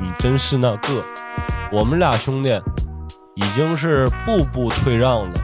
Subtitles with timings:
[0.00, 1.04] 你真是那个，
[1.70, 2.60] 我们俩兄弟
[3.34, 5.34] 已经是步步退让了。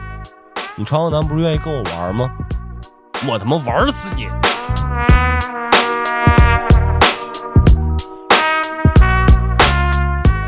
[0.75, 2.29] 你陈浩南不是愿意跟我玩吗？
[3.27, 4.27] 我他妈玩死你！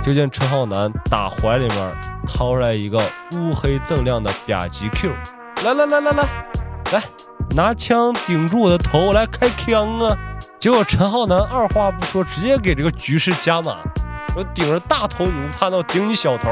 [0.02, 1.96] 就见陈浩南打怀里面
[2.26, 2.98] 掏出来一个
[3.34, 5.14] 乌黑锃亮的吧唧 Q，
[5.64, 6.24] 来来来来来
[6.92, 7.04] 来，
[7.56, 10.18] 拿枪顶住我的头来开枪啊！
[10.60, 13.78] 结果陈浩南二话不说，直接给这个局势加满，
[14.36, 16.50] 我顶着大头你不怕，那我顶你小头。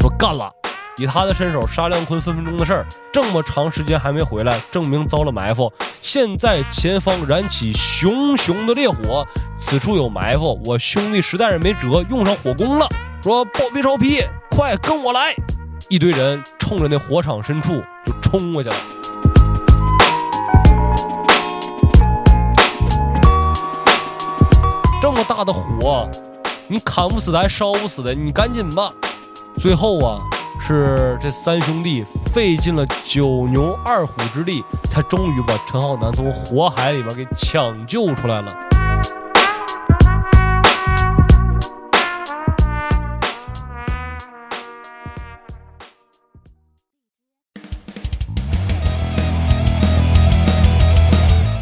[0.00, 0.52] 说干了。
[0.98, 5.72] 以他的身手杀亮坤分分钟的事儿，这么长时间还没回来，证明遭了埋伏。
[6.00, 9.26] 现在前方燃起熊熊的烈火，
[9.58, 12.86] 此处有埋伏，我兄弟实在是没辙，用上火攻了。
[13.24, 15.34] 说暴皮超皮，快跟我来！
[15.88, 18.74] 一堆人冲着那火场深处就冲过去了。
[25.00, 26.06] 这么大的火，
[26.68, 28.92] 你砍不死的，还烧不死的，你赶紧吧。
[29.56, 30.20] 最后啊。
[30.66, 38.54] 是这三兄弟费尽了九牛二虎之力，才终于把陈浩南从火海里边给抢救出来了。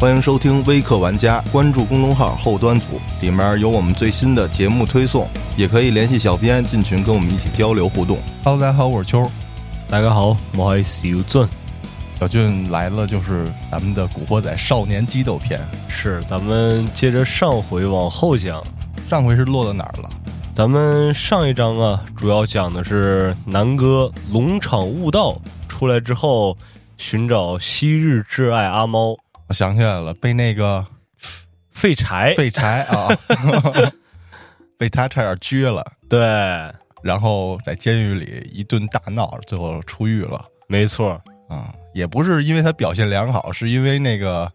[0.03, 8.17] 欢迎收听微客玩家，关注公众号后端组，里面有我们最新的节目推送，也可以联系小编进群跟我们一起交流互动。
[8.43, 9.31] Hello，大家好，我是秋。
[9.87, 11.47] 大家好，我是小俊。
[12.19, 15.57] 小俊来了，就是咱们的《古惑仔少年激斗篇》。
[15.87, 18.61] 是，咱们接着上回往后讲。
[19.09, 20.09] 上回是落到哪儿了？
[20.53, 26.57] 咱们上一章啊，主要讲的是南哥龙场悟道出来之后，
[26.97, 29.17] 寻找昔日挚爱阿猫。
[29.53, 30.83] 我想起来了，被那个
[31.69, 33.07] 废柴，废柴啊，
[34.79, 35.85] 被他差点撅了。
[36.09, 36.19] 对，
[37.03, 40.43] 然后在监狱里一顿大闹，最后出狱了。
[40.65, 44.51] 没错，啊，也不是因为他表现良好，是因为那个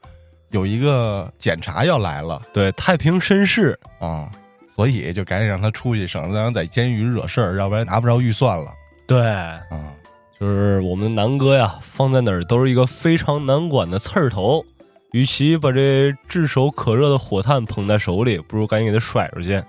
[0.50, 2.42] 有一个检查要来了。
[2.52, 4.28] 对，太平绅士啊，
[4.68, 8.72] 所以就赶紧让他出去，省得让在监狱惹事儿，要不然拿不着预算了。
[9.06, 9.94] 对，啊。
[10.40, 14.64] 就是我们的南哥呀，放在哪儿都是一个非常难管的刺儿头。
[15.12, 19.62] 与其把这炙手可热的火炭捧在手里，不如赶紧给他甩出去。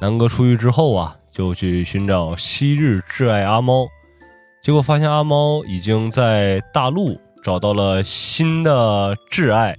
[0.00, 3.86] 南哥出狱之后啊，就去寻找昔日挚爱阿猫，
[4.62, 9.76] 结果发现阿猫已经在大陆找到了新的挚爱，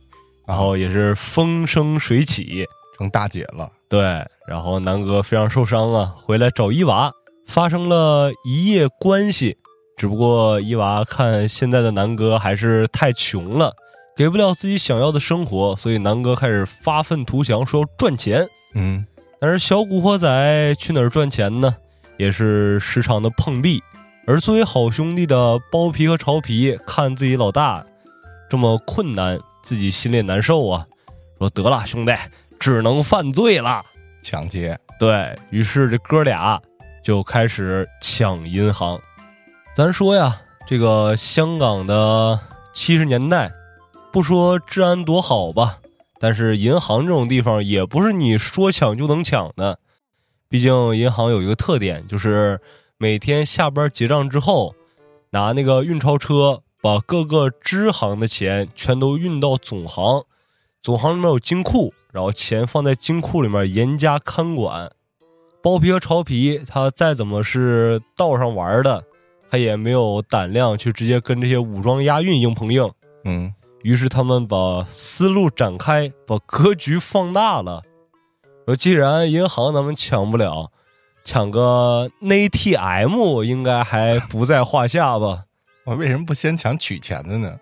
[0.48, 2.66] 然后也是风生水起，
[2.98, 3.72] 成大姐了。
[3.90, 4.02] 对，
[4.48, 7.12] 然后南哥非常受伤啊，回来找伊娃，
[7.48, 9.58] 发生了一夜关系。
[9.98, 13.74] 只不过伊娃看现在的南哥还是太穷了。
[14.18, 18.48] 给不了自己想要的生活，所以南哥开始发愤图强，说要赚钱。
[18.74, 19.06] 嗯，
[19.40, 21.76] 但是小古惑仔去哪儿赚钱呢？
[22.18, 23.80] 也是时常的碰壁。
[24.26, 27.86] 而作为好兄弟的包皮和潮皮，看自己老大
[28.50, 30.88] 这么困难，自己心里难受啊。
[31.38, 32.12] 说得了，兄弟，
[32.60, 33.84] 只能犯罪了，
[34.24, 34.76] 抢劫。
[35.00, 36.60] 对于是，这哥俩
[37.04, 39.00] 就开始抢银行。
[39.76, 42.40] 咱说呀，这个香港的
[42.74, 43.52] 七十年代。
[44.18, 45.78] 不说治安多好吧，
[46.20, 49.78] 但是银行这种地方也不是你说抢就能抢的。
[50.50, 52.60] 毕竟银行有一个特点，就是
[52.98, 54.74] 每天下班结账之后，
[55.30, 60.24] 拿那个运钞车把各个支行的钱全都运到总行，
[60.82, 64.92] 总行里面有金库，然后钱放在金库里面严加看管。
[65.62, 69.04] 包皮和潮皮他再怎么是道上玩的，
[69.52, 72.92] 他也没有胆量去直接跟这些武装押运硬碰硬。
[73.24, 73.54] 嗯。
[73.88, 77.84] 于是他们把思路展开，把格局放大了。
[78.66, 80.70] 说既然银行咱们抢不了，
[81.24, 85.46] 抢个 ATM 应该还不在话下吧？
[85.88, 87.58] 我为什么不先抢取钱的呢？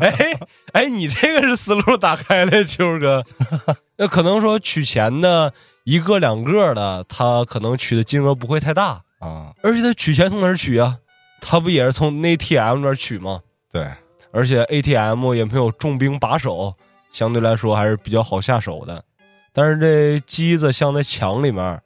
[0.00, 0.40] 哎
[0.72, 3.22] 哎，你这个是思路打开了，秋哥。
[3.96, 5.52] 那可能说取钱的
[5.84, 9.54] 一个两个的，他可能取的金额不会太大啊。
[9.62, 10.98] 而且他取钱从哪儿取啊？
[11.40, 13.42] 他不也是从 ATM 那儿取吗？
[13.74, 13.84] 对，
[14.30, 16.72] 而且 ATM 也没有重兵把守，
[17.10, 19.04] 相对来说还是比较好下手的。
[19.52, 21.82] 但是这机子镶在墙里面，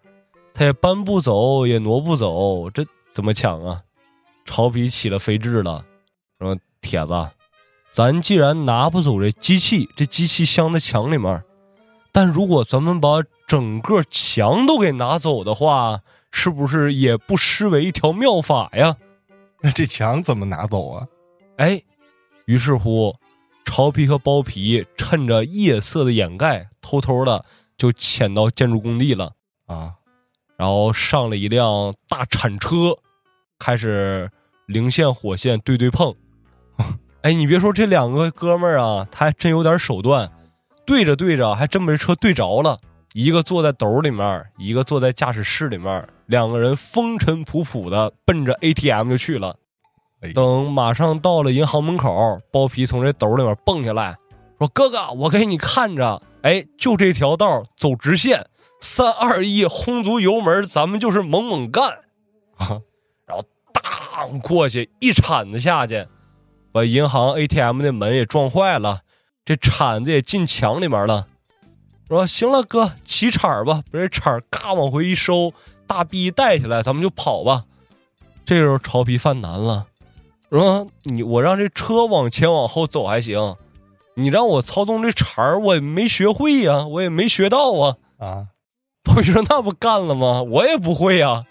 [0.53, 3.81] 他也搬不走，也挪不走，这怎么抢啊？
[4.45, 5.83] 潮皮起了飞智了，
[6.39, 7.31] 说：“铁子，
[7.91, 11.43] 咱既然拿不走这机器，这机器镶在墙里面，
[12.13, 16.01] 但如果咱们把整个墙都给拿走的话，
[16.31, 18.95] 是不是也不失为一条妙法呀？
[19.63, 21.07] 那这墙怎么拿走啊？
[21.59, 21.83] 哎，
[22.45, 23.17] 于是乎，
[23.65, 27.45] 潮皮和包皮趁着夜色的掩盖，偷偷的
[27.77, 29.33] 就潜到建筑工地了
[29.67, 29.95] 啊，
[30.57, 32.97] 然后上了一辆大铲车，
[33.59, 34.31] 开始
[34.67, 36.15] 零线火线对对碰。
[37.23, 40.31] 哎，你别说，这两个哥们儿啊，他还真有点手段，
[40.87, 42.81] 对着对着，还真把这车对着了。
[43.15, 49.57] 一个坐在斗里面，一个坐在驾驶室里面，两个人风尘仆仆的奔着 ATM 就去了。
[50.35, 54.17] 等马上到了银行门口，包皮从这斗里面蹦下来，
[54.59, 58.47] 说：“哥哥，我给你看着，哎，就这条道走直线，
[58.81, 61.89] 三二一，轰足油门，咱们就是猛猛干。”
[62.59, 62.81] 啊，
[63.27, 66.07] 然后当过去一铲子下去。
[66.71, 69.01] 把银行 ATM 的门也撞坏了，
[69.45, 71.27] 这铲子也进墙里面了，
[72.09, 75.55] 说行了，哥，起铲吧，把这铲嘎往回一收，
[75.87, 77.65] 大臂带起来，咱们就跑吧。
[78.45, 79.87] 这时候曹皮犯难了，
[80.51, 83.57] 说你我让这车往前往后走还行，
[84.15, 87.97] 你让我操纵这铲我也没学会呀，我也没学到啊。
[88.19, 88.47] 啊，
[89.05, 90.43] 包皮说那不干了吗？
[90.43, 91.45] 我也不会呀，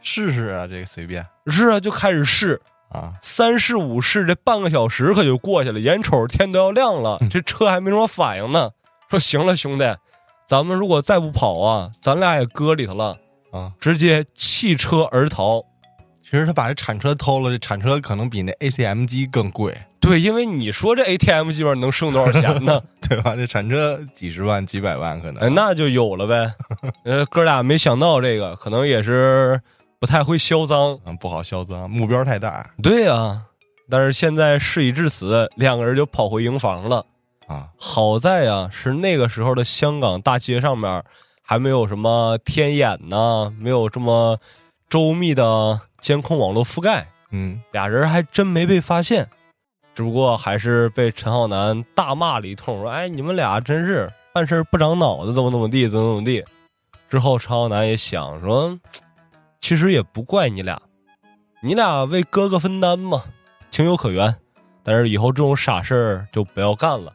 [0.00, 1.26] 试试啊，这个随便。
[1.46, 2.60] 是啊，就开始试。
[2.90, 8.70] 啊，三试五试，这半个小时可就过去了，眼瞅着天都要亮了，这车还没什么反应呢。
[9.10, 9.84] 说行了，兄弟，
[10.46, 13.18] 咱们如果再不跑啊，咱俩也搁里头了
[13.52, 15.62] 啊，直接弃车而逃。
[16.28, 19.76] 其实他把这铲车偷了，这铲车可能比那 ATM 机更贵。
[20.00, 22.82] 对，因为你说这 ATM 机上能剩多少钱呢？
[23.08, 23.34] 对吧？
[23.34, 26.52] 这铲车几十万、几百万可能，那就有了呗。
[27.04, 29.60] 呃，哥俩没想到这个，可能也是。
[30.00, 32.64] 不太会销赃，嗯，不好销赃，目标太大。
[32.80, 33.42] 对呀，
[33.90, 37.04] 但是现在事已至此，两个人就跑回营房了。
[37.48, 41.02] 啊，好在啊，是那个时候的香港大街上面
[41.42, 44.38] 还没有什么天眼呐，没有这么
[44.88, 47.06] 周密的监控网络覆盖。
[47.30, 49.28] 嗯，俩人还真没被发现，
[49.94, 56.44] 只不过还是被陈浩南大骂了一通，说：“哎，你们俩真是办事不长脑子，怎么怎么地，怎么怎么地。”
[57.08, 58.78] 之后陈浩南也想说。
[59.60, 60.80] 其实也不怪你俩，
[61.60, 63.24] 你俩为哥哥分担嘛，
[63.72, 64.34] 情有可原。
[64.84, 67.12] 但是以后这种傻事儿就不要干了。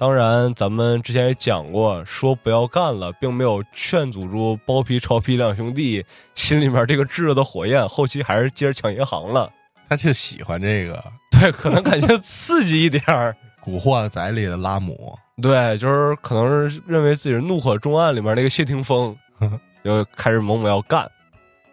[0.00, 6.02] 当然，咱们之前也讲过，说不要干了，并没有劝阻住包皮、潮皮两兄弟
[6.34, 9.52] 心里面这个炙热的火焰，后期还是接着抢银行了。
[9.90, 13.30] 他就喜欢这个，对，可能感觉刺激一点儿，
[13.60, 19.14] 《古惑仔》里的拉姆，对，就是可能是认为自己是《怒火重案》里面那个谢霆锋，
[19.84, 21.06] 就开始猛猛要干。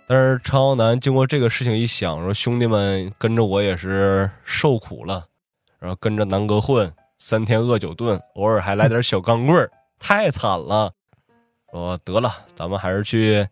[0.06, 5.24] 但是陈浩南经过这个事情一想，说兄弟们跟着我也是受苦了，
[5.80, 10.92] 然后跟着南哥混，三天饿九顿，偶尔还来点小钢棍儿， 太惨了。
[11.72, 13.48] 说得了，咱们还是去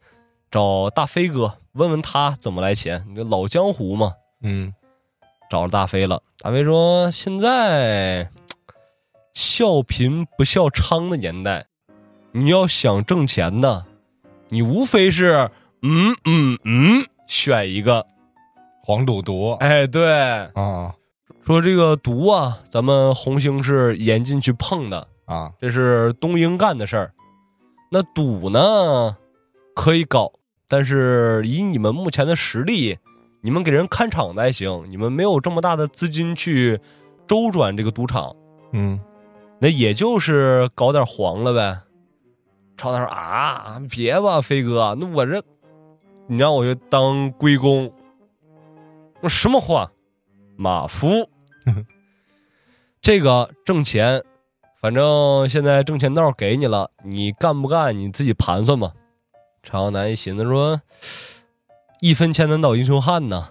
[0.49, 3.05] 找大飞哥，问问他怎么来钱。
[3.09, 4.73] 你这老江湖嘛，嗯，
[5.49, 6.21] 找着大飞了。
[6.39, 8.29] 大飞说：“现在
[9.33, 11.65] 笑贫不笑娼的年代，
[12.31, 13.85] 你要想挣钱呢，
[14.49, 15.49] 你无非是。”
[15.87, 18.07] 嗯嗯嗯，选一个
[18.81, 19.51] 黄赌毒。
[19.59, 20.11] 哎，对
[20.55, 20.95] 啊，
[21.45, 27.13] 说这个毒啊，咱们红星是严禁去碰的啊，这是东英干的事儿。
[27.91, 29.15] 那赌呢，
[29.75, 30.31] 可以搞，
[30.67, 32.97] 但是以你们目前的实力，
[33.41, 36.79] 你们给人看场子还行，你们没有这么大的资金去
[37.27, 38.35] 周转这个赌场。
[38.71, 38.99] 嗯，
[39.59, 41.79] 那也就是搞点黄了呗。
[42.75, 45.41] 朝他说啊，别吧，飞哥，那我这。
[46.27, 47.93] 你让我去当龟公，
[49.21, 49.91] 说什么话？
[50.57, 51.29] 马夫，
[53.01, 54.23] 这个挣钱，
[54.81, 58.93] 反正现在挣钱道给你了，你干不干你自己盘算吧。
[59.63, 60.81] 陈浩南一寻思说
[62.01, 63.49] ：“一分钱难倒英雄汉呐，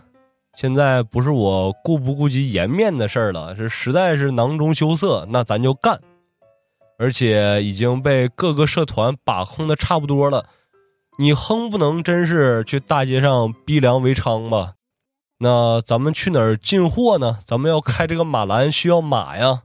[0.55, 6.01] 现在不是我顾不顾及颜面的事儿了，是实在是囊中羞涩，那咱就干。
[6.97, 10.47] 而且已经被各个社团把控的差不多了。”
[11.17, 14.73] 你哼不能真是去大街上逼良为娼吧？
[15.45, 17.39] 那咱们去哪儿进货呢？
[17.45, 19.61] 咱们要开这个马兰需要马呀！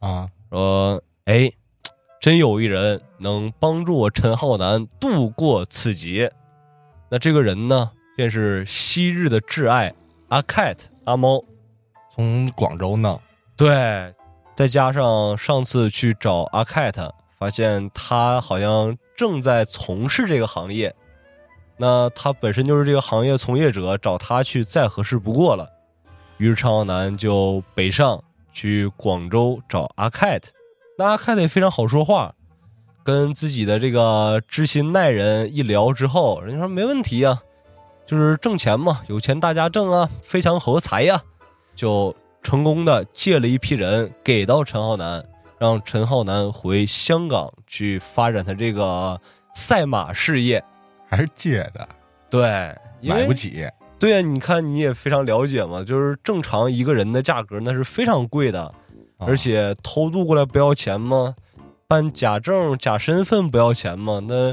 [0.00, 1.50] 啊，说哎，
[2.20, 6.30] 真有一人能帮助我陈浩南度过此劫。
[7.08, 9.94] 那这个人呢，便是昔日的挚爱
[10.28, 11.42] 阿 cat 阿猫，
[12.14, 13.18] 从广州呢。
[13.56, 14.14] 对，
[14.54, 18.98] 再加上上次去找阿 cat，发现他好像。
[19.16, 20.94] 正在从事这个行业，
[21.78, 25.68] 那他本身就是这个行业从业者，找他去再合适不过了。
[26.38, 30.50] 于是陈浩南就北上去广州找阿凯特。
[30.98, 32.34] 那阿凯特也非常好说话，
[33.04, 37.42] 跟自己的这个知心爱人一聊之后，人家说没问题呀、
[38.06, 41.22] 就是挣钱嘛，有钱大家挣啊，非常合财呀，
[41.74, 45.22] 就成功的借了一批人给到陈浩南，
[45.58, 49.20] 让陈浩南回香港去发展他这个
[49.54, 50.64] 赛马事业。
[51.16, 51.88] 还是借的，
[52.28, 53.66] 对，因为买不起。
[53.98, 58.64] 对呀、你看你也非常了解嘛，就是正常一个人的价格那是非常贵的，
[59.16, 61.34] 啊而且偷渡过来不要钱吗？
[61.88, 64.20] 办假证、假身份不要钱吗？
[64.28, 64.52] 那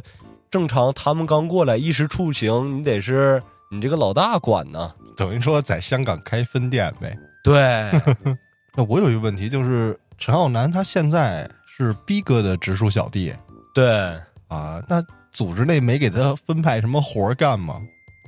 [0.50, 4.94] 正常他们刚过来，衣食住行你得是你这个老大管呢。
[5.18, 7.18] 等于说在香港开分店呗。
[7.44, 7.92] 对，
[8.78, 13.34] 那我有一个问题，就是陈浩南他现在是逼哥的直属小弟
[13.74, 13.86] 对，
[14.48, 17.82] 啊，那组织内没给他分派什么活儿干吗？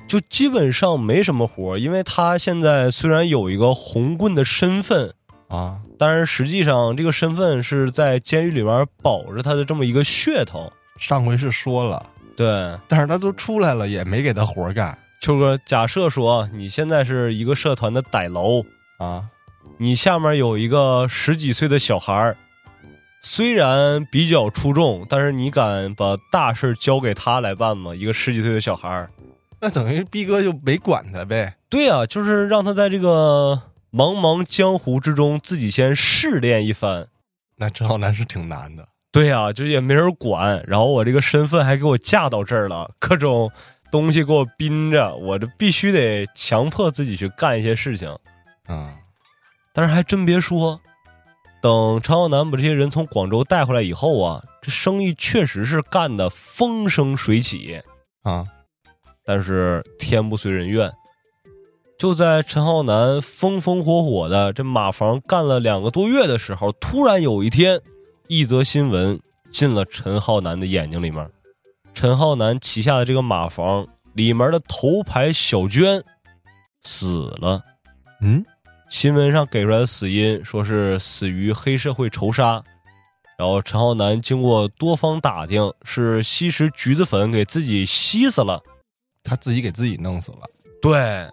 [0.07, 5.13] 就基本上没什么活儿，因为他现在虽然有一个红棍的身份，
[5.47, 10.71] 啊，但是实际上这个身份是在监狱里边保着他的这么一个噱头。
[10.97, 12.03] 上回是说了，
[12.35, 18.63] 对，但是他都出来了，也没给他活儿干秋哥，假设说你现在是一个社团的歹楼，
[18.97, 19.25] 啊。
[19.77, 22.37] 你下面有一个十几岁的小孩儿，
[23.25, 27.93] 虽然比较出众，但是你敢把大事交给他来办吗？
[27.95, 29.09] 一个十几岁的小孩儿，
[29.59, 31.55] 那等于逼哥就没管他呗。
[31.67, 33.59] 对啊、就是让他在这个
[33.91, 37.07] 茫茫江湖之中自己先试炼一番。
[37.57, 38.87] 那陈浩南是挺难的。
[39.11, 43.51] 对呀、就也没人管，然后我这个身份还给我架到这儿了，各种
[43.91, 48.15] 东西给我逼着，我这必须得强迫自己去干一些事情。
[48.67, 48.93] 嗯，
[49.73, 50.79] 但是还真别说，
[51.65, 57.81] 等陈浩南把这些人从广州带回来以后啊，这生意确实是干得风生水起。
[58.21, 58.45] 啊，
[59.25, 60.93] 但是天不遂人愿，
[61.97, 67.81] 就在陈浩南风风火火的这马房干了两个多月的时候，突然有一天，
[68.27, 69.19] 一则新闻
[69.51, 71.27] 进了陈浩南的眼睛里面。
[71.95, 76.03] 陈浩南旗下的这个马房里面的头牌小娟
[76.83, 77.59] 死了。
[78.21, 78.45] 嗯，
[78.89, 82.63] 新闻上给出来的死因说是死于黑社会仇杀，
[83.37, 88.61] 然后陈浩南经过多方打听，是吸食橘子粉给自己吸死了。
[89.23, 90.41] 他自己给自己弄死了。
[90.81, 91.27] 对，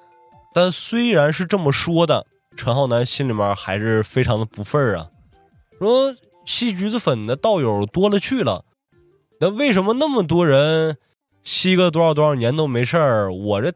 [0.54, 5.10] 但虽然是这么说的，陈浩南心里面还是非常的不忿儿啊，
[5.78, 6.14] 说
[6.46, 8.64] 吸橘子粉的道友多了去了，
[9.40, 10.96] 那为什么那么多人
[11.44, 13.72] 吸个多少多少年都没事儿，我这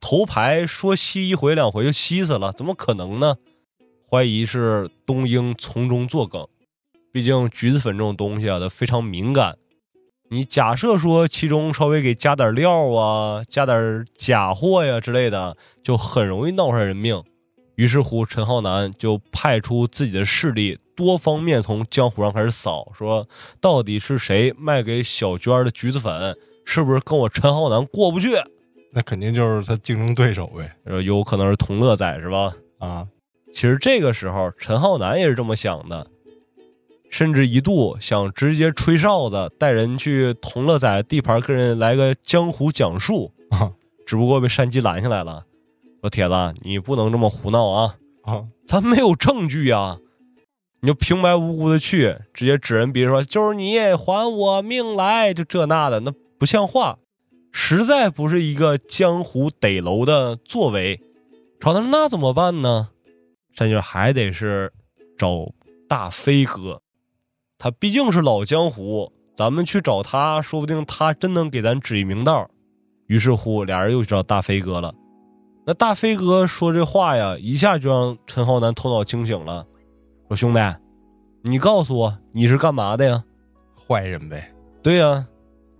[0.00, 3.36] 头牌说吸一回两回就吸死了，怎么可能呢？
[4.10, 6.46] 怀疑是东英从中作梗，
[7.12, 9.58] 毕竟橘子粉这种东西啊，它非常敏感。
[10.30, 17.22] 你假设说其中稍微给加点料啊，加点假货呀之类的，就很容易闹上人命。
[17.76, 23.28] 于是乎，陈浩南就派出自己的势力，多方面从江湖上开始扫，说
[23.60, 28.30] 到底是谁卖给小娟的橘子粉，是不是跟我陈浩南过不去？
[28.92, 30.72] 那肯定就是他竞争对手呗。
[30.84, 32.54] 呃，有可能是同乐仔是吧？
[32.78, 33.06] 啊，
[33.52, 36.06] 其实这个时候，陈浩南也是这么想的，
[37.10, 43.72] 甚至一度想直接吹哨子，带人去同乐仔地盘跟人来个江湖讲述，啊
[44.06, 45.44] 只不过被山鸡拦下来了，
[46.00, 49.98] 说铁子，你不能这么胡闹啊，啊， 咱没有证据呀，
[50.80, 56.98] 你就平白无故的去，直接指人鼻子说就是你还我命来，就这那的，那不像话，
[57.52, 61.00] 实在不是一个江湖逮楼的作为。
[61.60, 62.90] 朝他说那怎么办呢？
[63.52, 64.72] 山姐还得是
[65.18, 65.52] 找
[65.88, 66.80] 大飞哥，
[67.58, 72.48] 他毕竟是老江湖，咱们去找他，说不定他真能给咱指一明道。
[73.08, 74.94] 于是乎，俩人又去找大飞哥了。
[75.66, 79.66] 那大飞哥说这话呀，一下就让陈浩南头脑清醒了，
[80.28, 80.60] 说：“兄弟，
[81.42, 83.24] 你告诉我你是干嘛的呀？
[83.74, 84.54] 坏人呗。
[84.82, 85.26] 对呀、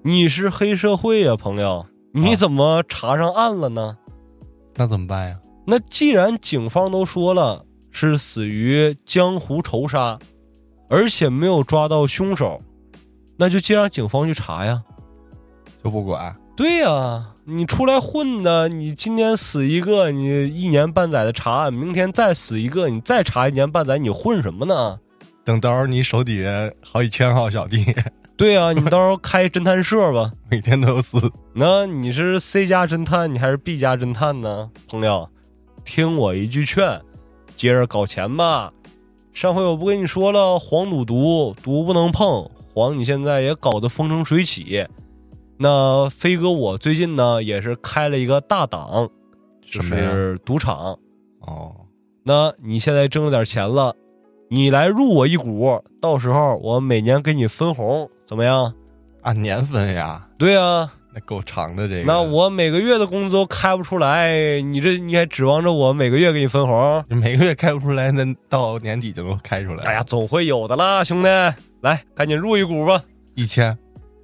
[0.09, 1.85] 你是黑社会呀，朋友，
[2.15, 3.99] 你啊怎么查上案了呢？
[4.75, 5.39] 那怎么办呀？
[5.67, 10.19] 那既然警方都说了是死于江湖仇杀，
[10.89, 12.63] 而且没有抓到凶手，
[13.37, 14.83] 那就既让警方去查呀。
[15.85, 24.99] 就不管对呀、你出来混的，你今天死一个，你一年半载的查案，明天再死一个，你再查一年半载，你混什么呢？
[25.45, 27.85] 等到时候你手底下好几千号小弟，
[28.39, 30.33] 对啊、你到时候开侦探社吧。
[30.49, 31.31] 每天都有死。
[31.53, 34.71] 那你是 C 加侦探，你还是 B 加侦探呢？
[34.89, 35.29] 朋友，
[35.85, 37.01] 听我一句劝，
[37.57, 38.73] 接着搞钱吧。
[39.33, 42.49] 上回我不跟你说了，黄赌毒，毒不能碰。
[42.73, 44.87] 黄你现在也搞得风生水起。
[45.57, 49.09] 那飞哥我最近呢也是开了一个大档，
[49.61, 50.97] 就是赌场。
[51.41, 51.75] 哦，
[52.23, 53.97] 那你现在挣了点钱了，
[54.49, 58.71] 你来入我一股，到时候我每年给你分红，怎么样？
[59.23, 62.03] 按年分呀，对啊，那够长的这个。
[62.03, 67.03] 那我每个月的工资都开不出来，你这你还指望着我每个月给你分红？
[67.09, 69.83] 每个月开不出来，那到年底就能开出来。
[69.85, 71.29] 哎呀，总会有的啦，兄弟，
[71.81, 73.03] 来，赶紧入一股吧。
[73.35, 73.79] 一千，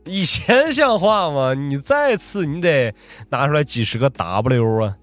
[0.04, 1.54] 以前像话吗？
[1.54, 2.94] 你再次你得
[3.30, 4.94] 拿出来几十个 W 啊！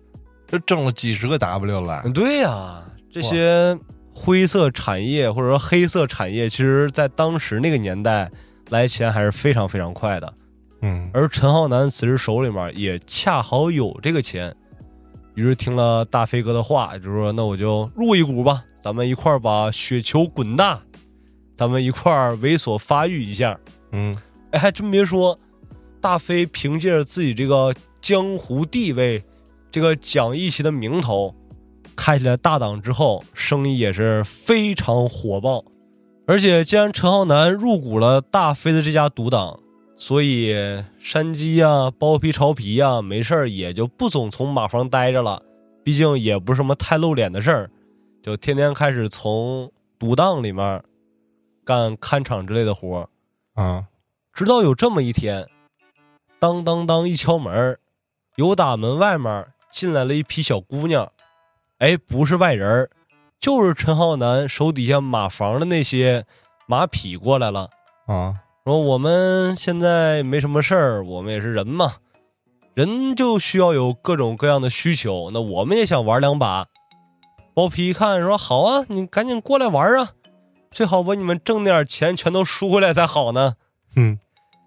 [0.47, 2.03] 这挣了几十个 W 了。
[2.13, 3.75] 对呀，这些
[4.13, 8.29] 灰色产业或者说黑色产业，其实在当时那个年代
[8.71, 10.33] 来钱还是非常非常快的。
[10.81, 14.55] 嗯，而陈浩南此时手里面也恰好有这个钱，
[15.35, 20.81] 于是听了大飞哥的话，就说：“那我就入一股吧，咱们一块儿把雪球滚大，
[21.55, 23.59] 咱们一块儿猥琐发育一下。”
[23.93, 24.17] 嗯，
[24.51, 25.37] 哎，还真别说，
[25.99, 29.23] 大飞凭借着自己这个江湖地位，
[29.69, 31.35] 这个讲义气的名头，
[31.95, 35.63] 开起来大档之后，生意也是非常火爆。
[36.27, 39.59] 而且，既然陈浩南入股了大飞的这家独党，
[39.97, 40.55] 所以
[40.99, 45.41] 山鸡呀、包皮、潮皮呀，没事儿也就不总从马房待着了。
[45.83, 47.71] 毕竟也不是什么太露脸的事儿，
[48.21, 50.81] 就天天开始从独档里面
[51.65, 53.09] 干看场之类的活儿。
[53.61, 53.87] 啊，
[54.31, 55.47] 直到有这么一天，
[56.39, 57.77] 当当当一敲门，
[58.35, 61.11] 有打门外面进来了一批小姑娘，
[61.79, 62.87] 哎，不是外人
[63.41, 66.25] 就是陈浩南手底下马房的那些
[66.67, 67.71] 马匹过来了。
[68.05, 71.95] 啊，说我们现在没什么事儿，我们也是人嘛，
[72.75, 76.67] 人就需要有各种各样的需求，那我们也想玩两把。
[77.55, 80.11] 包皮一看说：“好啊，你赶紧过来玩啊，
[80.69, 83.55] 最好把你们挣点钱全都输回来才好呢。”
[83.97, 84.19] 嗯，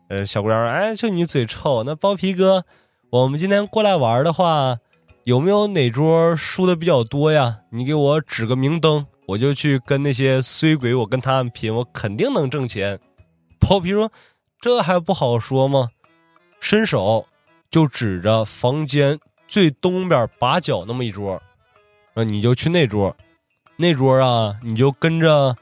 [0.09, 1.85] 呃，小姑娘，哎，就你嘴臭。
[1.85, 2.65] 那包皮哥，
[3.11, 4.79] 我们今天过来玩的话，
[5.25, 7.61] 有没有哪桌输的比较多呀？
[7.71, 13.01] 你给我指个明灯，我就去跟那些衰鬼，我跟他们拼，我肯定能挣钱。
[13.59, 14.13] 包皮说
[14.61, 15.89] ：“这还不好说吗？”
[16.61, 17.27] 伸手
[17.71, 21.41] 就指着房间最东边把角那么一桌，
[22.13, 23.17] 说：“你就去那桌，
[23.77, 25.57] 那桌啊，你就跟着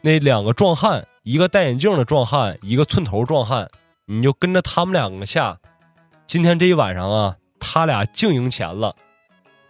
[0.00, 3.70] 那两个壮汉。”一个戴眼镜的壮汉，一个寸头壮汉，
[4.06, 5.58] 你就跟着他们两个下。
[6.26, 8.96] 今天这一晚上啊，他俩净赢钱了。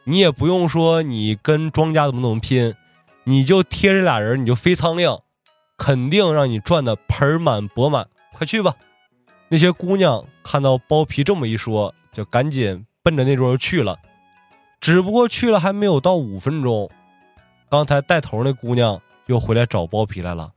[0.05, 2.75] 你也不用说你跟庄家怎么怎么拼，
[3.25, 5.21] 你就贴这俩人，你就飞苍蝇，
[5.77, 8.09] 肯定让你赚的盆满钵满。
[8.33, 8.75] 快去吧！
[9.49, 13.99] 那些姑娘看到包皮这么一说，就赶紧奔着那桌去了。
[14.81, 16.91] 只不过去了还没有到五分钟，
[17.69, 20.51] 刚才带头那姑娘又回来找包皮来了。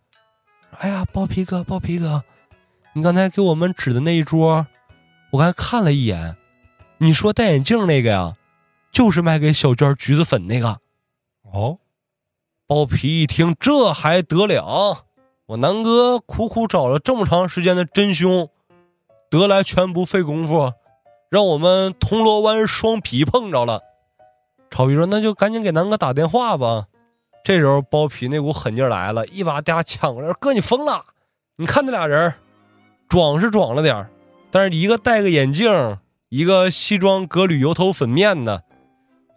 [0.80, 2.24] 哎呀，包皮哥，包皮哥，
[2.94, 4.66] 你刚才给我们指的那一桌，
[5.32, 6.36] 我刚才看了一眼，
[6.98, 8.36] 你说戴眼镜那个呀，
[8.92, 10.80] 就是卖给小娟橘子粉那个。
[11.54, 11.78] 哦，
[12.68, 15.06] 包皮一听，这还得了？
[15.48, 18.50] 我南哥苦苦找了这么长时间的真凶，
[19.30, 20.74] 得来全不费工夫，
[21.30, 23.82] 让我们铜锣湾双皮碰着了。
[24.72, 26.88] 超皮说：“那就赶紧给南哥打电话吧。”
[27.44, 31.06] 这时候，包皮那股狠劲来了，一把大家抢过来，哥，你疯了！
[31.58, 32.34] 你看那俩人，
[33.08, 34.10] 壮是壮了点
[34.50, 35.98] 但是一个戴个眼镜，
[36.30, 38.64] 一个西装革履、油头粉面的，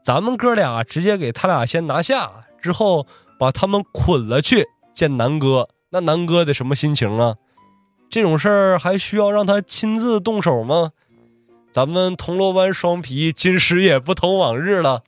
[0.04, 3.06] 咱们哥俩直接给他俩先拿下，之后
[3.38, 5.68] 把他们捆了去见南哥。
[5.90, 7.36] 那南哥得什么心情啊？
[8.10, 10.90] 这种事儿还需要让他亲自动手吗？
[11.70, 15.02] 咱们铜锣湾双皮今时也不同往日了。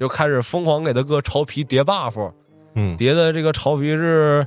[0.00, 2.32] 就开始疯狂给他哥潮皮叠 buff，
[2.74, 4.46] 嗯，叠的这个潮皮是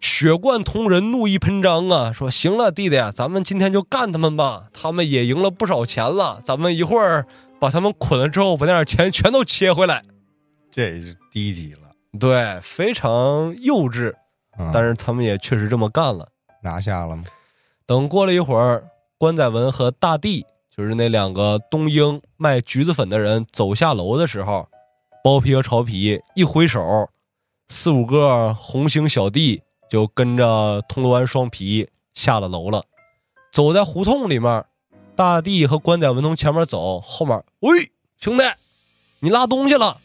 [0.00, 2.12] 血贯同人，怒意喷张啊！
[2.12, 7.26] 说行了，弟弟，咱们今天就干他们吧，他们也赢了不少钱了，咱们一会儿
[7.58, 10.02] 把他们捆了之后，把那点钱全都切回来。
[10.70, 14.14] 这是低级了，对，非常幼稚，
[14.72, 16.28] 但是他们也确实这么干了，
[16.62, 17.24] 拿下了吗？
[17.86, 18.84] 等过了一会儿，
[19.18, 20.46] 关载文和大地。
[20.76, 24.66] 就是那两个东英卖橘子粉的人走下楼的时候，
[25.22, 27.10] 包皮和潮皮一挥手，
[27.68, 32.84] 四五个红星小弟就跟着铜锣湾双皮下了楼了。
[33.52, 34.64] 走在胡同里面，
[35.16, 38.44] 大地和关载文从前面走，后面喂兄弟，
[39.18, 40.00] 你拉东西了。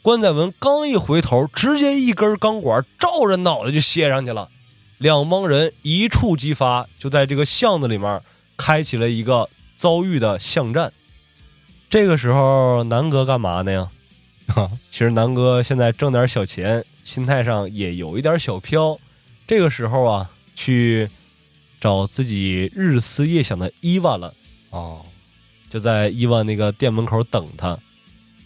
[0.00, 4.48] 关载文刚一回头，直接一根钢管照着脑袋就卸上去了。
[4.96, 8.22] 两帮人一触即发，就在这个巷子里面
[8.56, 9.50] 开启了一个。
[9.76, 10.92] 遭遇的巷战，
[11.88, 13.88] 这个时候南哥干嘛呢呀？
[14.90, 18.98] 其实南哥现在挣点小钱，心态上也有一点小飘。
[19.48, 21.08] 这个时候啊，去
[21.80, 24.34] 找自己日思夜想的伊娃了。
[24.68, 25.06] 哦，
[25.70, 27.78] 就在伊娃那个店门口等他。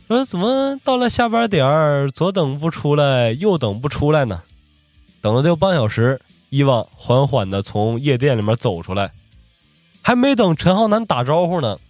[0.06, 4.44] 说怎么到了下班点儿，左等不出来，右等不出来呢？
[5.20, 9.10] 等了得有半小时，伊娃缓缓的从夜店里面走出来。
[10.02, 11.80] 还没等陈浩南打招呼呢，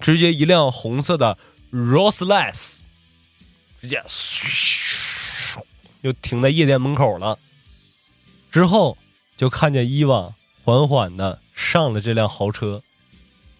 [0.00, 1.36] 直接一辆红色的
[1.72, 2.78] Rolls-Royce
[3.82, 5.58] 直接嗖
[6.02, 7.38] 就停在夜店门口了。
[8.50, 8.98] 之后
[9.36, 10.34] 就看见伊娃
[10.64, 12.82] 缓缓的上了这辆豪车，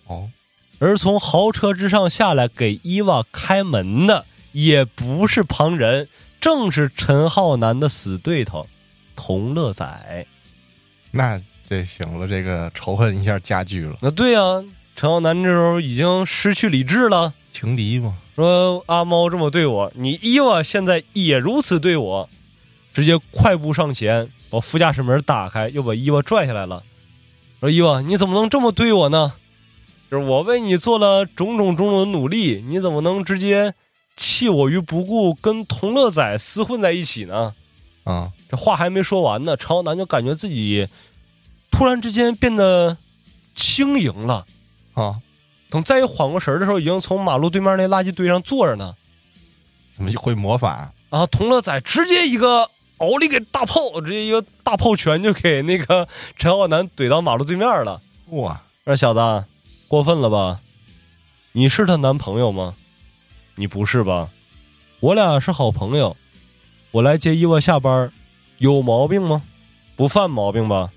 [0.07, 0.31] 哦，
[0.79, 6.09] 而从豪车之上下来给伊娃开门的也不是旁人，
[6.41, 8.67] 正是陈浩南的死对头
[9.15, 10.27] 童乐仔。
[11.13, 14.41] 那这行了，这个仇恨一下加剧了，那对呀、
[14.97, 22.29] 陈浩南这时候已经失去理智了，情敌嘛，说阿猫这么对我，你伊娃现在也如此对我，
[22.93, 26.83] 直接快步上前把副驾驶门打开，又把伊娃拽下来了。
[27.61, 29.35] 说伊娃，你怎么能这么对我呢？
[30.11, 33.75] 就是我为你做了种种种种的努力，你怎么能直接
[34.17, 37.55] 弃我于不顾，跟同乐仔厮混在一起呢？
[38.03, 40.89] 啊，这话还没说完呢，陈浩南就感觉自己
[41.71, 42.97] 突然之间变得
[43.55, 44.47] 轻盈了。
[44.95, 45.21] 啊，
[45.69, 48.97] 等再一缓过神儿的时候，已经从马路对面那垃圾堆上坐着呢。
[49.95, 50.93] 怎么会魔法？
[51.11, 52.69] 啊，同乐仔直接一个
[53.01, 58.03] 奥利给大炮，直接一个大炮拳就给那个陈浩南怼到马路对面了。
[58.29, 59.47] 哇，说小子，
[59.89, 60.61] 过分了吧？
[61.53, 62.75] 你是她男朋友吗？
[63.55, 64.29] 你不是吧？
[65.01, 66.15] 我俩是好朋友，
[66.91, 68.13] 我来接伊娃下班，
[68.59, 69.43] 有毛病吗？
[69.97, 70.91] 不犯毛病吧？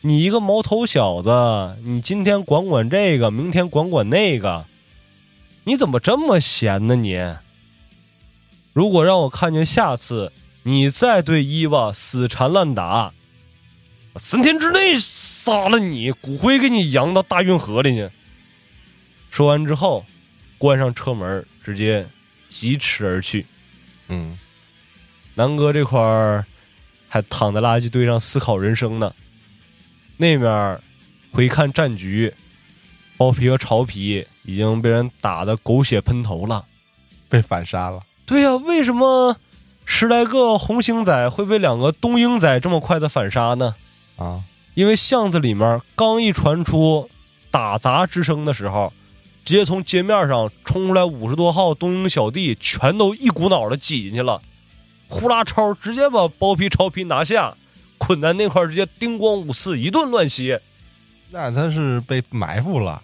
[0.00, 4.64] 你一个毛头小子，你今天管管这个，明天管管那个，
[5.62, 7.16] 你怎么这么闲呢你？
[8.72, 10.32] 如果让我看见下次
[10.64, 13.12] 你再对伊娃死缠烂打，
[14.12, 18.10] 我三天之内杀了你，骨灰给你扬到大运河里去。
[19.30, 20.04] 说完之后，
[20.58, 22.08] 关上车门，直接
[22.48, 23.46] 疾驰而去。
[24.08, 24.38] 嗯，
[25.34, 26.46] 南哥这块儿
[27.08, 29.14] 还躺在垃圾堆上思考人生呢。
[30.16, 30.80] 那面
[31.32, 32.32] 回看战局，
[33.16, 36.66] 包皮和潮皮已经被人打得狗血喷头了。
[37.28, 39.34] 被反杀了，对呀、为什么
[39.84, 43.74] 十来个红星仔会被两个东英仔这么快的反杀呢？
[44.16, 44.42] 啊，
[44.74, 47.08] 因为巷子里面刚一传出
[47.50, 48.92] 打砸之声的时候，
[49.44, 54.40] 直接从街面上冲出来五十多号东英小弟，全都一股脑的挤进去了。
[55.08, 57.54] 呼啦超直接把包皮超皮拿下，
[57.98, 60.58] 捆在那块，直接叮咣五四一顿乱袭，
[61.30, 63.02] 那他是被埋伏了，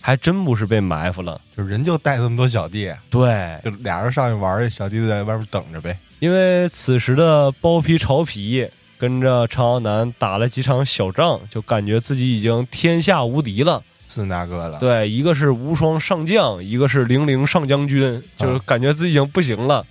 [0.00, 1.40] 还真不是被埋伏了。
[1.56, 5.98] 就人就带这么多小弟，对，就俩人上去玩，小弟就在外面等着呗。
[6.18, 13.82] 因为此时的包皮潮皮跟着常浩南打了几场小仗，就感觉自己已经天下无敌了。
[14.06, 19.86] 是那个了，对，一个是无双上将，一个是零零上将军，就是感觉自己已经不行了。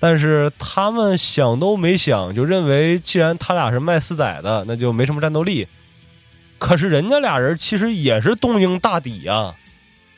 [0.00, 5.66] 但是他们想都没想，就认为既然他俩是卖四仔的，那就没什么战斗力。
[6.58, 9.54] 可是人家俩人其实也是东英大底呀、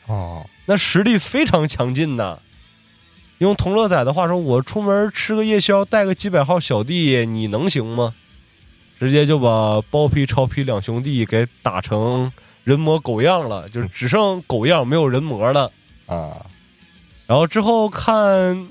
[0.07, 2.39] 哦，那实力非常强劲呐。
[3.37, 8.13] 用同乐仔的话说，我出门吃个夜宵，带个几百号小弟，你能行吗？
[8.99, 12.31] 直接就把包皮、超皮两兄弟给打成
[12.63, 15.71] 人模狗样了，就是只剩狗样，没有人模了。
[16.05, 16.45] 啊，
[17.25, 18.67] 然后之后看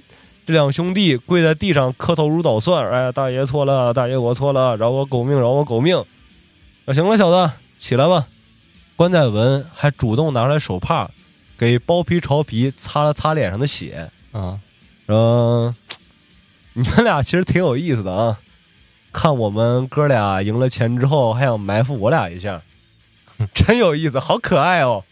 [0.47, 6.01] 这两兄弟跪在地上磕头如捣蒜，哎，大爷错了，大爷我错了，饶我狗命，饶我狗命。
[6.93, 8.27] 那行了，小子，起来吧。
[8.97, 11.09] 关在文还主动拿出来手帕，
[11.57, 14.59] 给包皮潮皮擦了擦脸上的血，啊，
[15.07, 15.73] 嗯
[16.75, 18.41] ：“你们俩其实挺有意思的啊，
[19.13, 22.61] 看我们哥俩赢了钱之后，还想埋伏我俩一下，
[23.55, 25.05] 真有意思，好可爱哦。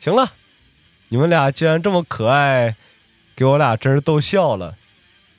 [0.00, 0.32] 行了，
[1.10, 2.74] 你们俩既然这么可爱，
[3.36, 4.76] 给我俩真是逗笑了。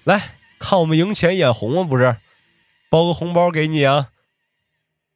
[0.05, 1.83] 来看我们赢钱眼红吗？
[1.83, 2.15] 不是，
[2.87, 4.11] 包个红包给你啊。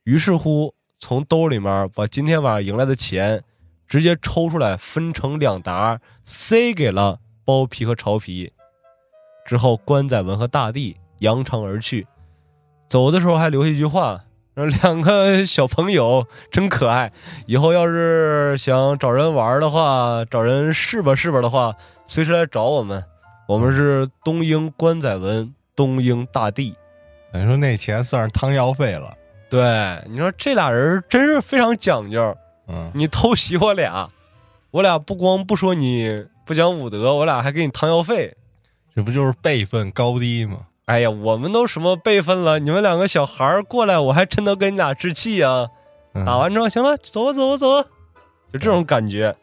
[0.10, 3.43] 于是乎，从兜里面把今天晚上赢来的钱
[3.88, 8.52] 直接抽出来，分成两沓，塞给了包皮和潮皮。
[9.45, 12.08] 之后，关载文和大地扬长而去，
[12.88, 14.24] 走的时候还留下一句话
[14.58, 17.13] ：“说两个小朋友真可爱，
[17.45, 21.76] 以后要是想找人玩的话，找人试吧试吧的话，
[22.08, 23.06] 随时来找我们。
[23.48, 26.74] 我们是东英关载文，东英大地。
[27.32, 29.13] 等于说那钱算是汤药费了。
[29.50, 32.36] 对，你说这俩人真是非常讲究。
[32.68, 34.10] 嗯，你偷袭我俩，
[34.72, 38.36] 我俩不光不说你不讲武德，我俩还给你汤药费。
[38.96, 40.68] 这不就是辈分高低吗？
[40.86, 42.60] 哎呀，我们都什么辈分了？
[42.60, 45.68] 你们两个小孩儿过来，我还真能跟你俩置气啊、
[46.14, 47.90] 嗯打完之后，行了，走吧，走吧，走吧，
[48.52, 49.36] 就这种感觉。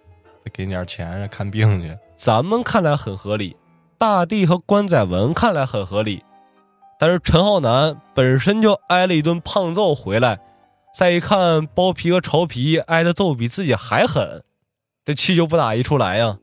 [0.45, 1.97] 再给你点钱看病去。
[2.17, 3.57] 咱们看来很合理，
[3.97, 6.23] 大地和关载文看来很合理，
[6.99, 10.39] 但是陈浩南本身就挨了一顿胖揍回来，
[10.97, 14.43] 再一看包皮和潮皮挨的揍比自己还狠，
[15.05, 16.39] 这气就不打一处来呀。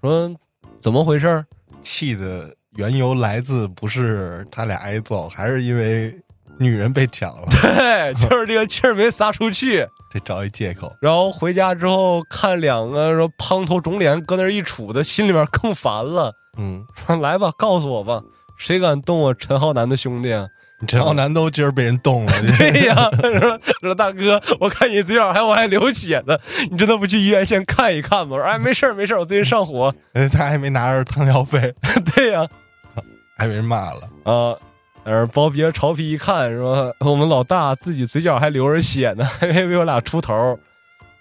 [0.00, 0.34] 说
[0.80, 1.46] 怎么回事儿？
[1.80, 6.14] 气的缘由来自不是他俩挨揍，还是因为
[6.58, 9.86] 女人被抢了， 对，就是这个气儿没撒出去。
[10.10, 10.90] 得找一借口。
[11.02, 16.32] 然后回家之后看两个说胖头肿脸搁那儿一杵的，心里面更烦了。
[16.56, 18.22] 嗯，说来吧，告诉我吧，
[18.58, 20.48] 谁敢动我陈浩南的兄弟啊？
[20.86, 26.38] 陈浩南都今儿被人动了， 对呀，说说大哥，我看你嘴角还往外流血呢，
[26.70, 28.36] 你真的不去医院先看一看吗？
[28.36, 29.92] 我说哎，没事儿没事儿，我最近上火。
[30.12, 31.74] 哎 他还没拿着汤药费，
[32.14, 32.46] 对呀、
[32.94, 33.02] 操
[33.36, 34.02] 还被人骂了。
[34.22, 34.54] 啊，
[35.02, 40.56] 而包皮和潮皮一看说我们老大自己嘴角还流着血呢，还没为我俩出头，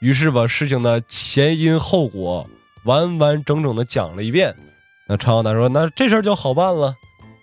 [0.02, 2.48] 于是把事情的前因后果
[2.84, 4.56] 完完整整的讲了一遍。
[5.08, 6.94] 那陈浩南说：“那这事儿就好办了，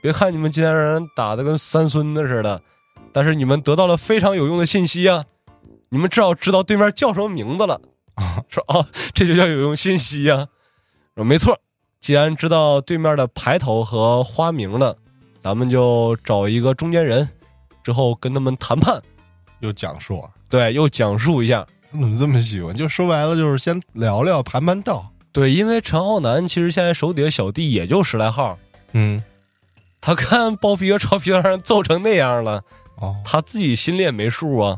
[0.04, 2.60] 别看你们今天让人打的跟三孙子似的，
[3.10, 5.24] 但是你们得到了非常有用的信息啊！
[5.88, 7.80] 你们至少知道对面叫什么名字了。
[8.50, 10.46] 说哦，这就叫有用信息呀、
[11.14, 11.58] 说没错，
[12.02, 14.94] 既然知道对面的牌头和花名了，
[15.40, 17.26] 咱们就找一个中间人，
[17.82, 19.00] 之后跟他们谈判。
[19.60, 21.66] 又讲述，对，又讲述一下。
[21.90, 22.76] 他怎么这么喜欢？
[22.76, 25.12] 就说白了，就是先聊聊，盘盘道。
[25.32, 28.58] 对，因为陈浩南其实现在手底下小弟也就十来号，
[28.92, 29.24] 嗯，
[30.04, 32.62] 他看包皮和潮皮让人揍成那样了，
[32.96, 34.76] 哦，他自己心里也没数啊。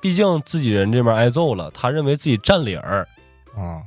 [0.00, 3.08] 毕竟自己人这边挨揍了，他认为自己占理儿，
[3.56, 3.82] 啊，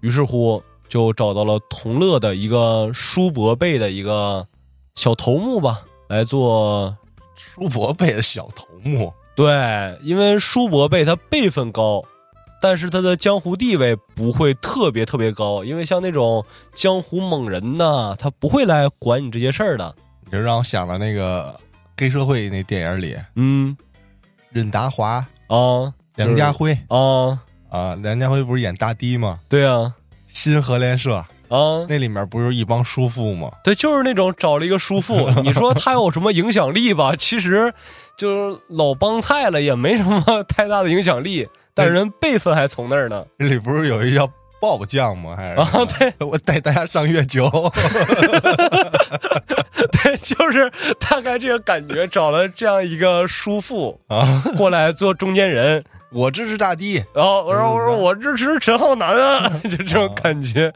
[0.00, 4.46] 于是乎就找到了同乐的一个叔伯辈的一个
[4.94, 6.96] 小头目吧，来做
[7.34, 12.02] 叔伯辈的小头目，对，因为叔伯辈他辈分高，
[12.62, 16.42] 但是他的江湖地位不会特别特别高，因为像那种
[16.74, 19.94] 江湖猛人呐，他不会来管你这些事儿的。
[20.34, 21.54] 你就让我想到那个
[21.96, 23.76] 黑社会那电影里，嗯
[24.50, 27.38] 任达华、啊梁家辉啊，
[27.70, 29.38] 啊，梁家辉不是演大堤吗？
[29.48, 29.94] 对啊
[30.26, 31.14] 新合联社
[31.48, 33.48] 啊，那里面不是一帮叔父吗？
[33.62, 37.14] 对，就是那种找了一个叔父， 你说他有什么影响力吧？
[37.16, 37.72] 其实
[38.18, 40.20] 就是老帮菜了，也没什么
[40.50, 43.24] 太大的影响力，但是人辈分还从那儿呢。
[43.38, 44.28] 这里不是有一叫
[44.60, 45.36] 鲍酱吗？
[45.36, 47.82] 还是啊，对，我带大家上月球，对，
[50.22, 60.72] 就是大概这个感觉，找了这样一个叔父啊，过来做中间人，我支持大地，然后我说我说我支持陈浩南啊，就这种感觉，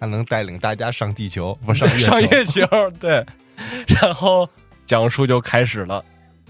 [0.00, 2.66] 他能带领大家上地球，不上月球上月球，
[2.98, 3.24] 对，
[4.00, 4.48] 然后
[4.86, 6.04] 讲述就开始了。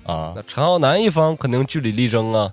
[0.05, 2.53] 啊那陈浩南一方肯定据理力争啊，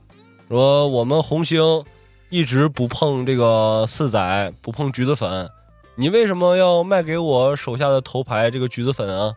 [0.50, 1.84] 说我们红星
[2.30, 5.48] 一直不碰这个四仔，不碰橘子粉，
[5.96, 9.32] 你为什么要卖给我手下的头牌这个橘子粉啊？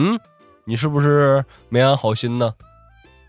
[0.00, 0.16] 嗯，
[0.64, 2.54] 你是不是没安好心呢？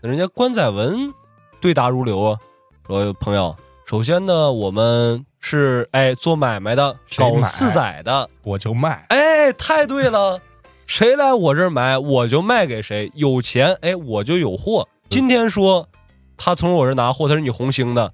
[0.02, 1.12] 人家关载文
[1.60, 2.38] 对答如流啊，
[2.86, 10.40] 说朋友，首先呢，我们是哎做买卖的，搞四仔的，我就卖，哎，太对了，
[10.86, 13.10] 谁来我这儿买，我就卖给谁。
[13.16, 14.88] 有钱，哎，我就有货。
[15.08, 15.88] 今天说
[16.36, 18.12] 他从我这儿拿货，他是你红星的，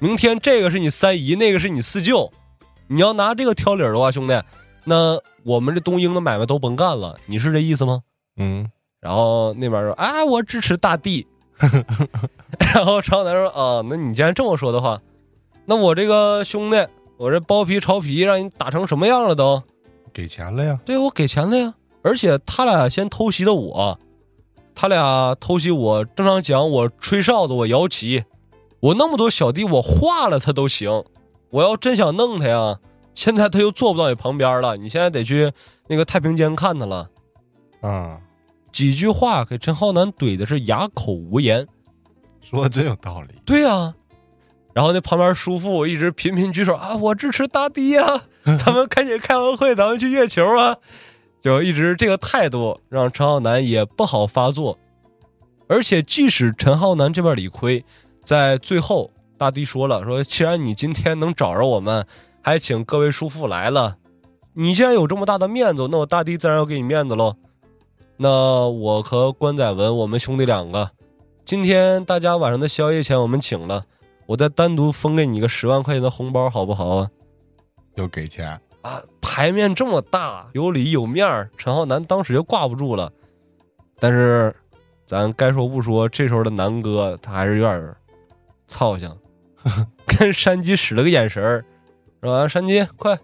[0.00, 2.32] 明天这个是你三姨，那个是你四舅。
[2.90, 4.42] 你要拿这个挑理儿的话，兄弟，
[4.88, 7.18] 那我们这东英的买卖都甭干了。
[7.26, 8.00] 你是这意思吗？
[8.38, 8.66] 嗯，
[9.00, 11.26] 然后那边说：“啊，我支持大地。
[12.74, 14.98] ”然后朝南说：“啊，那你既然这么说的话，
[15.66, 16.86] 那我这个兄弟，
[17.18, 19.62] 我这包皮潮皮让你打成什么样了都？”
[20.14, 24.00] 给钱了呀，对我给钱了呀，而且他俩先偷袭的我，
[24.74, 28.24] 他俩偷袭我，正常讲我吹哨子，我摇旗，
[28.80, 31.04] 我那么多小弟，我化了他都行。
[31.50, 32.78] 我要真想弄他呀，
[33.18, 35.50] 现在他又坐不到你旁边了，你现在得去
[35.88, 37.10] 那个太平间看他了。
[37.80, 38.20] 啊，
[38.70, 41.66] 几句话给陈浩南怼的是哑口无言。
[42.40, 43.92] 说的真有道理，对呀、
[44.72, 48.04] 然后那旁边叔父一直频频举手啊，我支持大迪呀、
[48.64, 50.76] 咱们赶紧开完会，咱们去月球啊！
[51.42, 54.78] 就一直这个态度，让陈浩南也不好发作。
[55.68, 57.84] 而且即使陈浩南这边理亏，
[58.22, 62.06] 在最后大迪说了，说既然你今天能找着我们，
[62.42, 63.98] 还请各位叔父来了，
[64.54, 67.36] 你既然有这么大的面子，那我大帝自然要给你面子喽。
[68.16, 70.90] 那我和关载文，我们兄弟两个，
[71.44, 73.84] 今天大家晚上的宵夜钱我们请了，
[74.26, 77.10] 我再单独分给你个十万块钱的红包，好不好啊？
[77.94, 83.12] 又给钱，啊，牌面这么大，有里有面儿，陈浩南当时就挂不住了。
[84.00, 84.54] 但是，
[85.04, 87.96] 咱该说不说，这时候的南哥他还是有点儿
[88.66, 89.12] 操性，
[90.06, 91.64] 跟山鸡使了个眼神儿，
[92.22, 93.18] 说：“啊山鸡，快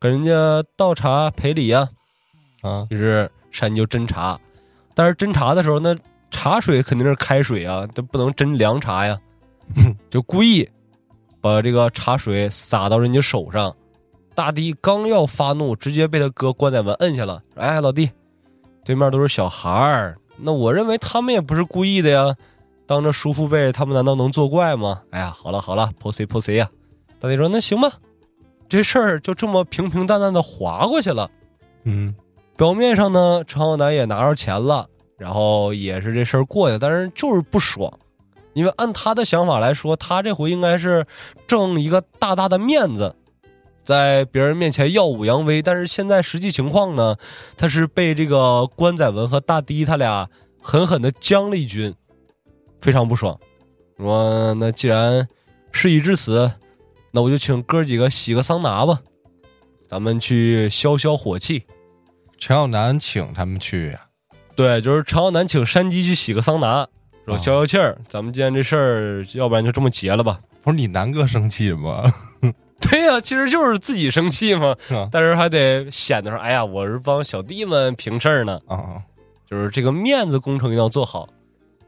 [0.00, 1.88] 给人家倒茶赔礼呀、
[2.62, 4.38] 啊，于是山鸡就斟茶，
[4.94, 5.94] 但是斟茶的时候，那
[6.30, 9.18] 茶茶水肯定是开水啊，这不能斟凉茶呀，
[10.10, 10.68] 就故意
[11.40, 13.74] 把这个茶水洒到人家手上。
[14.34, 17.42] 大弟刚要发怒，直接被他哥关在文摁下了。
[17.54, 18.10] 哎，老弟，
[18.84, 22.36] 对面都是小孩儿，那我认为他们也不是故意的呀。
[22.86, 25.02] 当着叔父辈，他们难道能作怪吗？
[25.10, 26.70] 哎呀，好了好了，破碎破碎呀！
[27.18, 27.90] 大弟说：“那行吧，
[28.68, 31.30] 这事儿就这么平平淡淡的划过去了。”
[31.84, 32.14] 嗯，
[32.56, 37.92] 表面上呢，陈浩南也拿着钱了，然后也是这事儿过去，但是就是不爽，
[38.54, 41.06] 因为按他的想法来说，他这回应该是
[41.46, 43.14] 挣一个大大的面子，
[43.84, 45.62] 在别人面前耀武扬威。
[45.62, 47.16] 但是现在实际情况呢，
[47.56, 50.28] 他是被这个关载文和大堤他俩
[50.60, 51.94] 狠狠的将了一军。
[52.80, 53.38] 非常不爽，
[53.96, 55.26] 说那既然
[55.72, 56.52] 事已至此，
[57.16, 59.00] 那我就请哥几个洗个桑拿吧，
[59.88, 61.64] 咱们去消消火气。
[62.36, 64.00] 陈浩南请他们去呀？
[64.54, 66.86] 对，就是陈浩南请山鸡去洗个桑拿，
[67.24, 67.98] 说消消气儿。
[68.06, 70.38] 咱们今天这事儿，要不然就这么结了吧？
[70.60, 72.04] 不是你南哥生气吗？
[72.82, 74.76] 对呀，其实就是自己生气嘛，
[75.10, 78.60] 但是还得显得说，哎呀，我是帮小弟们平事儿呢。
[78.66, 79.00] 啊，
[79.50, 81.26] 就是这个面子工程一定要做好。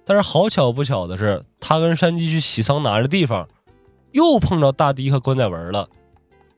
[0.06, 3.46] 但是好巧不巧的是，他跟山鸡去洗桑拿的地方，
[4.18, 5.88] 又碰着大迪和关载文了。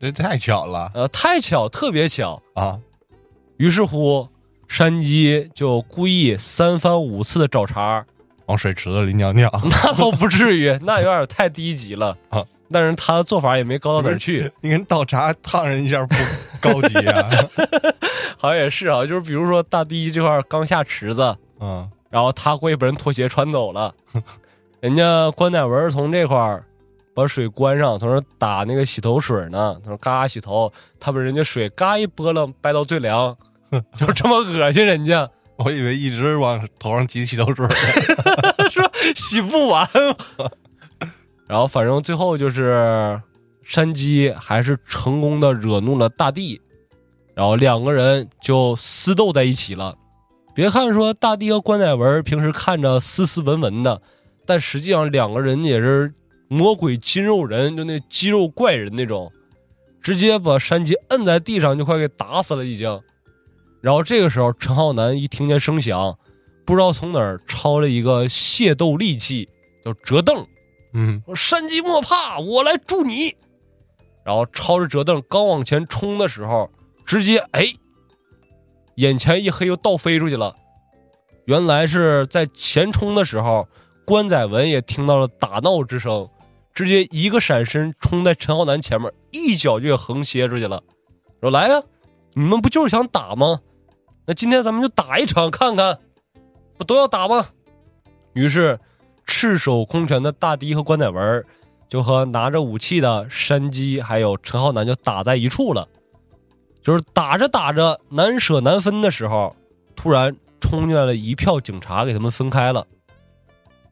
[0.01, 2.81] 这太巧了，呃，太巧，特别巧啊！
[3.59, 4.27] 于是乎，
[4.67, 8.03] 山鸡就故意三番五次的找茬，
[8.47, 9.51] 往水池子里尿尿。
[9.69, 12.43] 那倒不至于，那有点太低级了啊！
[12.73, 14.51] 但是他的做法也没高到哪儿去。
[14.63, 16.15] 你跟倒茶烫人一下不
[16.63, 17.29] 高级啊？
[18.39, 21.87] 好像也是啊，就是比如说大迪这块刚下池子，嗯。
[22.09, 23.95] 然后他过去把人拖鞋穿走了，
[24.81, 26.65] 人家关乃文从这块儿
[27.21, 33.37] 把水关上，他说打那个洗头水呢，他说嘎洗头，他把人家水嘎一拨楞掰到最凉，
[33.97, 35.29] 就这么恶心人家。
[35.63, 37.69] 我以为一直往头上挤洗头水，
[38.73, 39.87] 说洗不完。
[41.47, 43.21] 然后反正最后就是
[43.63, 46.61] 山鸡还是成功的惹怒了大地，
[47.35, 49.95] 然后两个人就厮斗在一起了。
[50.55, 54.01] 别看说大地和关乃文平时看着斯斯文文的，
[54.47, 56.13] 但实际上两个人也是
[56.53, 59.31] 魔鬼筋肉人，就那肌肉怪人那种，
[60.03, 63.01] 直接把山鸡摁在地上就快给打死了已经。
[63.81, 66.19] 然后这个时候陈浩南一听见声响，
[66.67, 69.49] 不知道从哪儿抄了一个械斗利器，
[69.85, 70.45] 叫折凳。
[70.93, 73.37] 嗯，山鸡莫怕，我来助你。
[74.25, 76.69] 然后抄着折凳刚往前冲的时候，
[77.07, 77.73] 直接哎。
[78.97, 80.57] 眼前一黑，又倒飞出去了。
[81.47, 83.67] 原来是在前冲的时候，
[84.05, 86.29] 关载文也听到了打闹之声，
[86.73, 90.83] 直接一个闪身冲在陈浩南前面，一脚就给横切出去了。
[91.41, 91.83] 说：“来呀，
[92.35, 93.61] 你们不就是想打吗？
[94.27, 95.99] 那今天咱们就打一场看看，
[96.79, 97.47] 不都要打吗？”
[98.35, 98.79] 于是，
[99.27, 101.45] 赤手空拳的大堤和关乃文
[101.89, 105.89] 就和拿着武器的山鸡还有陈浩南就打在一处了。
[106.83, 109.55] 就是打着打着难舍难分的时候，
[109.97, 112.87] 突然冲进来了一票警察，给他们分开了。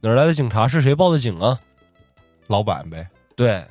[0.01, 0.69] 哪来的警察？
[0.69, 1.59] 是谁报的警啊？
[2.49, 3.09] 老板呗。
[3.37, 3.65] 对，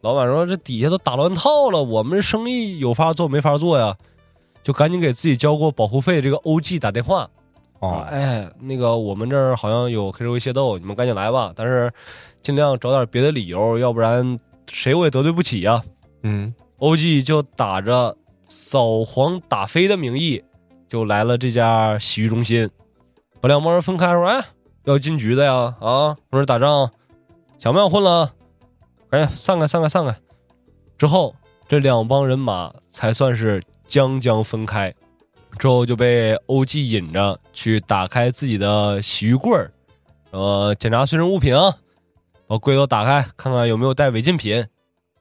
[0.00, 3.96] 老板说这底下都打乱套了，我们生意有法做没法做呀，
[4.62, 7.28] 就赶紧给自己交过保护费这个 OG 打电话。
[7.80, 11.52] 哦，哎，那个我们这儿好像有黑社会械斗，你们赶紧来吧。
[11.54, 11.92] 但是
[12.42, 14.38] 尽量找点别的理由，要不然
[14.70, 15.82] 谁我也得罪不起呀。
[16.22, 18.16] 嗯，OG 就打着。
[18.50, 20.42] 扫黄打非的名义，
[20.88, 22.66] 就来了这家洗浴中心，
[23.42, 24.42] 把两帮人分开，说：“哎，
[24.84, 26.90] 要进局的呀，啊，不是打仗，
[27.58, 28.34] 想不想混了？
[29.10, 30.16] 哎，散开，散开，散开。”
[30.96, 31.34] 之后，
[31.66, 34.94] 这两帮人马才算是将将分开。
[35.58, 39.72] 之后就被欧记引着去打开自己的洗浴柜儿，
[40.30, 41.54] 呃，检查随身物品，
[42.46, 44.66] 把柜子打开，看看有没有带违禁品。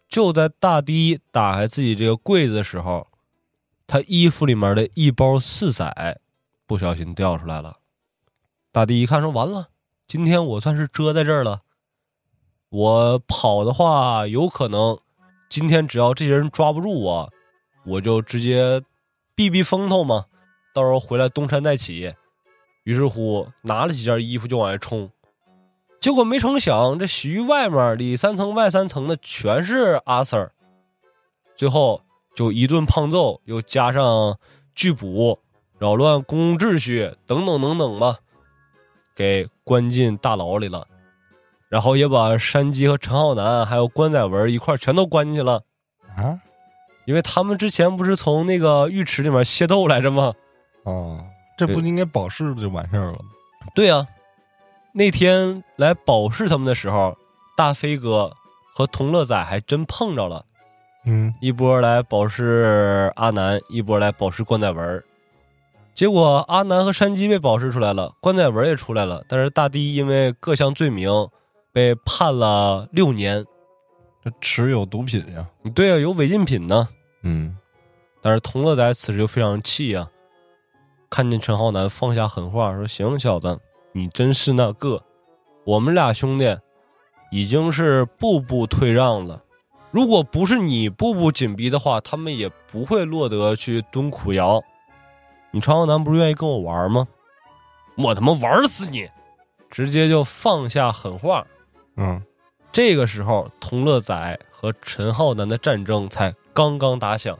[0.08, 3.08] 就在大堤打开自己这个柜子的时候。
[3.90, 6.20] 他衣服里面的一包四仔
[6.66, 7.78] 不小心掉出来了，
[8.74, 9.70] 大弟一看说：“完了，
[10.06, 11.62] 今天我算是遮在这儿了。
[12.70, 14.98] 我跑的话，有可能
[15.50, 17.32] 今天只要这些人抓不住我，
[17.86, 18.82] 我就直接
[19.36, 20.26] 避避风头嘛。
[20.74, 22.14] 到时候回来东山再起。”
[22.86, 25.10] 于是乎，拿了几件衣服就往外冲，
[26.00, 30.52] 结果没成想，这洗浴外面里三层外三层的全是阿 Sir，
[31.56, 32.02] 最后。
[32.36, 34.38] 就一顿胖揍，又加上
[34.76, 35.40] 拒捕、
[35.80, 38.16] 扰乱公共秩序等等等等吧，
[39.16, 40.88] 给关进大牢里了。
[41.70, 45.64] 然后也把山鸡和陈浩南还有关载文一块全都关进去了
[46.16, 46.40] 啊！
[47.06, 50.34] 因为他们之前不是从那个浴池里面械斗来着吗？
[50.84, 51.24] 哦，
[51.58, 53.20] 这不应该保释就完事儿了吗？
[53.76, 54.06] 对呀，
[54.94, 57.18] 那天来保释他们的时候，
[57.56, 58.32] 大飞哥
[58.74, 60.46] 和童乐仔还真碰着了，
[61.06, 65.04] 嗯，一波来保释阿南，一波来保释关载文。
[65.94, 71.10] 结果阿南和山鸡被保释出来了，关载文也出来了，但是大地因为各项罪名
[71.78, 73.46] 被判了六年。
[74.24, 76.90] 这持有毒品呀，对啊，有违禁品呢。
[77.22, 77.56] 嗯，
[78.20, 80.10] 但是童乐仔此时就非常气呀、
[81.08, 83.60] 看见陈浩南放下狠话，说：“行，小子，
[83.92, 85.04] 你真是那个，
[85.66, 86.58] 我们俩兄弟
[87.30, 89.44] 已经是步步退让了。
[89.92, 94.64] 如果不是你步步紧逼的话，他们也不会落得去蹲苦窑。
[95.52, 97.08] 你陈浩南不是愿意跟我玩吗？
[98.00, 99.08] 我他妈玩死你！
[99.70, 101.46] 直接就放下狠话。
[101.98, 102.24] 嗯，
[102.72, 107.38] 这个时候，童乐仔和陈浩南的战争才刚刚打响。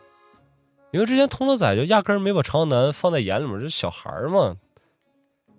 [0.92, 4.56] 因为之前童乐仔就压根儿没把陈浩南放在眼里面，这小孩儿嘛。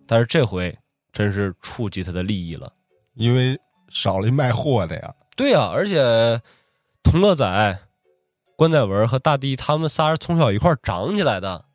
[0.06, 0.76] 但是这回
[1.12, 2.72] 真是触及他的利益了。
[3.14, 6.40] 因为少了一卖货的呀，对呀、而且
[7.02, 7.78] 童乐仔、
[8.56, 11.66] 关载文和大地他们仨是从小一块儿长起来的，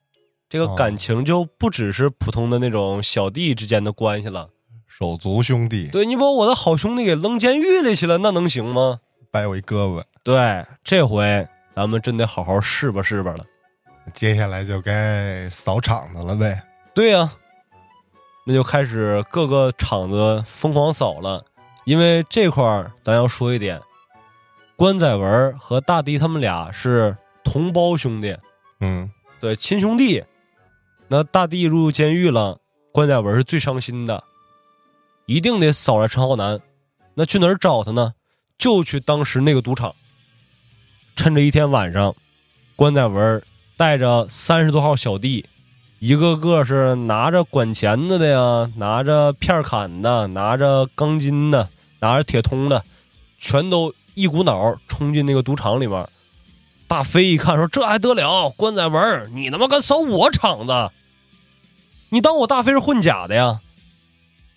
[0.49, 4.49] 这个哦感情就不只是普通的那种小弟之间的关系了。
[4.96, 9.00] 手足兄弟，对你把我的好兄弟给扔监狱里去了，那能行吗？
[9.32, 13.44] 掰我一胳膊，对，这回咱们真得好好试吧试吧了。
[14.14, 16.62] 接下来就该扫场子了呗。
[16.94, 17.32] 对呀、
[18.46, 21.44] 那就开始各个场子疯狂扫了。
[21.86, 23.82] 因为这块儿咱要说一点，
[24.76, 28.38] 关载文和大迪他们俩是同胞兄弟，
[28.80, 30.24] 嗯，对亲兄弟。
[31.08, 32.60] 那大地入监狱了，
[32.91, 34.24] 关载文是最伤心的，
[35.26, 36.59] 一定得扫了陈浩南。
[37.15, 38.13] 那去哪儿找他呢？
[38.57, 39.93] 就去当时那个赌场。
[41.15, 42.15] 趁着一天晚上，
[42.76, 43.43] 关载文
[43.78, 45.45] 带着三十多号小弟，
[45.99, 51.69] 一个个是拿着管钳子的呀，拿着片砍的，拿着钢筋的，
[51.99, 52.84] 拿着铁通的，
[53.39, 56.07] 全都一股脑冲进那个赌场里面。
[56.88, 58.49] 大飞一看说：“这还得了？
[58.49, 60.91] 关载文，你他妈敢扫我场子？
[62.09, 63.59] 你当我大飞是混假的呀？”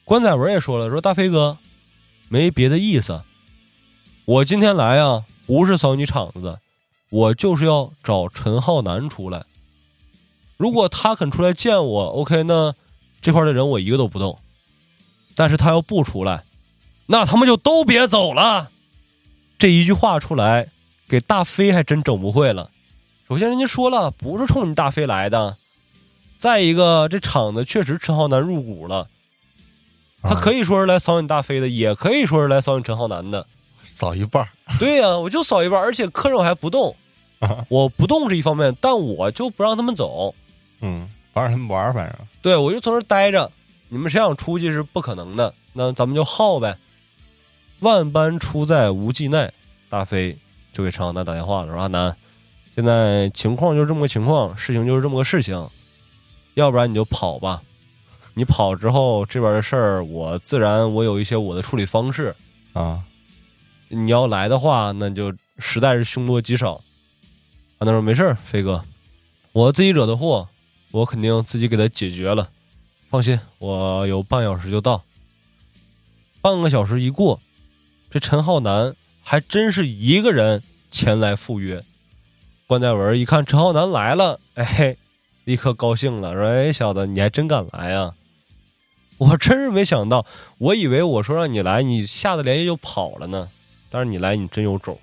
[0.06, 1.58] 关载文也说了：“说大飞哥，
[2.28, 3.22] 没别的意思，
[4.24, 6.60] 我今天来啊，不是扫你场子的，
[7.10, 9.44] 我就是要找陈浩南出来。
[10.56, 12.72] 如果他肯出来见我，OK，那
[13.20, 14.38] 这块的人我一个都不动。
[15.34, 16.44] 但是他要不出来，
[17.06, 18.70] 那他们就都别走了。”
[19.58, 20.68] 这一句话出来，
[21.08, 22.70] 给大飞还真整不会了。
[23.28, 25.56] 首先，人家说了，不是冲你大飞来的。
[26.38, 29.08] 再一个，这场子确实陈浩南入股了，
[30.28, 33.46] 他可以以说是来扫你大飞的，也可以说是来扫你陈浩南的。
[33.90, 34.48] 扫一半儿
[34.78, 36.94] 对呀、我就扫一半，而且客人我还不动，
[37.68, 40.34] 我不动是一方面，但我就不让他们走。
[40.80, 43.50] 嗯，不让他们玩儿，反正对我就从这儿待着，
[43.88, 46.76] 你们谁想出去是不可能的，那咱们就耗呗。
[47.80, 49.50] 万般出在无计奈，
[49.88, 50.36] 大飞
[50.72, 52.14] 就给陈浩南打电话了，说阿南，
[52.74, 55.66] 现在情况就是这么个情况，事情就是这么个事情，
[56.54, 57.62] 要不然你就跑吧。
[58.38, 62.36] 你跑之后，这边的事儿我自然我有一些我的处理方式。
[62.74, 63.02] 啊，
[63.88, 66.74] 你要来的话，那就实在是凶多吉少。
[67.78, 68.84] 啊，他说没事儿，飞哥，
[69.52, 70.46] 我自己惹的祸，
[70.90, 72.50] 我肯定自己给他解决了。
[73.08, 75.02] 放心，我有半小时就到。
[76.42, 77.40] 半个小时一过，
[78.10, 81.82] 这陈浩南还真是一个人前来赴约。
[82.66, 84.94] 关代文一看陈浩南来了，哎，
[85.44, 88.12] 立刻高兴了，说：“哎，小子，你还真敢来呀、
[89.18, 90.24] 我真是没想到，
[90.58, 93.48] 我以为我说让你来，你吓得连夜就跑了呢。
[93.90, 94.98] 但是你来，你真有种。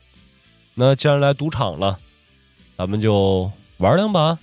[0.75, 1.97] 那既然来赌场了，
[2.77, 4.37] 咱们就玩两把。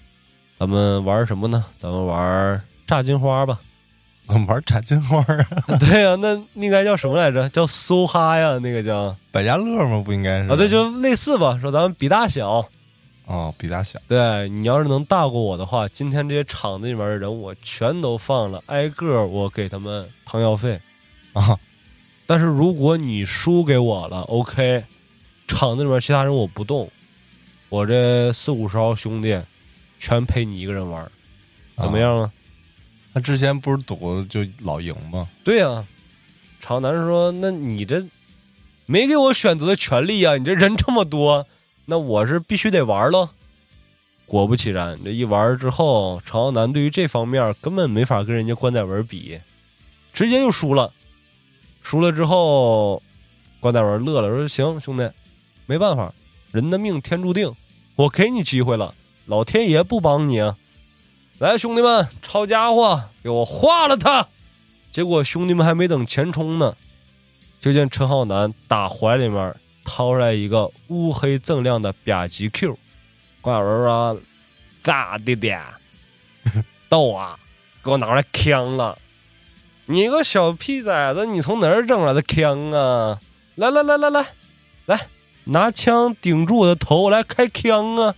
[0.59, 1.65] 咱们玩什么呢？
[1.79, 3.61] 咱们玩炸金花吧。
[4.47, 7.49] 玩炸金花啊， 对呀、那应该叫什么来着？
[7.49, 10.03] 叫梭哈呀，那个叫百家乐吗？
[10.05, 11.59] 不应该是啊，对，就类似吧。
[11.61, 12.69] 说咱们比大小，
[13.31, 20.81] 哦，比他小，对你要是能大过我的话，今天这些场子里面的人我全都放了，挨个我给他们掏药费。
[21.33, 21.57] 啊，
[22.27, 24.85] 但是如果你输给我了，OK，
[25.47, 26.91] 场子里面其他人我不动，
[27.69, 29.41] 我这四五十号兄弟
[30.01, 31.09] 全陪你一个人玩，
[31.79, 32.33] 怎么样啊？
[33.13, 35.29] 那之前不是赌就老赢吗？
[35.45, 35.87] 对呀、
[36.61, 38.05] 朝南说：“那你这
[38.87, 41.47] 没给我选择的权利呀、你这人这么多，
[41.91, 43.29] 那我是必须得玩喽。”
[44.25, 49.41] 果不其然，这一玩之后，朝南对于这方面根本没法跟人家关载文比，
[50.13, 50.93] 直接就输了。
[51.83, 53.03] 输了之后，
[53.59, 55.11] 关载文乐了，说：“行，兄弟，
[55.67, 56.15] 没办法，
[56.53, 57.53] 人的命天注定，
[57.97, 58.95] 我给你机会了，
[59.27, 60.57] 老天爷不帮你啊！
[61.39, 64.29] 来，兄弟们，抄家伙，给我化了他！”
[64.93, 66.77] 结果兄弟们还没等前冲呢，
[67.61, 72.79] 就见陈浩南打怀里面掏出来一个乌黑锃亮的吧唧 Q，
[73.41, 74.21] 关小文说
[74.83, 75.59] ：“咋的的？
[76.89, 77.39] 逗啊！
[77.83, 78.99] 给我拿过来枪了！
[79.87, 83.19] 你个小屁崽子，你从哪儿整来的枪啊？
[83.57, 84.27] 来来来来来
[84.87, 85.07] 来，
[85.45, 88.15] 拿枪顶住我的头，来开枪啊！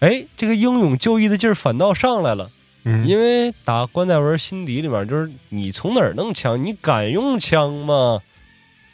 [0.00, 2.50] 哎，这个英勇就义的劲儿反倒上来了。”
[2.88, 6.62] 嗯，因为打关在文心底里面就是你从哪儿弄枪？
[6.62, 8.20] 你敢用枪吗？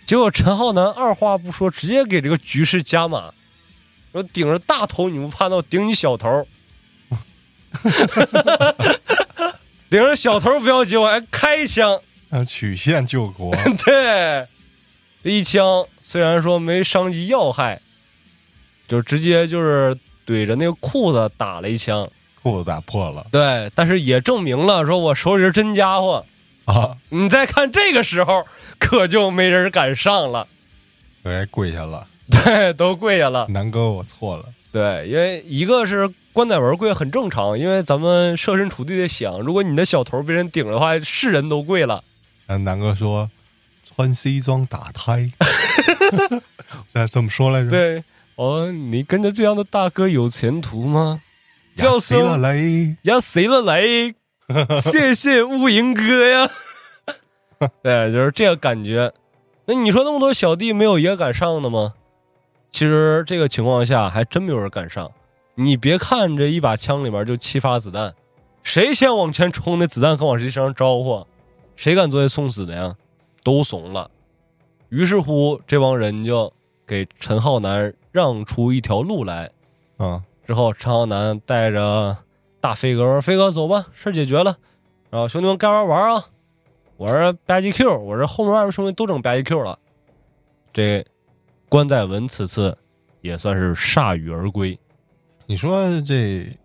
[0.05, 3.33] 结果陈浩南二话不说，直接给这个局势加码，
[4.13, 6.47] 说顶着大头你不怕，那我顶你小头。
[9.89, 12.01] 顶着小头不要紧，我还开枪。
[12.31, 14.47] 啊曲线救国， 对，
[15.23, 17.81] 这一枪虽然说没伤及要害，
[18.89, 19.97] 就直接就是
[20.27, 22.09] 怼着那个裤子打了一枪。
[22.43, 26.25] 裤子打破了对，但是也证明了，说我手里是真家伙。
[26.65, 28.47] 啊，你再看这个时候，
[28.79, 30.47] 可就没人敢上了。
[31.25, 33.47] 哎，跪下了，对，都跪下了。
[33.49, 34.45] 南哥，我错了。
[34.73, 42.03] 对，因为一个是关载文跪很正常，因为咱们设身处地的想，如果你的小头被人顶的话，是人都跪了。
[42.47, 43.31] 然后南哥说
[43.85, 45.31] ：“穿西装打胎。
[46.93, 48.05] ”这怎么说来着？，对，
[48.37, 51.21] 哦，你跟着这样的大哥有前途吗？
[51.77, 54.15] 要死了声雷，呀，谁了雷？
[54.81, 56.51] 谢谢乌蝇哥呀。
[57.83, 59.13] 对，就是这个感觉。
[59.67, 61.95] 那你说那么多小弟没有一个敢上的吗？
[62.71, 65.11] 其实这个情况下还真没有人敢上。
[65.55, 68.15] 你别看这一把枪里面就七发子弹，
[68.63, 71.27] 谁先往前冲，那子弹可往谁身上招呼，
[71.77, 72.97] 谁敢作为送死的呀？
[73.45, 74.11] 都怂了。
[74.89, 76.53] 于是乎，这帮人就
[76.87, 79.51] 给陈浩南让出一条路来。
[79.99, 82.17] 啊，之后，陈浩南带着
[82.63, 84.57] 大飞哥说：“飞哥，走吧，事儿解决了。
[85.11, 86.27] 然后兄弟们该玩玩啊！
[86.97, 89.77] 我这吧唧 Q，我这后面外面兄弟都整吧唧 Q 了。
[90.73, 91.05] 这
[91.69, 92.79] 关在文此次
[93.21, 94.79] 也算是铩羽而归。
[95.47, 96.57] 你说这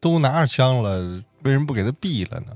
[0.00, 2.46] 都拿着枪了，为什么不给他毙了呢？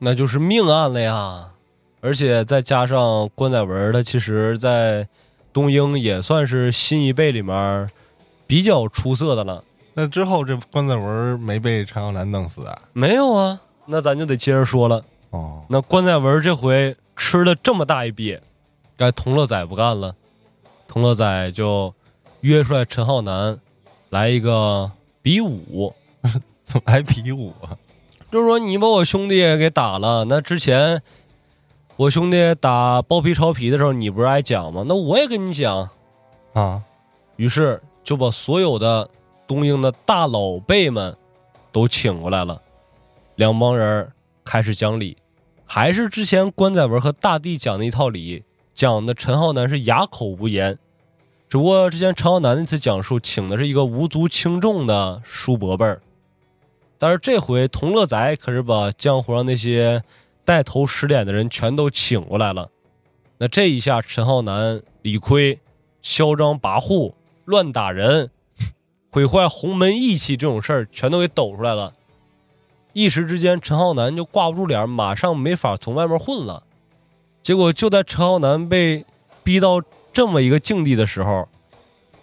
[0.00, 1.52] 那就是命案了呀！
[2.00, 5.08] 而且再加上关载文，他其实在
[5.52, 7.88] 东英也算是新一辈里面
[8.44, 9.62] 比较出色的了。
[9.98, 12.78] 那之后这关在文没被陈浩南弄死啊？
[12.92, 15.02] 没有啊，那咱就得接着说了。
[15.30, 18.38] 哦，那关在文这回吃了这么大一笔，
[18.94, 20.14] 该童乐仔不干了，
[20.86, 21.94] 童乐仔就
[22.42, 23.58] 约出来陈浩南
[24.10, 24.90] 来一个
[25.22, 25.94] 比武，
[26.62, 27.72] 怎么还比武啊？
[28.30, 31.00] 就是说你把我兄弟给打了，那之前
[31.96, 34.84] 我兄弟打包皮抄皮的时候，你不是爱讲吗？
[34.86, 35.88] 那我也跟你讲，
[36.52, 36.82] 啊，
[37.36, 39.08] 于是就把所有的
[39.46, 41.16] 东英的大老辈们
[41.72, 42.60] 都请过来了，
[43.36, 44.10] 两帮人
[44.44, 45.16] 开始讲理，
[45.64, 48.44] 还是之前关载文和大帝讲的一套理，
[48.74, 50.78] 讲的陈浩南是哑口无言。
[51.48, 56.02] 只不过之前陈浩南那次讲述请的是一个无足轻重的叔伯辈儿，
[56.98, 60.02] 但是这回佟乐仔可是把江湖上那些
[60.44, 62.70] 带头使脸的人全都请过来了。
[63.38, 65.60] 那这一下，陈浩南、李亏
[66.02, 67.12] 嚣张跋扈、
[67.44, 68.30] 乱打人、
[69.16, 71.94] 毁坏洪门义气这种事儿全都给抖出来了。
[72.92, 76.64] 一时之间，陈浩南就挂不住脸，马上没法从外面混了。
[77.42, 79.06] 结果就在陈浩南被
[79.42, 79.80] 逼到
[80.12, 81.48] 这么一个境地的时候，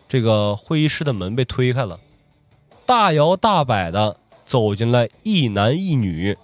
[0.07, 1.99] 这个会议室的门被推开了，
[2.85, 4.15] 大摇大摆的
[4.45, 6.37] 走进来一男一女，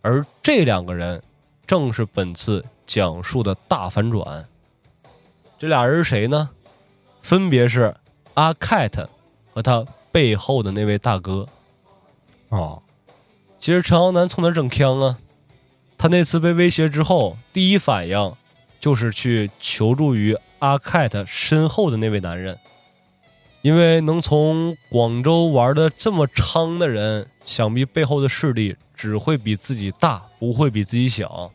[0.00, 1.22] 而这两个人
[1.68, 4.44] 正是本次讲述的大反转。
[5.56, 6.50] 这俩人是谁呢？
[7.20, 7.94] 分别是
[8.34, 9.08] 阿凯特
[9.52, 11.46] 和他背后的那位大哥。
[12.48, 12.82] 哦，
[13.58, 15.18] 其实陈浩南从哪儿整枪啊？
[15.96, 18.34] 他那次被威胁之后，第一反应
[18.80, 22.58] 就是去求助于阿凯特身后的那位男人，
[23.62, 31.52] 因为能从广州玩的这么猖的人，想必背后的势力只会比自己大，不会比自己小。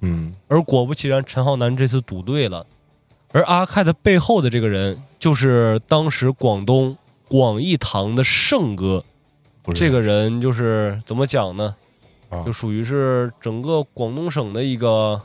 [0.00, 2.64] 嗯，而果不其然，陈浩南这次赌对了，
[3.32, 6.96] 而阿凯的背后的这个人，就是当时广东
[7.28, 9.04] 广义堂的圣哥。
[9.74, 11.76] 这个人就是怎么讲呢？
[12.30, 15.20] 啊就属于是整个广东省的一个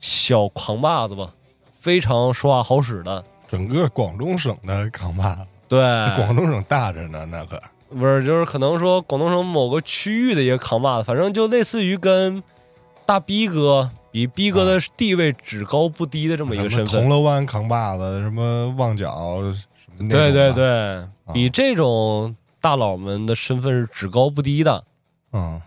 [0.00, 1.32] 小扛把子吧，
[1.70, 3.24] 非常说话好使的。
[3.48, 5.80] 整个广东省的扛把子，对，
[6.16, 12.42] 广东省大着呢，那可不是就是可能说广东省某个区域的一个扛把子，反正就类似于跟
[13.04, 17.08] 大逼哥比逼哥的地位只高不低的这么一个身份铜。
[17.08, 19.40] 锣湾扛把子，什么旺角
[19.98, 24.84] 对对的，对，比这种大佬们的身份是只高不低的。
[25.32, 25.60] 嗯，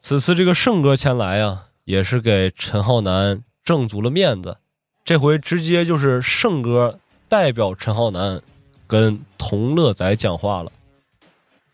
[0.00, 4.56] 此次这个圣哥前来啊，也是给陈浩南挣足了面子。
[5.04, 6.98] 这回直接就是胜哥
[7.28, 8.42] 代表陈浩南
[8.86, 10.72] 跟童乐仔讲话了。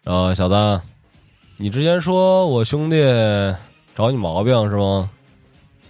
[0.05, 0.81] 啊，小子，
[1.57, 2.97] 你之前说我兄弟
[3.95, 5.11] 找你毛病是吗？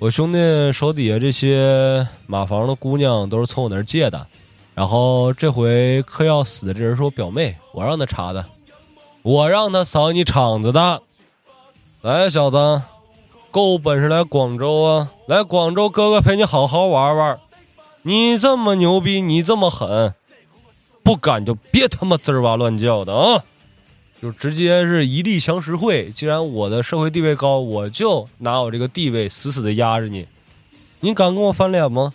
[0.00, 4.26] 我兄弟手底下这些马房的姑娘都是从我那儿借的，
[4.74, 8.44] 然后这回嗑药死的这人是我表妹，我让他查的，
[9.22, 11.02] 我让他扫你场子的。
[12.02, 12.82] 来，小子，
[13.50, 15.12] 够本事来广州啊！
[15.26, 17.38] 来广州，哥哥陪你好好玩玩。
[18.02, 20.12] 你这么牛逼，你这么狠，
[21.02, 23.44] 不敢就别他妈滋哇乱叫的啊！
[24.20, 26.10] 就直接是一力降十会。
[26.10, 30.26] 既然我的社会地位高，我就拿我这个地位死死的压着你。
[31.00, 32.12] 你敢跟我翻脸吗？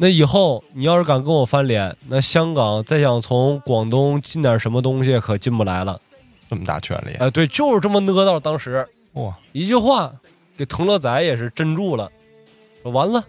[0.00, 6.00] 那以后你要是敢跟我翻脸，那香港再想从广东进点什么东西可进不来了。
[6.48, 8.40] 这么大权力，啊，对，就是这么呢到。
[8.40, 10.10] 当时哇，一句话
[10.56, 12.10] 给腾乐仔也是镇住了。
[12.82, 13.24] 说完了，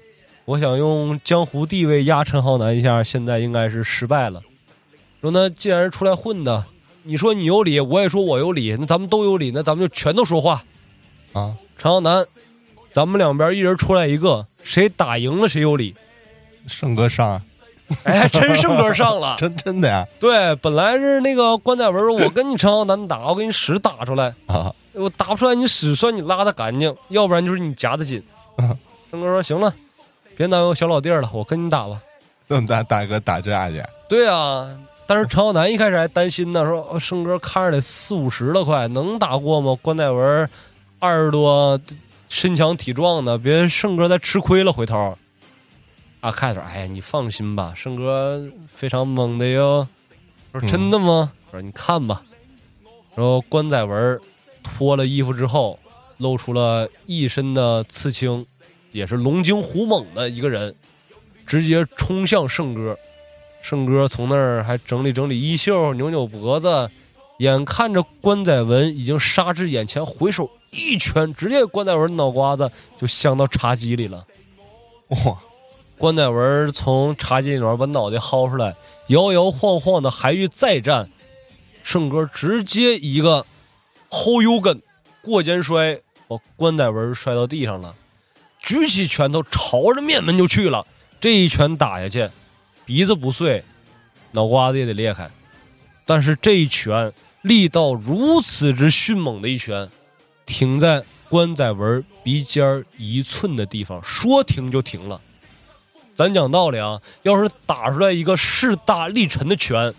[0.46, 4.42] 我想用江湖地位压陈浩南一下，现在应该是失败了。
[5.20, 6.66] 说那既然是出来混的，
[7.04, 10.64] 你说你有理，我也说我有理，那咱们都有理，那咱们就全都说话。
[11.34, 12.24] 啊，陈浩南，
[12.94, 15.96] 咱们两边一人出来一个，谁打赢了谁有理。
[16.68, 17.42] 胜哥上，
[18.04, 20.06] 哎，真胜哥上了， 真真的呀？
[20.20, 28.22] 对，本来是那个关载文说，我跟你陈浩南打，我给你屎打出来啊，我打不出来，你屎算你拉的干净，要不然就是你夹的紧。
[29.10, 29.74] 胜哥说行了，
[30.36, 32.00] 别难为我小老弟了，我跟你打吧。
[32.46, 33.84] 这么大大哥打架去？
[34.08, 34.68] 对啊，
[35.08, 39.76] 但是陈浩南一开始还担心呢，说胜哥看着得四五十了，快能打过吗？
[39.82, 40.50] 关载文
[41.00, 41.80] 二十多，
[42.28, 45.18] 身强体壮的，别胜哥再吃亏了，回头。
[46.22, 49.88] 啊，开头，哎呀，你放心吧，胜哥非常猛的哟。
[50.52, 51.32] 说真的吗？
[51.50, 52.22] 说你看吧。
[53.16, 54.20] 然后关载文
[54.62, 55.80] 脱了衣服之后，
[56.18, 58.46] 露出了一身的刺青，
[58.92, 60.76] 也是龙精虎猛的一个人，
[61.46, 62.98] 直接冲向胜哥。
[63.62, 66.90] 胜哥从那儿还整理整理衣袖，扭扭脖子，
[67.38, 74.26] 眼看着关载文已经杀至眼前，回手一拳，直接关载文脑瓜子就镶到茶几里了。
[75.08, 75.40] 哇！
[76.00, 78.74] 关乃文从茶几里面把脑袋薅出来，
[79.08, 81.12] 摇摇晃晃的还欲再战，
[81.84, 83.46] 胜哥直接一个
[84.08, 84.82] 后腰跟
[85.22, 87.94] 过肩摔，把关乃文摔到地上了，
[88.60, 90.88] 举起拳头朝着面门就去了。
[91.20, 92.30] 这一拳打下去，
[92.86, 93.62] 鼻子不碎，
[94.32, 95.30] 脑瓜子也得裂开。
[96.06, 99.90] 但是这一拳力道如此之迅猛的一拳，
[100.46, 105.20] 停在关载文鼻尖一寸的地方，说停就停了。
[106.20, 109.94] 咱讲道理啊，要是打出来一个势大力沉的拳，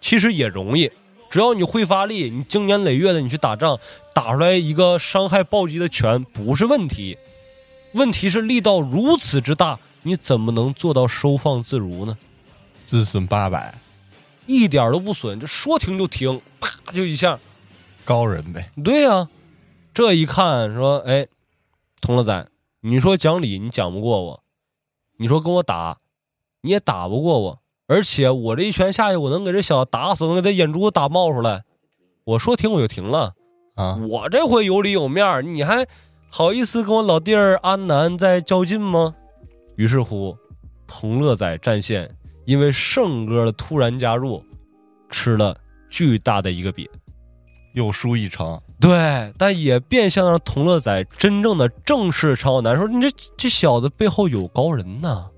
[0.00, 0.90] 其实也容易，
[1.30, 3.78] 只要你会发力，你经年累月的你去打仗，
[4.12, 7.16] 打出来一个伤害暴击的拳不是问题。
[7.92, 12.18] 问题是力道如此之大，你怎么能做到收放自如呢？
[12.84, 13.72] 自损八百，
[14.46, 17.38] 一点都不损，就说停就停，啪就一下，
[18.04, 18.68] 高人呗。
[18.82, 19.28] 对呀，
[19.94, 21.28] 这一看说，哎，
[22.00, 22.48] 童乐仔，
[22.80, 24.41] 你说讲理，你讲不过我。
[25.18, 25.98] 你说跟我打，
[26.62, 31.64] 你也打不过我，而且我这一拳下去，我能给这小子打死，能给他眼珠子打冒出来。
[32.24, 33.34] 我说停我就停了
[33.74, 33.96] 啊！
[34.08, 35.86] 我这回有理有面你还
[36.30, 39.14] 好意思跟我老弟儿安南在较劲吗？
[39.76, 40.36] 于是乎，
[40.86, 42.08] 同乐仔战线
[42.44, 44.44] 因为胜哥的突然加入，
[45.10, 45.56] 吃了
[45.90, 46.88] 巨大的一个瘪，
[47.74, 48.60] 又输一城。
[48.82, 55.28] 对，但也变相让同乐仔真正的正视陈浩南，说：“你这这小子背后有高人呐。”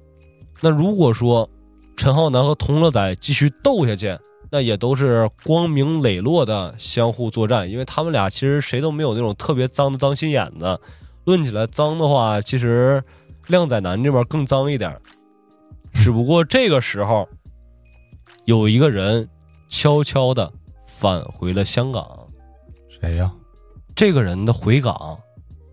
[0.62, 1.50] 那如果说
[1.94, 4.18] 陈浩南和同乐仔继续斗下去，
[4.50, 10.80] 那也都是光明磊落的相互作战，因为他们俩其实谁都没有那种特别脏的脏心眼子。
[11.24, 13.04] 论起来脏的话，其实
[13.48, 14.98] 靓仔男这边更脏一点。
[15.92, 17.28] 只不过这个时候，
[18.46, 19.28] 有一个人
[19.68, 20.50] 悄悄的
[20.86, 22.23] 返回了香港。
[23.04, 23.30] 谁呀？
[23.94, 25.18] 这个人的回港，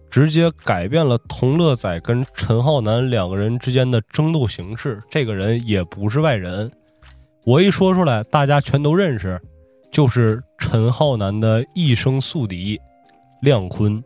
[0.10, 5.02] 直接改变了童乐仔跟陈浩南两个人之间的争斗形式。
[5.10, 6.70] 这个人也不是外人，
[7.46, 9.42] 我一说出来，大家全都认识，
[9.94, 12.78] 就是陈浩南的一生宿敌
[13.42, 14.04] 亮坤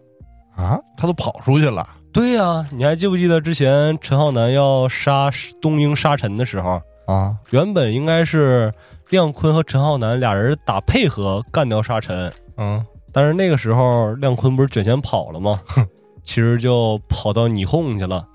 [0.55, 0.79] 啊！
[0.95, 1.83] 他都跑出去了。
[2.13, 7.35] 对呀，你还记不记得之前陈浩南要杀东英沙尘的时候啊？
[7.49, 8.71] 原本应该是
[9.09, 12.31] 亮坤和陈浩南俩人打配合干掉沙尘。
[12.57, 12.85] 嗯。
[13.15, 15.61] 但是那个时候，亮坤不是卷钱跑了吗？
[16.25, 18.27] 其实就跑到霓虹去了。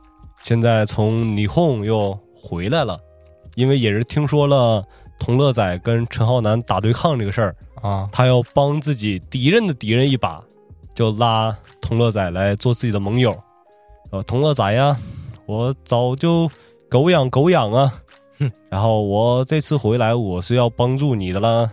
[0.42, 2.98] 现在从霓虹又回来了，
[3.56, 4.82] 因为也是听说了
[5.18, 10.42] 童乐仔跟陈浩南打对抗这个事儿啊，他要帮自己敌人的敌人一把，
[10.94, 13.38] 就拉童乐仔来做自己的盟友。
[14.12, 14.96] 呃童乐仔呀，
[15.44, 16.50] 我早就
[16.88, 17.92] 狗养狗养啊，
[18.70, 21.70] 然后我这次回来我是要帮助你的啦。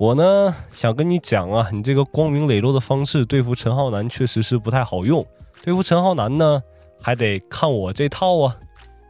[0.00, 5.22] 我呢想跟你讲啊，你这个光明磊落的方式对付陈浩南确实是不太好用，
[5.62, 6.62] 对付陈浩南呢
[7.02, 8.56] 还得看我这套啊。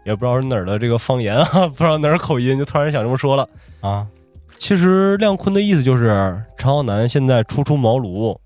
[0.05, 3.49] 也不知道是哪儿的这个方言啊， 不知道哪儿口音，就突然想这么说了
[3.82, 4.05] 啊。
[4.59, 8.36] 其实亮坤的意思就是，陈浩南现在初出茅庐，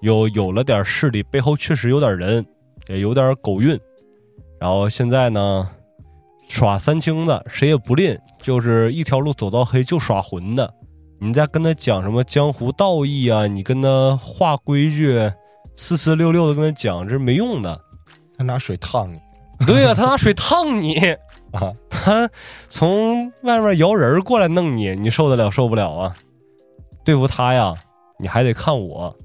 [0.00, 2.44] 又有了点势力，背后确实有点人，
[2.88, 3.78] 也有点狗运。
[4.58, 5.70] 然后现在呢，
[6.48, 10.74] 耍三清的谁也不吝，就是一条路走到黑就耍混的。
[11.24, 15.18] 你再跟他讲什么江湖道义啊，你跟他画规矩，
[15.74, 17.80] 四四六六的跟他讲，这是没用的。
[18.36, 19.18] 他拿水烫你。
[19.66, 20.98] 对呀，他拿水烫你
[21.52, 21.72] 啊！
[21.88, 22.28] 他
[22.68, 26.14] 从外面摇人过来弄你，你受得了受不了啊？
[27.06, 27.74] 对付他呀，
[28.18, 29.16] 你还得看我。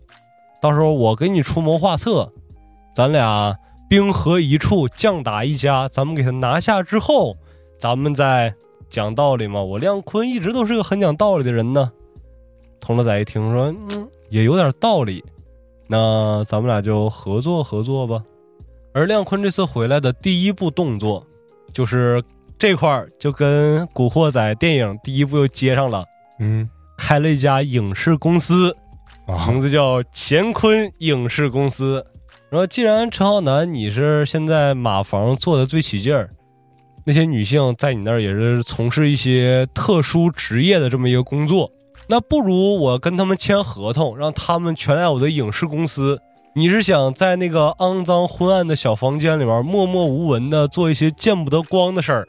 [0.61, 2.31] 到时候我给你出谋划策，
[2.95, 3.57] 咱俩
[3.89, 5.89] 兵合一处，将打一家。
[5.89, 7.35] 咱们给他拿下之后，
[7.77, 8.53] 咱们再
[8.89, 9.61] 讲道理嘛。
[9.61, 11.91] 我亮坤一直都是个很讲道理的人呢。
[12.79, 15.23] 佟乐仔一听说，嗯，也有点道理，
[15.87, 18.23] 那咱们俩就合作合作吧。
[18.93, 21.25] 而亮坤这次回来的第一步动作，
[21.73, 22.23] 就是
[22.57, 26.03] 这块儿就跟《古惑仔》电影第一部又接上了。
[26.39, 26.67] 嗯，
[26.97, 28.75] 开了一家影视公司，
[29.47, 32.03] 名字叫乾坤影视公司。
[32.49, 36.31] 然后，既然陈浩南你是现在马房做的最起劲儿，
[37.09, 41.71] 那些女性在你那儿也是从事一些特殊职业的这么一个工作，
[42.07, 46.21] 那不如我跟他们签合同，让他们全来我的影视公司。
[46.53, 52.27] 你是想在那个肮脏昏暗的小房间里面默默无闻的做一些见不得光的事儿，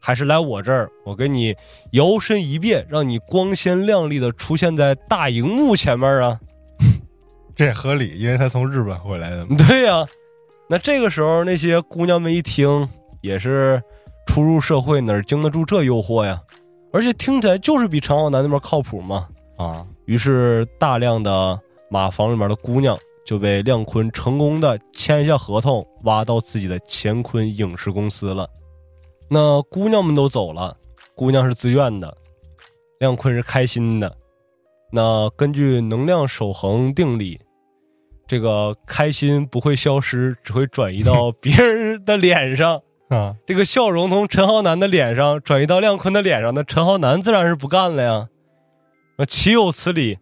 [0.00, 1.54] 还是来我这儿，我给你
[1.92, 6.40] 摇身一变，让你光鲜亮丽的出现在大荧幕前面啊？
[7.54, 9.46] 这也合理，因为他从日本回来的。
[9.56, 10.04] 对呀，
[10.68, 12.88] 那这个时候那些姑娘们一听，
[13.20, 13.80] 也是
[14.26, 16.38] 初入社会，哪经得住这诱惑呀？
[16.92, 19.26] 而且听起来就是比陈浩南那边靠谱嘛。
[19.56, 21.58] 啊，于是大量的
[21.88, 22.98] 马房里面的姑娘。
[23.26, 28.48] 就被亮坤成功的签下合同，挖到自己的乾坤影视公司了。
[29.28, 30.76] 那姑娘们都走了，
[31.16, 32.16] 姑娘是自愿的，
[33.00, 34.16] 亮坤是开心的。
[34.92, 37.36] 那根据能量守恒定理，
[38.28, 43.36] 这个开心不会消失，只会转移到别人的脸上啊。
[43.46, 48.28] 这个笑容从陈浩南的脸上转移到亮坤的脸上，那陈浩南自然是不干了呀。
[49.18, 50.18] 那岂有此理！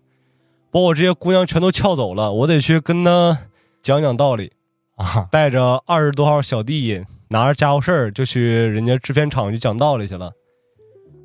[0.70, 3.38] 把我这些姑娘全都撬走了，我得去跟他
[3.82, 4.52] 讲讲道理
[4.96, 5.28] 啊！
[5.30, 10.32] 带着二十多号小弟，拿着家伙事儿就去人家制片厂去讲道理去了。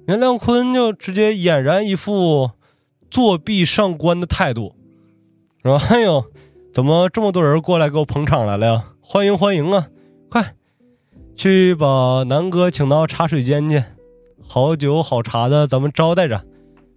[0.05, 2.51] 任亮坤就直接俨然一副
[3.09, 4.75] 作弊上官的态度，
[5.63, 6.25] 说：“哎呦，
[6.73, 8.85] 怎么这么多人过来给我捧场来了呀？
[9.01, 9.87] 欢迎欢迎啊！
[10.29, 10.55] 快
[11.39, 13.81] 去把南哥请到茶水间去，
[14.45, 16.43] 好酒好茶的，咱们招待着。”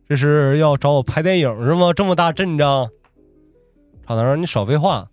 [0.08, 1.92] 这是要找我拍电影是吗？
[1.92, 2.88] 这么大阵仗，
[4.04, 5.06] 厂长，你少废话，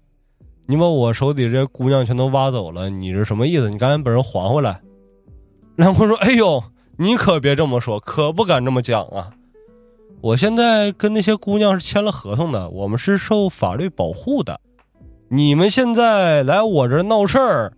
[0.65, 3.69] 你把我手底这些姑娘全都挖走了，你是什么意思？
[3.69, 4.81] 你赶紧把人还回来。
[5.75, 6.63] 梁坤说：“哎呦，
[6.97, 9.29] 你可别这么说，可不敢这么讲啊！
[10.21, 14.59] 我现在跟那些姑娘是签了合同的，我们是受法律保护的。
[15.29, 17.73] 你们现在来我这闹事儿，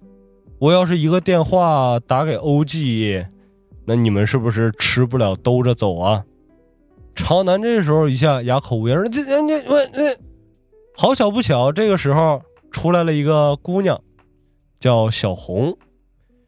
[0.61, 3.25] 我要是一个电话打给欧记，
[3.85, 6.23] 那你们是不是吃不了兜着走啊？”
[7.15, 10.15] 朝南这时候一下哑口无言，：“这、这、这、我、这……
[10.95, 13.99] 好巧不巧，这个时候出来了一个姑娘，
[14.79, 15.75] 叫小红。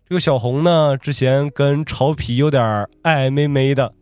[0.07, 2.63] 这个小红呢，之前跟曹皮有点
[3.01, 3.95] 爱爱妹妹的。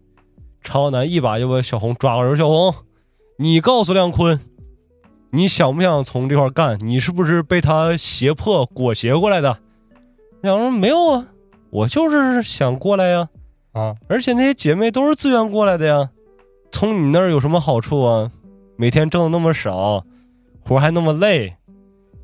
[0.61, 2.75] 朝南一把就把小红抓过来，说：‘小红，
[3.37, 4.37] 你告诉亮坤，
[5.31, 6.77] 你想不想从这块干？
[6.81, 9.59] 你是不是被他胁迫裹挟过来的？’
[10.41, 11.27] 两人没有啊，
[11.69, 13.29] 我就是想过来呀。
[13.73, 16.09] 啊，而且那些姐妹都是自愿过来的呀。”
[16.73, 18.31] 从你那儿有什么好处啊？
[18.77, 20.05] 每天挣的那么少，
[20.63, 21.57] 活还那么累，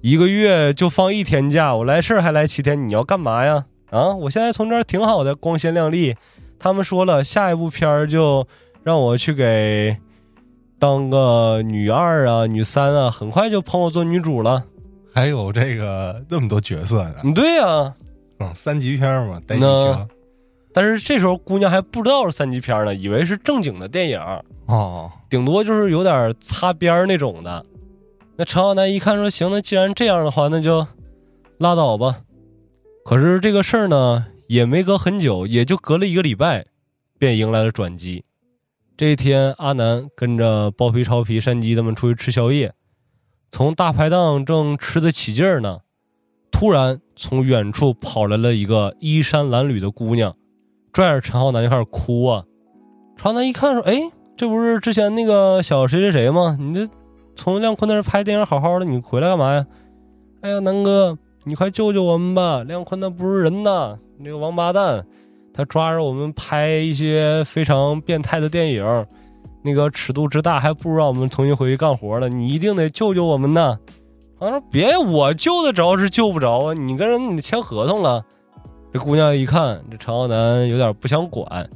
[0.01, 3.65] 一个月就放一天假，我来事儿还来七天，你要干嘛呀？
[3.89, 6.15] 啊，我现在从这儿挺好的，光鲜亮丽。
[6.57, 8.47] 他们说了，下一部片儿就
[8.83, 9.97] 让我去给
[10.79, 14.63] 当个女二啊、女三啊，很快就捧我做女主了。
[15.13, 17.15] 还有这个那么多角色呢？
[17.35, 17.93] 对呀，
[18.39, 20.07] 嗯，三级片嘛，带剧情。
[20.73, 24.19] 但是这时候姑娘还不知道是三级片呢，以为是正经的电影
[24.67, 27.65] 哦，顶多就是有点擦边那种的。
[28.35, 30.85] 那陈浩南一看说：“行，那既然这样的话，那就
[31.57, 32.21] 拉倒吧。”
[33.03, 36.67] 可是这个事儿呢，也没隔很久，也就隔了一个礼拜，
[37.17, 38.25] 便迎来了转机。
[38.95, 42.73] 这一天，阿南跟着包皮、超皮、山鸡他们出去吃宵夜，
[43.51, 45.79] 从大排档正吃得起劲儿呢，
[46.51, 50.35] 突然从远处跑来了一个衣衫褴褛的姑娘，
[50.93, 52.43] 拽着陈浩南就开始哭啊。
[53.17, 53.99] 陈浩南一看说：“哎，
[54.37, 56.55] 这不是之前那个小谁谁谁吗？
[56.59, 56.87] 你这
[57.35, 59.65] 从亮坤那儿拍电影好好的，你回来干嘛呀？”
[60.41, 62.63] 哎呀，南哥，你快救救我们吧！
[62.63, 65.03] 亮坤那不是人呐，那个王八蛋，
[65.51, 69.05] 他抓着我们拍一些非常变态的电影，
[69.63, 72.29] 那个尺度之大，还不如让我们重新回去干活了。
[72.29, 73.79] 你一定得救救我们呐！
[74.39, 76.73] 他说：“别，我救得着是救不着啊！
[76.73, 78.23] 你跟人你签合同了。”
[78.93, 81.69] 这姑娘一看，这陈浩南有点不想管，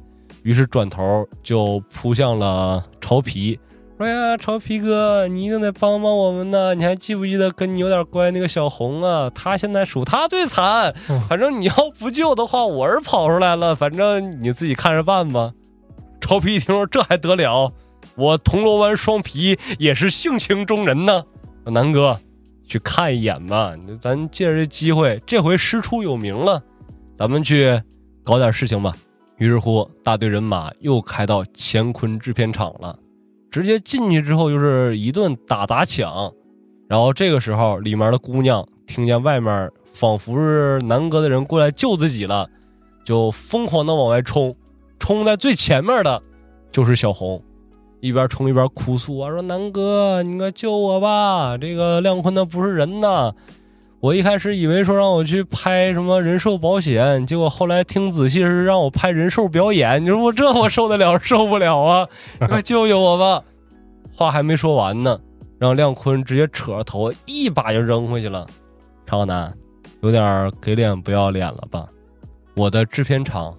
[0.43, 3.59] 于是转头就扑向了潮皮，
[3.97, 6.73] 说：“呀，潮皮哥，你一定得帮帮我们呐！
[6.73, 9.29] 你还记不记得跟你有点关系那个小红啊？
[9.33, 10.93] 她现在属她最惨。
[11.27, 15.51] 反正你要不救的话，我是跑出来了，反正你自己看着办吧。”
[16.21, 17.71] 潮皮一听说，这还得了？
[18.15, 21.23] 我铜锣湾双皮也是性情中人呢，
[21.65, 22.19] 南哥。
[22.71, 26.63] 去看一眼吧，咱借着这机会，这回师出有名了，
[27.17, 27.81] 咱们去
[28.23, 28.95] 搞点事情吧。
[29.35, 32.97] 于是乎，大队人马又开到乾坤制片厂了，
[33.51, 36.31] 直接进去之后就是一顿打砸抢。
[36.87, 42.49] 然后这个时候，里面的姑娘听见外面仿佛是南哥的人过来救自己了，
[43.03, 44.55] 就疯狂的往外冲，
[44.97, 46.21] 冲在最前面的
[46.71, 47.43] 就是小红。
[48.01, 51.55] 一边冲一边哭诉啊，说南哥，你快救我吧！
[51.55, 53.31] 这个亮坤他不是人呐！
[53.99, 60.03] 我一开始以为说让我去拍什么人寿保险，结果后来听仔细是让我拍人寿表演。
[60.03, 62.07] 你说我这我受得了受不了啊？
[62.49, 63.43] 快救救我吧！
[64.15, 65.19] 话还没说完呢，
[65.59, 68.47] 让亮坤直接扯着头一把就扔回去了。
[69.05, 69.53] 长南，
[70.01, 71.87] 有点给脸不要脸了吧？
[72.55, 73.55] 我的制片厂。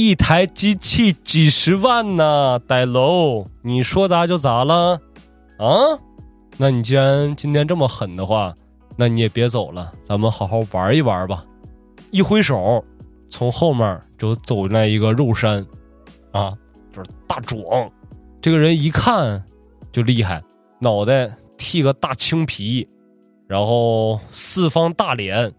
[0.00, 5.00] 一台机器几十万呢，歹楼，你说砸就砸了，
[5.58, 5.66] 啊？
[6.56, 8.54] 那你既然今天这么狠的话，
[8.96, 11.44] 那你也别走了，咱们好好玩一玩吧。
[12.12, 12.84] 一挥手，
[13.28, 15.66] 从后面就走进来一个肉山，
[16.30, 16.56] 啊，
[16.92, 17.60] 就是大壮。
[18.40, 19.44] 这个人一看
[19.90, 20.40] 就厉害，
[20.78, 22.88] 脑袋剃个大青皮，
[23.48, 25.52] 然后四方大脸，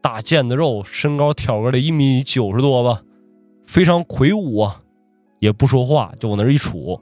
[0.00, 3.02] 大腱子肉，身高挑个得一米九十多吧。
[3.64, 4.82] 非常魁梧啊，
[5.40, 7.00] 也不说话，就往那一杵。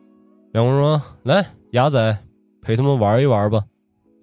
[0.53, 2.19] 两个人说：“来，牙仔，
[2.61, 3.65] 陪他们玩一玩吧。”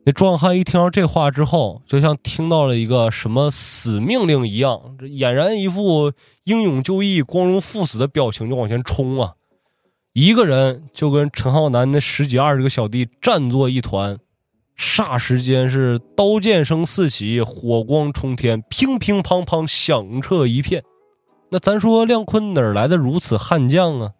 [0.05, 6.13] 那壮汉一听到这话之后，就像听到了一个什么死命令一样，这俨然一副
[6.45, 9.33] 英勇就义、光荣赴死的表情，就往前冲啊！
[10.13, 14.17] 一个人就跟陈浩南那十几二十个小弟战作一团，
[14.77, 20.83] 霎时间是刀剑声四起，火光冲天，乒乒乓乓响彻一片。
[21.51, 24.11] 那咱说亮坤哪儿来的如此悍将啊？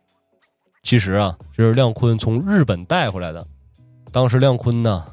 [0.82, 3.46] 其实啊，这是亮坤从日本带回来的。
[4.12, 5.06] 当时亮坤呢，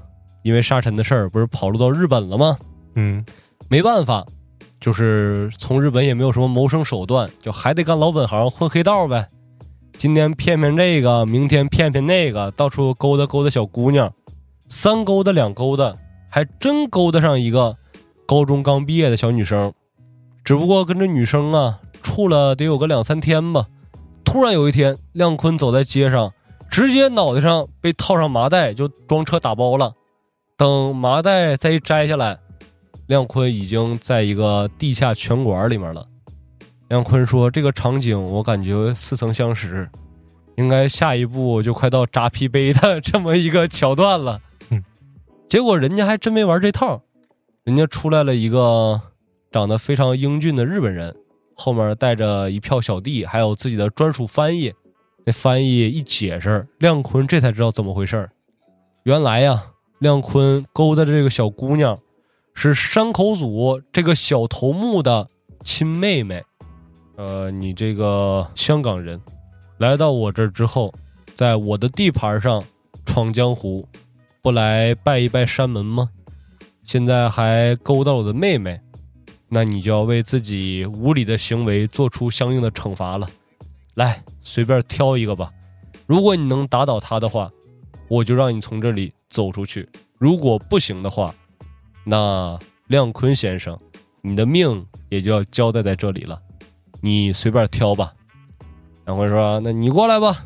[0.42, 2.56] 因为沙尘的事儿，不是跑路到日本了吗？
[2.94, 3.22] 嗯，
[3.68, 4.24] 没办法，
[4.80, 9.28] 就是从日本也没有什么谋生手段，就还得干老本行，混黑道呗。
[9.98, 14.10] 今天骗骗这个，明天骗骗那个，到处勾搭勾搭小姑娘，
[14.68, 15.94] 三勾搭两勾搭，
[16.30, 17.76] 还真勾搭上一个
[18.26, 19.70] 高中刚毕业的小女生。
[20.42, 21.80] 只不过跟这女生啊。
[22.07, 23.66] 处了得有个两三天吧，
[24.24, 26.32] 突然有一天，亮坤走在街上，
[26.70, 29.92] 直接脑袋上被套上麻袋，就装车打包了。
[30.57, 32.38] 等麻袋再一摘下来，
[33.09, 36.07] 亮坤已经在一个地下拳馆里面了。
[36.88, 39.90] 亮坤说：“这个场景我感觉似曾相识，
[40.57, 44.40] 应该下一步就快到扎啤杯的这么一个桥段了。”
[45.50, 47.02] 结果人家还真没玩这套，
[47.64, 49.00] 人家出来了一个
[49.50, 51.16] 长得非常英俊的日本人。
[51.57, 54.72] 后面带着一票小弟，还有自己的专属翻译。
[55.24, 58.30] 那翻译一解释，亮坤这才知道怎么回事
[59.02, 59.64] 原来呀，
[59.98, 61.98] 亮坤勾搭的这个小姑娘，
[62.54, 65.28] 是山口组这个小头目的
[65.64, 66.44] 亲妹妹。
[67.16, 69.20] 呃，你这个香港人，
[69.78, 70.94] 来到我这之后，
[71.34, 72.62] 在我的地盘上
[73.04, 73.88] 闯江湖，
[74.42, 76.11] 不来拜一拜山门吗？
[76.84, 78.80] 现在还勾搭我的妹妹。
[79.49, 83.28] 那你就要为自己无理的行为做出相应的惩罚了。
[83.94, 85.51] 来，随便挑一个吧。
[86.07, 87.51] 如果你能打倒他的话，
[88.09, 89.84] 我就让你从这里走出去；
[90.18, 91.34] 如果不行的话，
[92.05, 93.78] 那亮坤先生，
[94.20, 96.40] 你的命也就要交代在这里了。
[97.01, 98.12] 你随便挑吧。
[99.05, 100.44] 亮坤说：“那你过来吧。”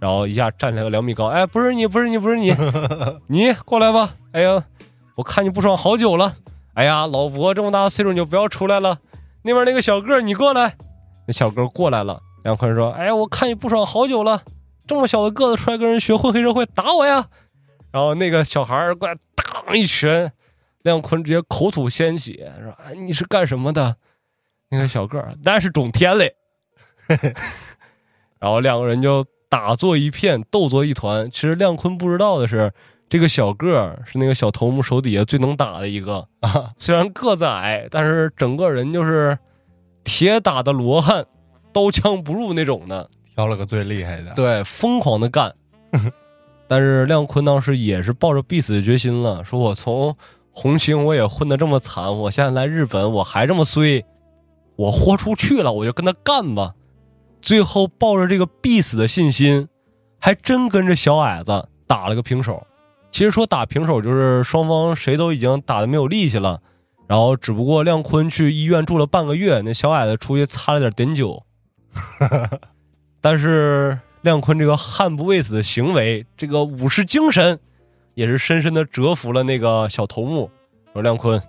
[0.00, 1.26] 然后一下站起来个两米高。
[1.26, 2.52] 哎，不是你，不是你，不是你，
[3.28, 4.14] 你过来吧。
[4.32, 4.64] 哎呀，
[5.14, 6.34] 我看你不爽好久了。
[6.74, 8.98] 哎呀，老伯这么大岁数你就不要出来了。
[9.42, 10.76] 那边那个小个你过来。
[11.26, 12.20] 那小哥过来了。
[12.44, 14.42] 梁坤说：“哎呀，我看你不爽好久了，
[14.86, 17.28] 这么小的个子出来跟人学混黑社会，打我呀！”
[17.92, 20.32] 然后那个小孩过来，当一拳，
[20.82, 23.96] 亮坤直接口吐鲜血，说：“哎，你是干什么的？”
[24.70, 26.34] 那个小个儿，那是种天嘞。
[28.40, 31.30] 然后两个人就打作一片，斗作一团。
[31.30, 32.72] 其实亮坤不知道的是，
[33.12, 36.72] 这个小个儿是那个小头目手底下最能打的一个啊。
[36.78, 39.38] 虽然个子矮，但是整个人就是
[40.02, 41.26] 铁打的罗汉，
[41.74, 43.10] 刀枪不入那种的。
[43.34, 45.54] 挑了个最厉害的，对，疯狂的干。
[46.66, 50.16] 但是亮坤当时也是抱着必死的决心了，说我从
[50.50, 54.02] 红星我也混得这么惨，我现在来日本我还这么衰，
[54.76, 56.72] 我豁出去了，我就跟他干吧。
[57.42, 59.68] 最后抱着这个必死的信心，
[60.18, 62.66] 还真跟着小矮子打了个平手。
[63.12, 66.62] 其实说打平手，就是双方谁都已经打的没有力气了，
[67.06, 71.44] 然后只不过亮坤去医院住了半个月，那小矮子出去擦了点碘酒。
[73.20, 77.60] 但是亮坤这个悍不畏死的行为，这个武士精神，
[78.14, 80.50] 也是深深的折服了那个小头目。
[80.94, 81.40] 说亮坤，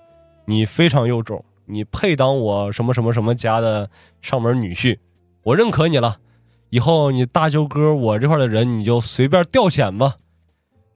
[0.46, 3.90] 你非常有种，你配当我什么什么什么家的
[4.22, 5.00] 上门女婿。
[5.44, 6.18] 我认可你了，
[6.72, 10.16] 以后你大舅哥我这块的人你就随便调遣吧。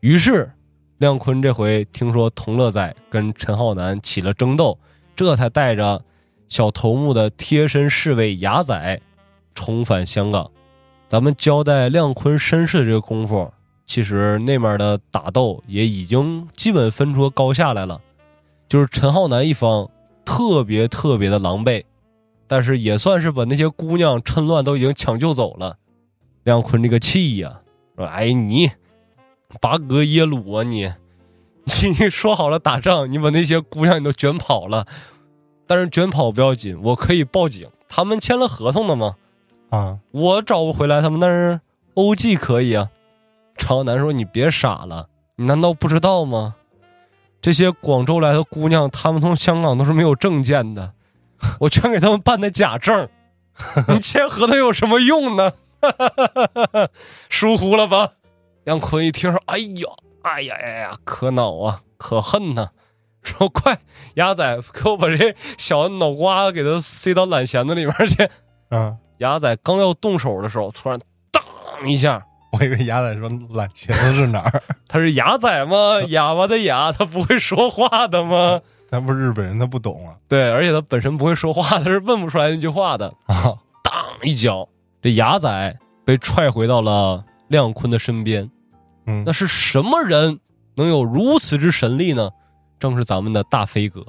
[0.01, 0.51] 于是，
[0.99, 4.79] 亮坤这回听说同乐仔跟陈浩南起了争斗，
[5.15, 6.03] 这才带着
[6.47, 8.99] 小头目的贴身侍卫雅仔
[9.53, 10.49] 重返香港。
[11.07, 13.53] 咱们交代亮坤身世的这个功夫，
[13.85, 18.01] 其实那面的打斗也已经基本分出高下来了。
[18.67, 19.89] 就是陈浩南一方
[20.25, 21.83] 特别特别的狼狈。
[22.49, 25.77] 但是也算是把那些姑娘趁乱都已经抢救走了，
[26.45, 27.59] 亮坤这个气呀，
[27.97, 28.71] 说：“哎你，
[29.61, 30.91] 拔格耶鲁啊你，
[31.99, 34.85] 你说好了打仗，你把那些姑娘你都卷跑了，
[35.65, 39.15] 但是卷跑不要紧，我可以报警，他们签了合同的吗？
[39.69, 41.59] 啊，我找不回来他们，但是
[41.95, 42.89] 欧记可以啊。”
[43.57, 46.55] 朝南说：“你别傻了，你难道不知道吗？
[47.41, 50.93] 这些广州来的姑娘，她们从香港都是没有证件的。”
[51.61, 53.07] 我全给他们办的假证，
[53.89, 55.51] 你签合同有什么用呢？
[57.29, 58.13] 疏忽了吧？
[58.67, 59.87] 杨坤一听说，哎呀，
[60.23, 62.69] 哎呀呀呀，可恼啊，可恨呐！
[63.23, 63.79] 说快，
[64.15, 68.29] 鸭仔，给我把这小脑瓜子给他塞到懒弦子里面去。
[68.71, 70.99] 嗯，鸭仔刚要动手的时候，突然
[71.31, 74.61] 当一下，我以为鸭仔说懒弦子是哪儿？
[74.85, 76.01] 他是鸭仔吗？
[76.09, 78.59] 哑巴的哑，他不会说话的吗？
[78.91, 80.15] 他不是日本人，他不懂啊。
[80.27, 83.07] 对，而且他本身不会说话，他是问不出来那句话的。
[83.27, 83.93] 啊，当
[84.23, 84.67] 一脚，
[85.01, 88.49] 这牙仔被踹回到了亮坤的身边。
[89.25, 90.39] 那是什么人
[90.75, 92.29] 能有如此之神力呢？
[92.79, 94.05] 正是咱们的大飞哥，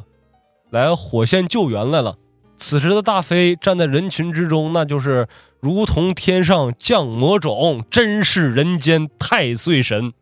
[0.70, 2.16] 来火线救援来了。
[2.56, 5.28] 此时的大飞站在人群之中，那就是
[5.60, 10.12] 如同天上降魔种，真是人间太岁神。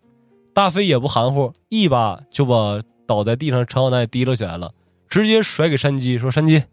[0.55, 2.83] 大飞也不含糊，一把就把。
[3.09, 4.73] 倒在地上，陈浩南也提溜起来了，
[5.09, 6.65] 直接甩给山鸡，说：“山鸡，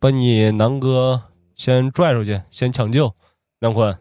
[0.00, 1.24] 把你南哥
[1.54, 3.14] 先拽出去，先抢救。
[3.58, 3.94] 梁坤，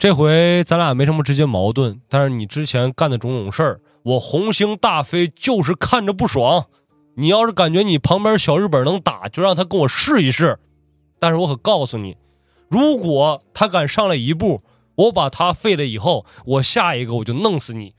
[0.00, 6.64] 这回咱俩没什么直接矛盾，但是你之前干的种种事儿，我红星大飞就是看着不爽。
[7.16, 10.58] 你要是感觉你旁边小日本能打，就让他跟我试一试。
[11.18, 12.16] 但是我可告诉你，
[12.70, 14.62] 如果他敢上来一步，
[14.94, 17.94] 我把他废了以后，我下一个我就弄死你。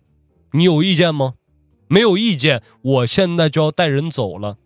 [0.54, 1.36] 你有意见吗？”
[1.88, 4.58] 没有意见，我现在就要带人走了。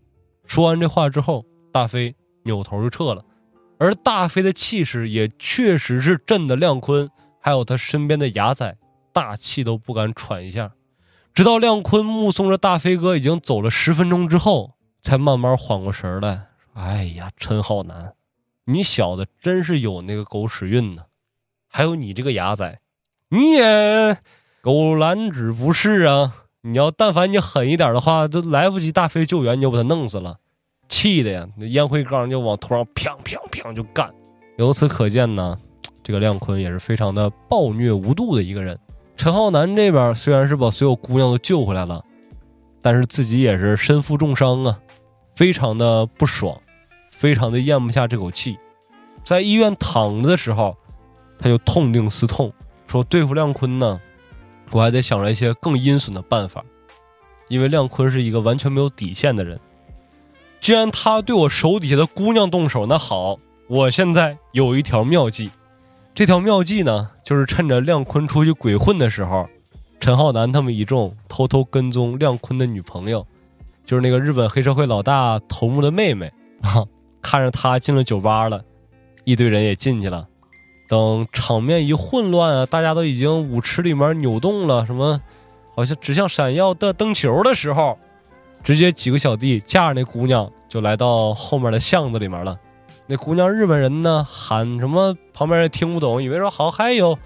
[0.45, 2.15] 说完这话之后，大飞
[2.45, 3.25] 扭头就撤了。
[3.77, 7.09] 而大飞的气势也确实是震得亮坤
[7.45, 8.75] 还有他身边的牙仔
[9.13, 10.71] 大气都不敢喘一下。
[11.31, 16.47] 直到亮坤目送着大飞哥已经走了十分钟之后，才慢慢缓过神来。
[16.73, 18.15] 哎呀，陈浩南，
[18.63, 21.03] 你小子真是有那个狗屎运呢！
[21.67, 22.79] 还有你这个牙仔，
[23.29, 24.17] 你也
[24.61, 26.33] 狗懒子不是啊！
[26.61, 30.39] 你要但凡你狠一点的话，都来不及大飞救援，你就把他弄死了，
[30.89, 31.47] 气的呀！
[31.57, 34.11] 那烟灰缸就往头上砰砰砰就干。
[34.57, 35.59] 由此可见呢，
[36.05, 38.77] 这个亮坤也是非常的暴虐无度的一个人。
[39.17, 42.05] 陈浩南这边虽然是把所有姑娘都救回来了，
[42.79, 44.79] 但是自己也是身负重伤啊，
[45.35, 46.55] 非常的不爽，
[47.09, 48.55] 非常的咽不下这口气。
[49.23, 50.77] 在医院躺着的时候，
[51.39, 52.53] 他就痛定思痛，
[52.85, 53.99] 说对付亮坤呢。
[54.69, 56.63] 我还得想着一些更阴损的办法，
[57.47, 59.59] 因为亮坤是一个完全没有底线的人。
[60.61, 65.49] 既然他对我手底下的姑娘动手，那好，我现在有一条妙计。
[66.15, 69.49] 这条妙计呢，就是趁着亮坤出去鬼混的时候，
[69.99, 73.27] 陈浩南他们一众偷偷跟踪亮坤的女朋友，
[73.85, 76.31] 就是那个日本黑社会老大头目的妹妹。
[77.21, 78.63] 看着他进了酒吧了，
[79.25, 80.25] 一堆人也进去了。
[80.87, 85.19] 等场面一混乱啊，大家都已经舞池里面扭动了，什么
[85.75, 87.99] 好像指向闪耀的灯球的时候，
[88.63, 92.57] 直接几个小弟架着那姑娘就来到后面的巷子里面了。
[93.07, 97.17] 那姑娘日本人呢，喊什么旁边也听不懂，以为说好嗨哟，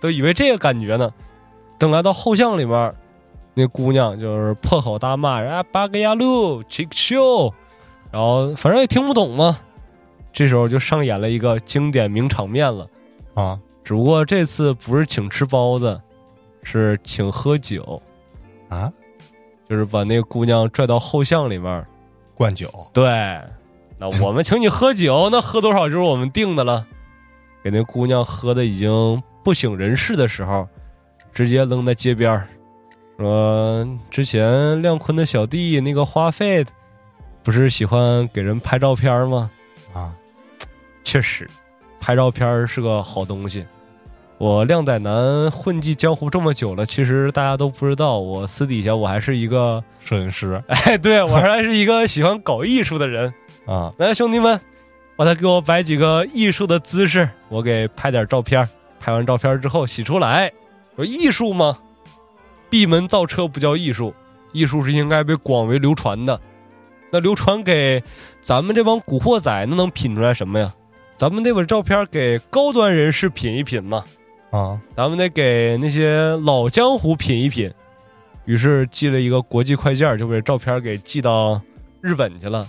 [0.00, 1.12] 都以为这个感觉呢。
[1.78, 2.94] 等来到后巷里面，
[3.52, 7.52] 那姑娘就是破口大骂啊八个亚路 chick show，
[8.10, 9.58] 然后反正也听不懂嘛。
[10.32, 12.88] 这时候就上演了一个经典名场面了，
[13.34, 16.00] 啊，只不过这次不是请吃包子，
[16.62, 18.00] 是请喝酒，
[18.68, 18.90] 啊，
[19.68, 21.86] 就是把那个姑娘拽到后巷里面。
[22.34, 23.40] 灌酒，对，
[23.98, 26.86] 那我们请你喝酒，那喝多少就是我们定的了。
[27.64, 30.68] 给那姑娘喝的已经不省人事的时候，
[31.32, 32.46] 直接扔在街边儿
[33.18, 36.64] 说：“之前亮坤的小弟那个花费，
[37.42, 39.50] 不是喜欢给人拍照片吗？
[39.94, 40.14] 啊，
[41.02, 41.48] 确实，
[41.98, 43.64] 拍照片是个好东西。
[44.38, 53.32] 我靓仔男混迹江湖这么久了，其实大家都不知道，我私底下我还是一个，摄影师 哎，对我还是一个喜欢搞艺术的人。
[53.66, 54.60] 啊，来，兄弟们，
[55.16, 58.68] 把他给我摆几个艺术的姿势，我给拍点照片。
[58.98, 60.52] 拍完照片之后洗出来，
[60.96, 61.78] 说艺术吗？
[62.70, 64.12] 闭门造车不叫艺术，
[64.52, 66.40] 艺术是应该被广为流传的。
[67.10, 68.02] 那流传给
[68.40, 70.72] 咱们这帮古惑仔，那能品出来什么呀？
[71.16, 74.04] 咱们得把照片给高端人士品一品嘛。
[74.50, 77.72] 啊，咱们得给那些老江湖品一品。
[78.44, 81.60] 于是寄了一个国际快件，就把照片给寄到
[82.00, 82.66] 日本去了。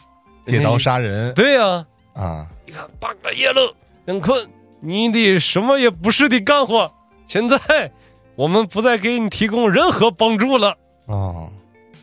[0.48, 1.34] 借刀杀人。
[1.36, 3.76] 对呀、啊，你看八个月了，
[4.06, 6.92] 亮坤，你得什么也不是的干活。
[7.28, 7.92] 现在
[8.36, 10.76] 我们不再给你提供任何帮助了。
[11.06, 11.50] 哦，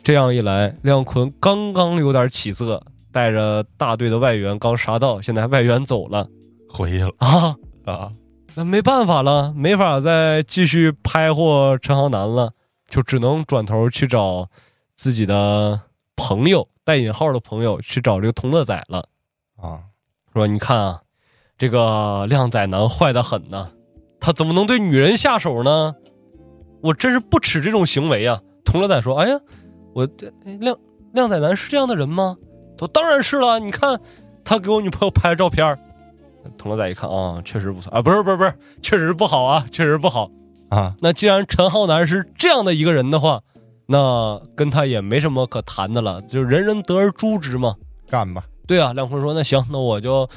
[0.03, 2.81] 这样一来，亮坤刚刚有点起色，
[3.11, 6.27] 带着大队的外援刚杀到，现在外援走了。
[6.69, 7.11] 回去了。
[7.17, 8.11] 啊，啊，
[8.53, 12.51] 那没办法了，没法再继续拍获陈浩南了，
[12.89, 14.49] 就只能转头去找
[14.95, 15.79] 自己的
[16.15, 19.09] 朋友（带引号的朋友）去找这个同乐仔了。
[19.57, 19.81] 啊，
[20.33, 21.01] 说你看啊，
[21.57, 23.71] 这个靓仔男坏的很呐，
[24.19, 25.95] 他怎么能对女人下手呢？
[26.81, 28.39] 我真是不耻这种行为啊！
[28.63, 29.39] 同乐仔说：“哎呀，
[29.93, 30.77] 我这靓
[31.13, 32.37] 靓仔男是这样的人吗？”
[32.77, 33.99] 他说：“当然是了，你看
[34.43, 35.79] 他给我女朋友拍的照片儿。”
[36.59, 40.29] 同乐仔一看啊，确实不错啊，不是不是不是，确实不好啊，确实不好。
[40.69, 43.41] 啊，那既然陈浩南是这样的一个人的话，
[43.87, 47.75] 那跟他也没什么可谈的了，就是人人得而诛之嘛。
[48.09, 50.27] 干吧，对啊，亮坤说：“那行，那我就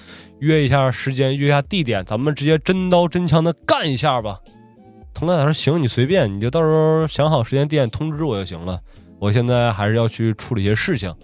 [0.40, 4.38] 约一下时间，约一下地点，咱们直接真刀真枪的干一下吧。”
[5.14, 8.80] 佟大胆说：“行，你随便，你就到时候想好时间地点通知我就行了。
[9.18, 11.14] 我现在还是要去处理一些事情。”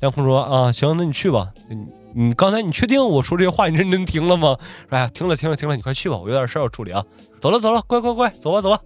[0.00, 1.52] 亮坤说：“啊，行，那你去吧。
[1.68, 1.76] 你
[2.14, 4.56] 你刚才你确定我说这些话你认真听了吗？”
[4.88, 7.04] 说：“哎呀，听了听了听了，你快去吧，我有点事儿要处理啊。
[7.40, 8.80] 走了走了，乖乖乖，走吧走吧。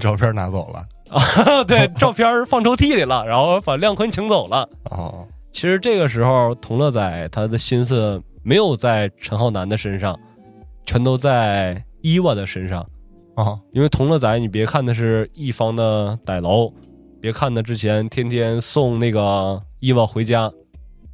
[0.00, 10.18] 照片拿走了，啊， 对，照片放抽屉里了，然后把亮坤请走了。”哦，其实这个时候，童乐仔他的心思没有在陈浩南的身上，
[10.84, 12.86] 全都在伊娃的身上。
[13.34, 16.72] 啊，因为童乐仔，你别看他是一方的歹楼，
[17.20, 20.50] 别看他之前天天送那个伊娃回家，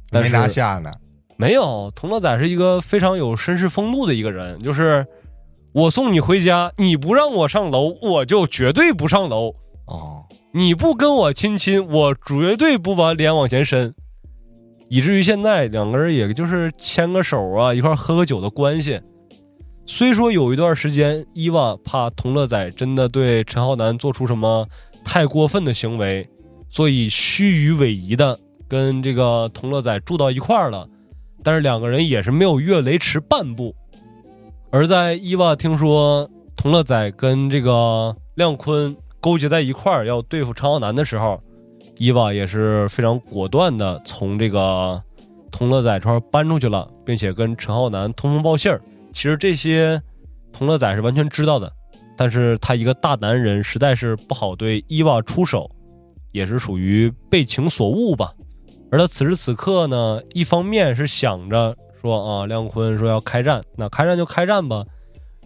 [0.09, 0.91] 但没是拿下呢，
[1.37, 5.05] 没有，童乐仔是一个非常有绅士风度的一个人，就是
[5.71, 9.53] 我送你回家，你不让我上楼，我就绝对不上楼。
[9.87, 13.93] 哦，你不跟我亲亲，我绝对不把脸往前伸，
[14.89, 18.99] 以至于现在两个人也就是牵个手啊，一块喝个酒的关系。
[19.85, 24.67] 虽说有一段时间，伊娃怕同乐仔真的对陈浩南做出什么
[25.03, 26.27] 太过分的行为，
[26.67, 30.89] 所以虚与委蛇的跟这个同乐仔住到一块了，
[31.43, 33.75] 但是两个人也是没有越雷池半步。
[34.71, 41.41] 而在伊娃听说同乐仔跟这个亮坤勾结在一块儿要对付陈浩南的时候，
[41.97, 45.01] 伊娃也是非常果断的从这个
[45.51, 48.79] 同乐仔这搬出去了，并且跟陈浩南通风报信儿。
[49.13, 49.99] 其实这些
[50.53, 51.73] 同乐仔是完全知道的，
[52.15, 55.67] 但是他一个大男人实在是不好对伊娃出手，
[56.31, 58.31] 也是属于被情所误吧。
[58.91, 64.83] 而他此时此刻呢，一方面是想着说啊，亮坤说要开战，那开战就开战吧；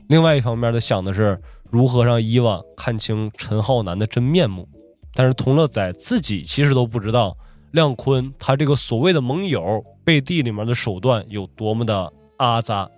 [0.10, 4.67] 另外一方面，他想的是如何让伊娃看清陈浩南的真面目。
[5.13, 7.35] 但是同乐仔自己其实都不知道，
[7.71, 12.89] 亮坤他这个所谓的盟友背地里面的手段有多么的阿杂。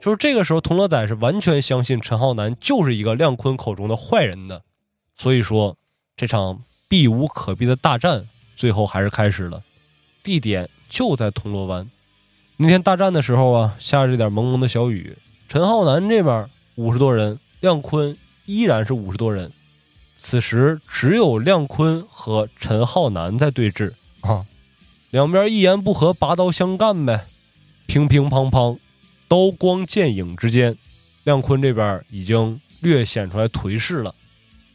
[0.00, 4.62] 就是这个时候，同乐仔是完全相信陈浩南就是一个亮坤口中的坏人的，
[5.14, 5.76] 所以说
[6.16, 8.26] 这场避无可避的大战
[8.56, 9.62] 最后还是开始了，
[10.22, 11.90] 地点就在铜锣湾。
[12.56, 15.16] 那天大战的时候啊，下着点蒙蒙的小雨，
[15.48, 16.46] 陈浩南这边
[16.76, 18.16] 五十多人，亮坤
[18.46, 19.52] 依然是五十多人。
[20.16, 24.44] 此时只有亮坤和陈浩南在对峙，啊，
[25.10, 27.24] 两边一言不合拔刀相干呗，
[27.86, 28.78] 乒乒乓乓，
[29.28, 30.76] 刀光剑影之间，
[31.24, 34.14] 亮坤这边已经略显出来颓势了。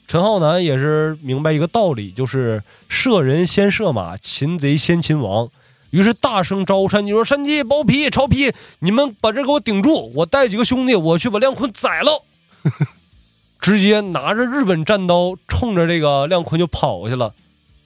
[0.07, 5.49] 陈浩南也是明白一个道理，就是射人先射马，擒贼先擒王。
[5.91, 12.23] 于是大声招呼山鸡说：“山鸡、包皮、曹皮，你们把这给我顶住，我带几个兄弟，我去把亮坤宰了。”
[13.61, 17.33] 直接拿着日本战刀冲着这个亮坤就跑过去了。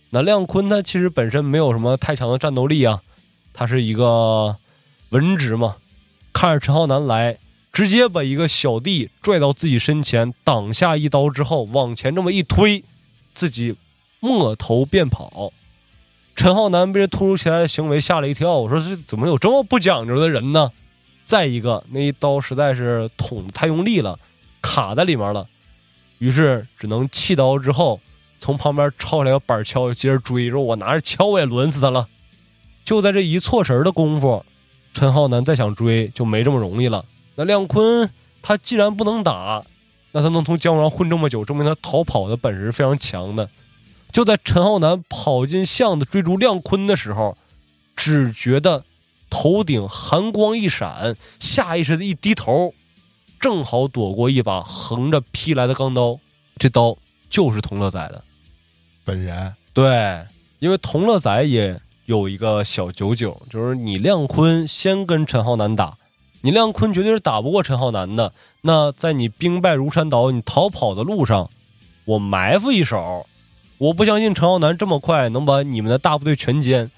[0.10, 3.02] 那亮坤他其实本身没有什么太强的战斗力啊，
[3.54, 4.58] 他是一个
[5.10, 5.76] 文职嘛。
[6.34, 7.38] 看着陈浩南来，
[7.72, 12.84] 直接把一个小弟拽到自己身前，挡下一刀之后，往前这么一推，
[13.34, 13.76] 自己
[14.20, 15.54] 抹头便跑。
[16.36, 20.72] 陈浩南被这突如其来的行为吓了一跳，我说这怎么有这么不讲究的人呢？
[21.26, 24.18] 再一个，那一刀实在是捅太用力了，
[24.62, 25.48] 卡在里面了。
[26.18, 28.00] 于是只能弃刀之后，
[28.40, 30.50] 从旁边抄来个板锹，接着追。
[30.50, 32.08] 说：“我拿着锹我也抡死他了。”
[32.84, 34.44] 就在这一错神的功夫，
[34.94, 37.06] 陈浩南再想追就没这么容易了。
[37.36, 38.10] 那亮坤
[38.42, 39.64] 他既然不能打，
[40.12, 43.50] 那他能从江湖上混这么久，证明他逃跑的本事非常强的。
[44.12, 47.38] 就在陈浩南跑进巷子追逐亮坤的时候，
[47.96, 48.84] 只觉得
[49.30, 52.74] 头顶寒光一闪，下意识的一低头。
[53.40, 56.20] 正好躲过一把横着劈来的钢刀，
[56.58, 56.96] 这刀
[57.30, 58.24] 就是童乐仔的
[59.06, 59.54] 本人。
[59.74, 60.26] 对，
[60.60, 65.98] 因为童乐仔也有一个小九九，就是你亮坤先跟陈浩南打，
[66.42, 68.34] 你亮坤绝对是打不过陈浩南的。
[68.62, 71.50] 那在你兵败如山倒、你逃跑的路上，
[72.06, 73.26] 我埋伏一手，
[73.78, 76.90] 我不相信陈浩南这么快能把你们的大部队全歼。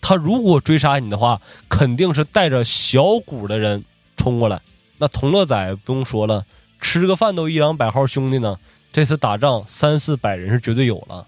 [0.00, 3.84] 他如果追杀你的话，肯定是带着小股的人
[4.16, 4.60] 冲过来。
[5.02, 6.46] 那同乐仔不用说了，
[6.80, 8.56] 吃个饭都一两百号兄弟呢。
[8.92, 11.26] 这次打仗三四百人是绝对有了，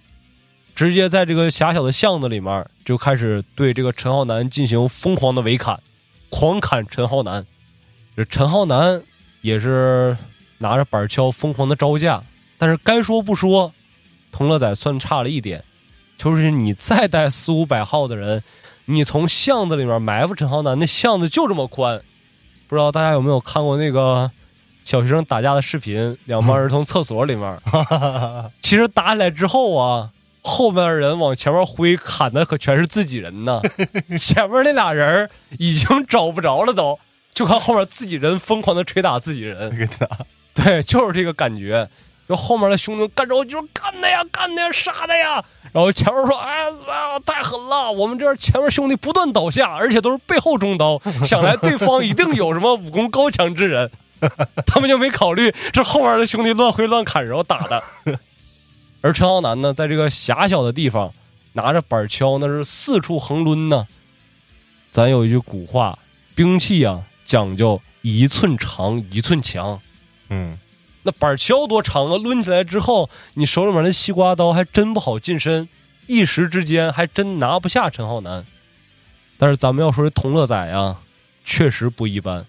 [0.76, 5.80] 直接在这个狭小的巷子里面就开始对这个陈浩南进行疯狂的围砍，
[6.30, 7.44] 狂砍陈浩南。
[8.16, 9.02] 这陈浩南
[9.40, 10.16] 也是
[10.59, 12.22] 拿着板锹疯狂的招架，
[12.56, 13.72] 但是该说不说，
[14.30, 15.64] 同乐仔算差了一点，
[16.16, 18.40] 就是你再带四五百号的人，
[18.84, 22.01] 你从巷子里面埋伏陈浩南，那巷子就这么宽。
[22.74, 24.28] 不知道大家有没有看过那个
[24.82, 26.18] 小学生打架的视频？
[26.24, 27.56] 两帮人从厕所里面，
[28.62, 30.10] 其实打起来之后啊，
[30.42, 33.62] 后面的人往前面挥，砍的可全是自己人呢。
[34.18, 35.30] 前面那俩人
[35.60, 36.98] 已经找不着了，都
[37.32, 39.88] 就看后面自己人疯狂的捶打自己人。
[40.52, 41.88] 对，就是这个感觉。
[42.28, 45.44] 就后面的兄弟干着就是干他呀，干他呀，杀他呀。
[45.74, 47.90] 然后前面说：“哎呀，太狠了！
[47.90, 53.90] 我们这前面兄弟不断倒下，而且都是背后中刀，想来对方一定有什么武功高强之人。
[54.64, 57.82] 他们就没考虑这后面的兄弟乱挥乱砍，然后打的。
[59.01, 61.12] 而陈浩南呢，在这个狭小的地方
[61.55, 63.88] 拿着板锹，那是四处横抡呢。
[64.92, 65.98] 咱有一句古话，
[66.36, 69.80] 兵器啊讲究一寸长一寸强。
[70.28, 70.56] 嗯。”
[71.06, 72.16] 那板锹多长啊！
[72.16, 75.68] 抡起来之后，你手里面的西瓜刀还真不好近身，
[76.06, 78.44] 一时之间还真拿不下陈浩南。
[79.36, 81.02] 但是咱们要说这同乐仔啊，
[81.44, 82.47] 确实不一般，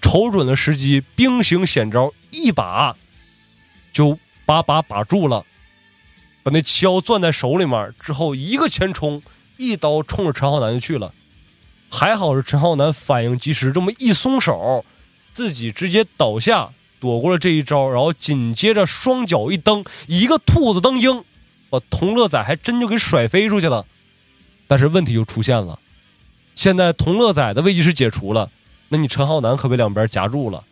[0.00, 2.96] 瞅准了时机，兵行险招，一把
[3.92, 5.44] 就把把把住了，
[6.44, 9.20] 把那锹攥在手里面之后，一个前冲，
[9.56, 11.12] 一刀冲着陈浩南就去了。
[11.90, 14.84] 还好是陈浩南反应及时，这么一松手，
[15.32, 16.70] 自己直接倒下。
[17.02, 21.24] 躲过了这一招，然后紧接着双脚一蹬，一个兔子蹬鹰，
[21.68, 23.84] 把同乐仔还真就给甩飞出去了。
[24.68, 25.80] 但是问题就出现了，
[26.54, 28.50] 现在同乐仔的危机是解除了，
[28.90, 30.62] 那你陈浩南可被两边夹住了。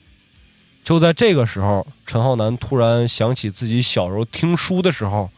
[0.84, 5.30] 就在这个时候，陈浩南突然想起自己小时候听书的时候，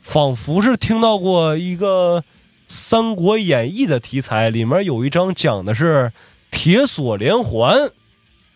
[0.00, 2.20] 仿佛是听到过一个
[2.68, 6.12] 《三国演义》的题材，里面有一章讲的是
[6.52, 7.90] 铁索连环。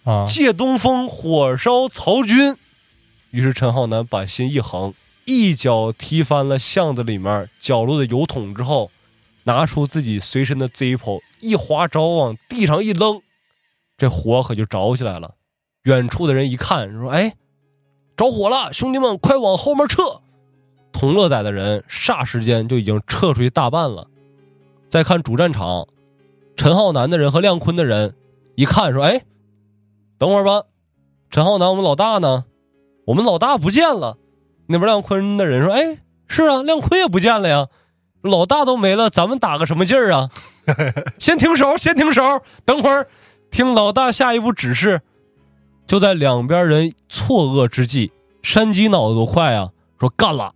[0.05, 0.27] 啊！
[0.29, 2.57] 借东风火烧曹军，
[3.31, 4.93] 于是陈浩南把心一横，
[5.25, 8.91] 一脚踢翻了巷子里面角落的油桶之后，
[9.45, 13.23] 拿出自己随身的 Zippo，一划着往地上一扔，
[13.97, 15.37] 这火可就着起来了。
[15.85, 17.35] 远处的人一看，说：“哎，
[18.17, 18.73] 着火了！
[18.73, 20.21] 兄弟们，快往后面撤！”
[20.93, 24.09] 同乐仔的人霎时间就已经撤出去大半了。
[24.89, 25.87] 再看主战场，
[26.57, 28.15] 陈浩南的人和亮坤的人
[28.57, 29.25] 一看，说：“哎。”
[30.23, 30.63] 等会儿吧，
[31.31, 32.45] 陈浩南，我们老大呢？
[33.07, 34.17] 我们老大不见了。
[34.69, 37.67] 那边亮坤的人说：“哎，是啊，亮坤也不见了呀，
[38.23, 40.31] 老大都没了，咱们打个什么劲儿啊？
[41.19, 42.23] 先停手，先停手，
[42.65, 43.09] 等会儿
[43.51, 45.01] 听老大下一步指示。”
[45.89, 48.13] 就在两边人错愕之际，
[48.45, 49.71] 山鸡脑子多快啊！
[49.99, 50.55] 说干了，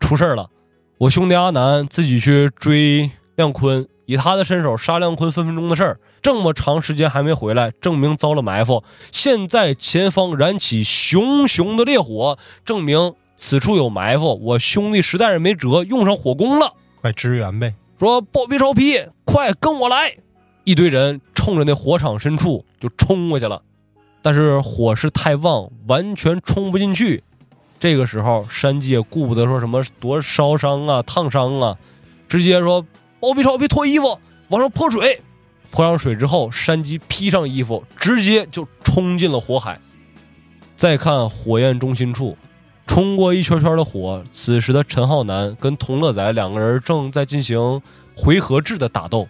[0.00, 0.48] 出事儿了，
[0.96, 8.82] 我兄弟阿南自己去追亮坤，以他的身手杀亮坤分分钟的事儿，这么长时间还没回来，证明遭了埋伏。
[9.12, 14.38] 现在前方燃起熊熊的烈火，证明此处有埋伏。
[14.42, 16.74] 我兄弟实在是没辙，用上火攻了。
[17.00, 17.74] 快支援呗！
[17.98, 20.16] 说暴皮超皮，快跟我来！
[20.64, 23.62] 一堆人冲着那火场深处就冲过去了，
[24.22, 27.22] 但是火势太旺，完全冲不进去。
[27.78, 31.76] 这个时候，山鸡也顾不得说什么多烧伤啊、烫伤啊，
[32.26, 32.84] 直接说
[33.24, 34.18] 包皮超皮脱衣服，
[34.48, 35.18] 往上泼水。
[35.70, 39.80] 泼上水之后，山鸡披上衣服，直接就冲进了火海。
[40.76, 42.36] 再看火焰中心处，
[42.86, 47.80] 冲过一圈圈的火，此时的陈浩南跟童乐仔两个人正在进行
[48.14, 49.26] 回合制的打斗。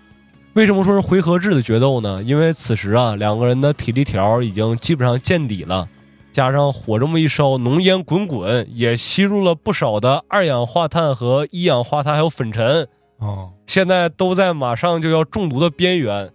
[0.55, 2.21] 为什么说是回合制的决斗呢？
[2.25, 5.89] 因为此时啊，两个人的体力条已经基本上见底了，
[6.33, 12.89] 加上火这么一烧，浓烟滚滚，也吸入了不少的二氧化碳和一氧化碳，还有粉尘。
[13.25, 16.31] 哦，现在都在马上就要中毒的边缘，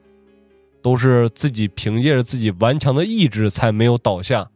[0.82, 4.50] 都是自己凭借着自己顽强的意志才没有倒下。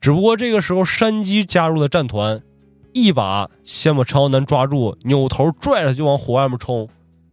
[0.00, 2.40] 只不过这个时候，山鸡加入了战团，
[2.92, 6.88] 一把先把陈浩南抓住，扭头拽着就往火外面冲。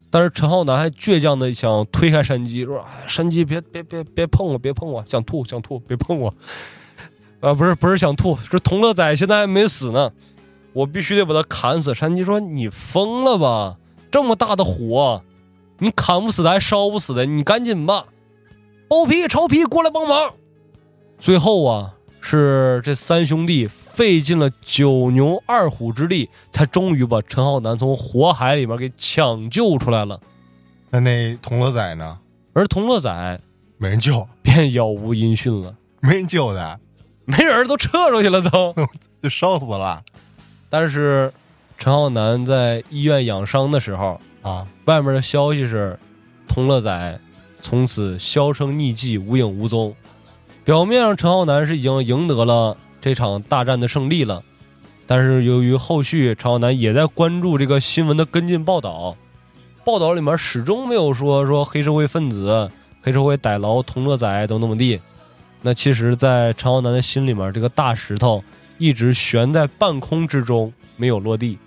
[0.09, 6.33] 但是陈浩南还倔强的想推开山鸡，说：“哎，山鸡别别别别碰我，别碰我，想吐想吐，别碰我。”
[7.39, 10.11] 啊，不是不是想吐，是童乐仔现在还没死呢，
[10.73, 11.93] 我必须得把他砍死。
[11.93, 13.77] 山鸡说：“你疯了吧？
[14.11, 15.23] 这么大的火，
[15.79, 18.05] 你砍不死的还烧不死的，你赶紧吧！”
[18.89, 20.33] 包皮超皮过来帮忙。
[21.17, 30.19] 最后啊，是这三兄弟费尽了九牛二虎之力，才终于把陈浩南从火海里面给抢救出来了。
[30.89, 32.19] 那那童乐仔呢？
[32.53, 33.39] 而童乐仔
[33.77, 36.77] 没人救，便杳无音讯了，没人救他，
[37.23, 38.75] 没人都撤出去了都。
[39.23, 40.03] 就烧死了
[40.69, 41.31] 但是
[41.81, 44.67] 陈浩南在医院养伤的时候，啊！
[44.85, 45.97] 外面的消息是，
[46.47, 47.19] 童乐仔
[47.63, 49.91] 从此销声匿迹，无影无踪。
[50.63, 54.43] 表面上陈浩南是已经赢得了这场大战的胜利了，
[55.07, 59.17] 但是由于后续陈浩南也在关注这个新闻的跟进报道，
[59.83, 62.69] 报道里面始终没有说说黑社会分子、
[63.01, 64.99] 黑社会逮牢童乐仔都那么地。
[65.63, 68.43] 那其实，在陈浩南的心里面，这个大石头
[68.77, 71.57] 一直悬在半空之中，没有落地。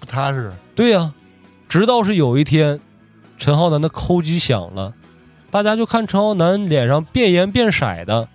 [0.00, 1.12] 不踏实，对呀、
[1.68, 2.80] 直到是有一天，
[3.36, 4.92] 陈浩南的扣机响了，
[5.50, 8.26] 大家就看陈浩南脸上变颜变色的，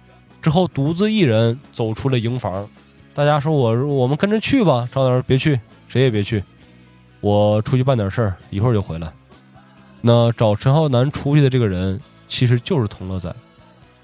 [0.41, 2.65] 之后独自一人走出了营房。
[3.13, 6.43] 大家说我我们跟着去吧，赵老师别去，谁也别去，
[7.19, 9.11] 我出去办点事儿，一会儿就回来。
[10.01, 13.33] 那找陈浩南出去的这个人，其实就是童乐仔。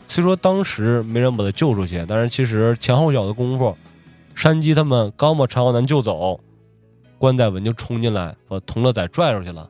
[0.07, 3.77] 虽说当时没人把他救出去，但是其实前后脚的功夫，
[4.33, 6.39] 山鸡他们刚把陈浩南救走，
[7.21, 9.69] 关载文就冲进来把童乐仔拽出去了。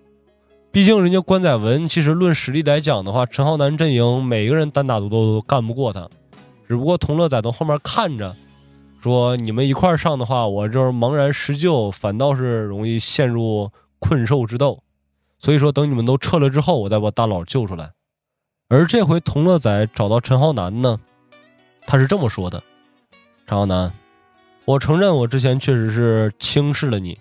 [0.72, 6.08] 毕竟人家关载文其实论实力来讲的话，陈浩南阵营每个人单打独斗都干不过他。
[6.66, 8.34] 只不过童乐仔从后面看着，
[9.02, 13.70] 说你们一块上的话，我就是茫然施救，反倒是容易陷入
[14.00, 14.82] 困兽之斗。
[15.38, 17.92] 所以说，等你们都撤了之后，我再把大佬救出来。
[18.70, 20.98] 而这回童乐仔找到陈浩南呢，
[21.86, 22.64] 他是这么说的
[23.46, 23.92] ：“陈浩南，
[24.64, 27.20] 我承认我之前确实是轻视了你，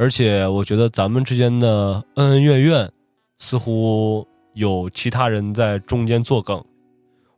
[0.00, 2.90] 而且我觉得咱们之间的恩恩怨怨，
[3.36, 6.64] 似乎有其他人在中间作梗。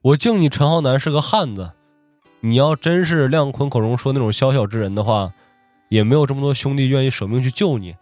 [0.01, 1.73] 我敬你陈浩南是个汉子，
[2.39, 5.33] 你要真是亮坤口中说那种小小之人的话，
[5.89, 7.97] 也没有这么多兄弟愿意舍命去救你。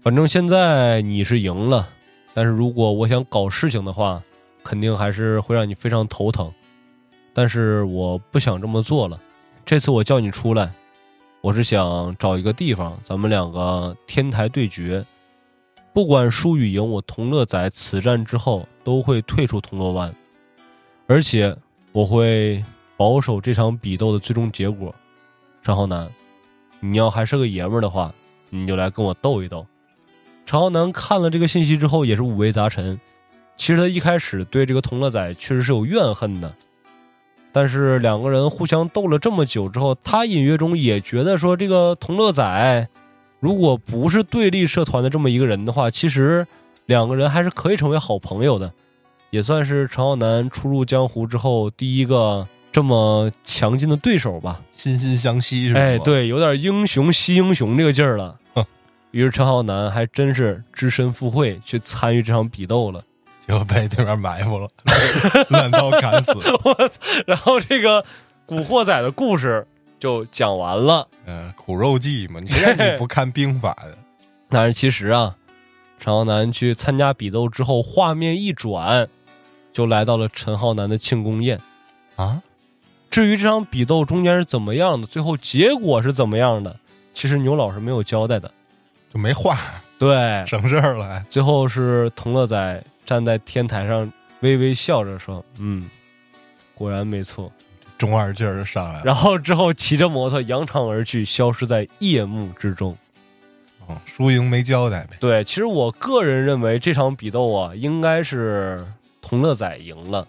[0.00, 1.86] 反正现在你是赢了，
[2.32, 4.22] 但是如果我想搞事情的话，
[4.64, 6.50] 肯定还是会让你非常头疼。
[7.34, 9.20] 但是我不想这么做了。
[9.66, 10.72] 这次我叫你出来，
[11.46, 15.06] 我是想找一个地方，咱们两个天台对决。
[15.92, 20.12] 不管输与赢，我同乐仔此战之后都会退出铜锣湾，
[21.06, 21.56] 而且
[21.92, 22.64] 我会
[22.96, 24.92] 保守这场比斗的最终结果。
[25.62, 26.10] 陈浩南，
[26.80, 28.12] 你要还是个爷们儿的话，
[28.50, 29.64] 你就来跟我斗一斗。
[30.46, 33.00] 陈浩南看了这个信息之后，也是五味杂陈。
[33.56, 36.52] 其实他一开始对这个同乐仔确实是有怨恨的，
[37.56, 42.86] 但是两个人互相斗了这么久之后，他隐约中也觉得说，这个童乐仔
[43.40, 46.46] 如果不是对立社团的这么一个人的话，其实
[46.84, 48.70] 两个人还是可以成为好朋友的，
[49.30, 54.60] 也算是陈浩南初入江湖之后第一个这么强劲的对手吧。
[54.76, 55.80] 惺惺相惜是吧？
[55.80, 58.38] 哎，，对，有点英雄惜英雄这个劲儿了。
[59.12, 63.00] 于是陈浩南还真是只身赴会去参与这场比斗了。
[63.46, 64.68] 结果被对面埋伏了，
[65.50, 66.32] 乱刀砍死。
[67.26, 68.04] 然后这个
[68.44, 69.66] 古惑仔的故事
[70.00, 71.06] 就讲完了。
[71.26, 73.96] 嗯，苦肉计嘛，你谁让你不 看兵法的？
[74.48, 75.36] 但是其实啊，
[75.98, 79.08] 陈浩南去参加比斗之后，画面一转，
[79.72, 81.60] 就来到了陈浩南的庆功宴。
[82.16, 82.42] 啊，
[83.10, 86.76] 至于这场比斗中间是怎么样的，最后结果是怎么样的，
[87.14, 88.50] 其实牛老师没有交代的。
[89.12, 89.56] 就没话，
[89.98, 91.24] 对，省事儿了。
[91.30, 95.88] 最后是童乐仔站在天台上，微微笑着说：“嗯，
[96.74, 97.50] 果然没错。
[97.96, 99.02] 中二劲儿就上来”了。
[99.04, 102.94] 然后之后骑着摩托扬长而去，消失在夜幕之中。
[103.88, 105.16] 嗯输赢没交代呗。
[105.20, 108.84] 对，其实我个人认为这场比斗啊，应该是
[109.22, 110.26] 童乐仔赢了，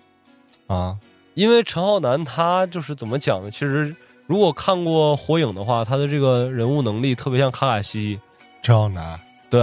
[0.67, 0.95] 啊，
[1.33, 3.49] 因为陈浩南他就是怎么讲呢？
[3.49, 3.95] 其实
[4.27, 8.19] 如果看过《火影》的话，他的这个人物能力特别像卡卡西，
[8.61, 9.19] 陈浩南。
[9.49, 9.59] 对，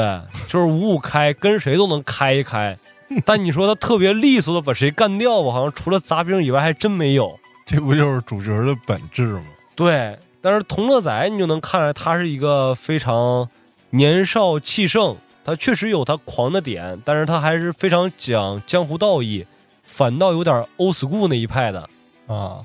[0.48, 2.76] 就是五五开，跟谁都能开一开。
[3.24, 7.38] 但你说他特别利索的把谁干掉吧，好像除了杂兵以外还真没有。
[7.66, 9.44] 这不就是主角的本质吗？
[9.74, 13.48] 对，但是童乐仔你就能看出来，他是一个非常
[13.90, 19.46] 年少气盛，他确实有他狂的点，但是他还是非常讲江湖道义，
[19.82, 21.88] 反倒有点 old school 那一派的。
[22.26, 22.64] 啊，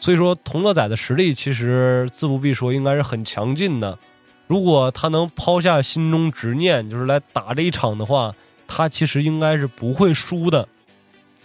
[0.00, 3.98] 所以说，童乐仔的实力其实自不必说，应该是很强劲的。
[4.48, 8.34] 如果他能抛下心中执念，就是来打这一场的话，
[8.74, 10.66] 他其实应该是不会输的。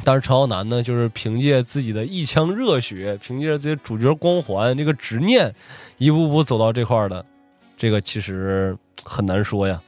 [0.03, 5.53] 但是陈浩南呢，就是凭借自己的一腔热血，凭借着自己主角光环这个执念，
[5.97, 7.25] 一步步走到这块儿的。
[7.75, 9.81] 这个其实很难说呀。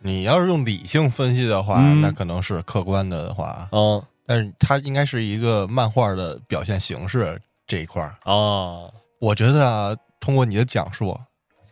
[0.00, 8.16] 你要是用理性分析的话，嗯那可能是客观的话，嗯但是它应该是一个漫画的表现形式这一块儿。
[8.24, 8.90] 啊，
[9.20, 11.16] 我觉得啊，通过你的讲述，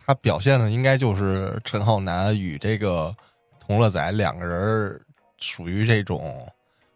[0.05, 3.13] 它表现的应该就是陈浩南与这个
[3.59, 5.01] 童乐仔两个人儿
[5.41, 6.47] 属于这种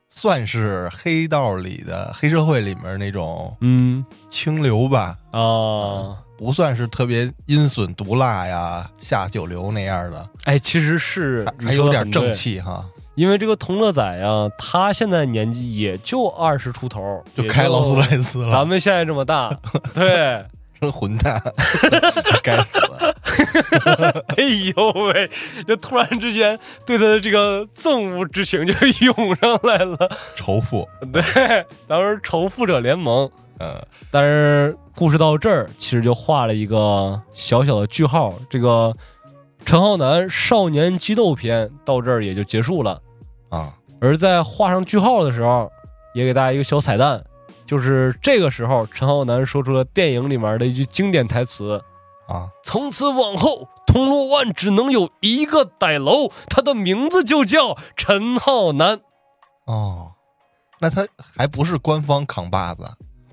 [0.10, 12.86] 算是黑道里的黑社会里面那种嗯清流吧，啊，不算是特别阴损毒辣呀、下九流那样的，哎，其实是还有点正，气哈。
[13.16, 19.58] 因为这个童乐仔呀，他现在年纪也就二十出头，就开劳斯莱斯了，咱们现在这么大，
[19.96, 20.46] 对，
[20.86, 21.42] 真混蛋，
[22.44, 23.16] 该死了！
[24.38, 24.44] 哎
[24.76, 25.30] 呦喂，
[25.68, 29.98] 这突然之间对他的这个憎恶之情就涌上来了。
[30.36, 31.22] 仇富，对，
[31.88, 33.30] 咱们是仇富者联盟，
[33.60, 33.76] 嗯，
[34.12, 38.36] 但是故事到这儿其实就画了一个小小的句号。
[38.50, 38.96] 这个
[39.66, 43.02] 陈浩南少年激斗篇到这儿也就结束了。
[43.50, 45.70] 啊，而在画上句号的时候，
[46.14, 47.24] 也给大家一个小彩蛋，
[47.66, 51.84] 就是这个时候陈浩南说出了电影里面的一句经典台词。
[52.28, 59.00] 啊，从此往后，铜锣湾只能有一个歹楼，他的名字就叫陈浩南。
[59.66, 60.14] 哦，
[60.80, 62.84] 那他还不是官方扛把子，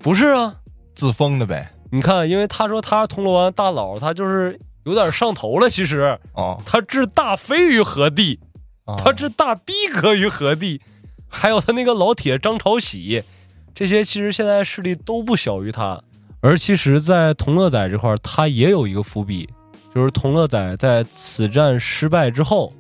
[0.01, 0.57] 不是啊，
[0.95, 1.73] 自封的呗？
[1.91, 5.71] 你看，因为他说他是铜锣湾大佬，他就是有点上头了。
[5.71, 8.41] 其实哦，他置大飞于何地？
[8.85, 10.83] 啊他置大逼格于何地？
[11.31, 13.25] 还有他那个老铁张朝喜，
[13.75, 16.01] 这些其实现在势力都不小于他。
[16.41, 19.49] 而其实，在童乐仔这块儿，他也有一个伏笔，
[19.95, 22.73] 就是童乐仔在此战失败之后，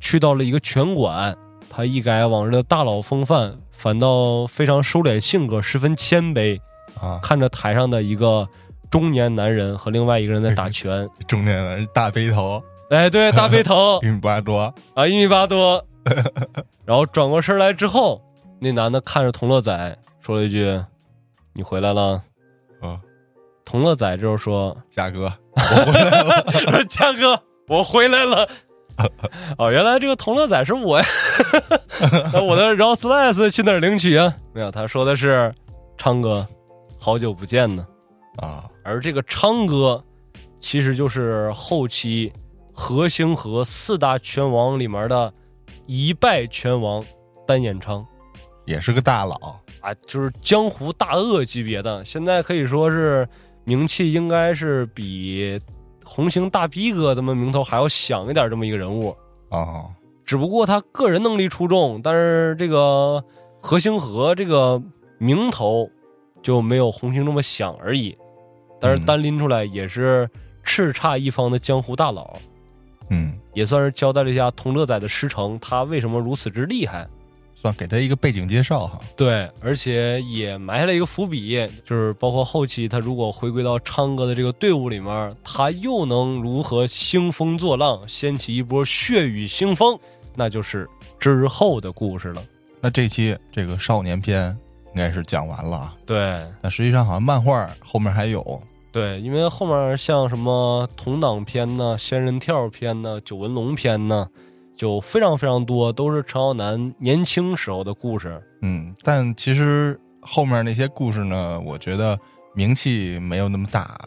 [0.00, 1.36] 去到了一个拳馆，
[1.68, 6.58] 他一改往日的大佬风范，反倒非常收敛性格，十分谦卑，
[6.98, 8.48] 啊，看着台上的一个
[8.90, 11.06] 中年男人和另外一个人在打拳。
[11.28, 15.84] 中年男人大背头， 哎，对，大背头 一米八多，啊，一米八多。
[16.86, 18.22] 然后转过身来之后，
[18.60, 20.80] 那男的看着童乐仔说了一句
[21.52, 22.12] ：“你回来了。
[22.80, 22.98] 啊，
[23.62, 27.38] 同乐仔这时候说嘉哥，我回来了，：“说嘉哥，
[27.68, 28.48] 我回来了。”
[29.58, 31.06] 哦，原来这个同乐仔是我呀！
[32.32, 34.34] 那 我的劳斯莱斯去哪儿领取啊？
[34.54, 35.54] 没有，他说的是
[35.98, 36.46] 昌哥，
[36.98, 37.86] 好久不见呢。
[38.36, 40.02] 啊，而这个昌哥，
[40.58, 42.32] 其实就是后期
[42.72, 45.30] 何星河四大拳王里面的
[45.84, 47.04] 一败拳王
[47.46, 48.06] 单眼昌
[48.64, 49.60] 也是个大佬，啊，
[50.06, 53.28] 就是江湖大鳄级别的，现在可以说是
[53.64, 55.60] 名气应该是比
[56.04, 59.16] 红星大逼哥他们名头还要响一点这么一个人物。
[59.50, 59.84] 啊，
[60.24, 63.22] 只不过他个人能力出众，但是这个
[63.60, 64.80] 何星河这个
[65.18, 65.90] 名头
[66.42, 68.16] 就没有红星那么响而已。
[68.80, 70.28] 但是嗯单拎出来也是
[70.64, 72.36] 叱咤一方的江湖大佬，
[73.10, 77.06] 嗯，也算是交代了一下童乐仔的师承，他为什么如此之厉害。
[77.64, 89.98] 算给他一个背景介绍哈，对，而且也埋下了一个伏笔，就是包括后期他如果回归到昌哥的这个队伍里面，他又能如何兴风作浪，掀起一波血雨腥风，
[90.34, 90.86] 那就是
[91.18, 92.42] 之后的故事了。
[92.82, 94.54] 那这期这个少年篇
[94.88, 95.78] 应该是讲完了。
[95.78, 98.62] 啊，对，那实际上好像漫画后面还有，
[98.92, 104.28] 对，因为后面像什么同党篇呢、仙人跳篇呢、九纹龙篇呢，
[104.76, 108.42] 就非常非常多，都是陈浩南年轻时候的故事。
[108.62, 112.18] 嗯，但其实后面那些故事呢，我觉得
[112.54, 113.98] 名气没有那么大。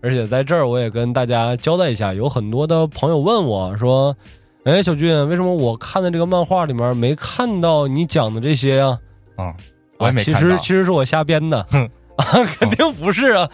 [0.00, 4.16] 而且在这儿，我也跟大家交代一下，有很多的朋友问我说
[4.62, 8.96] ：“哎，小俊，为什么我看的这个漫画里面没看到你讲的这些呀？”
[9.34, 9.52] 啊，
[9.98, 10.50] 我也没其看到。
[10.50, 11.58] 实其实是我瞎编的
[12.16, 12.24] 啊，
[12.60, 13.48] 肯定不是啊。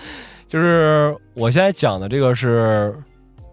[0.47, 2.95] 就是我现在讲的这个是《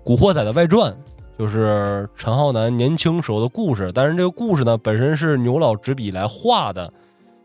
[0.03, 0.93] 古惑仔》的外传，
[1.41, 3.91] 就是陈浩南年轻时候的故事。
[3.95, 6.93] 但是这个故事呢，本身是牛老执笔来画的，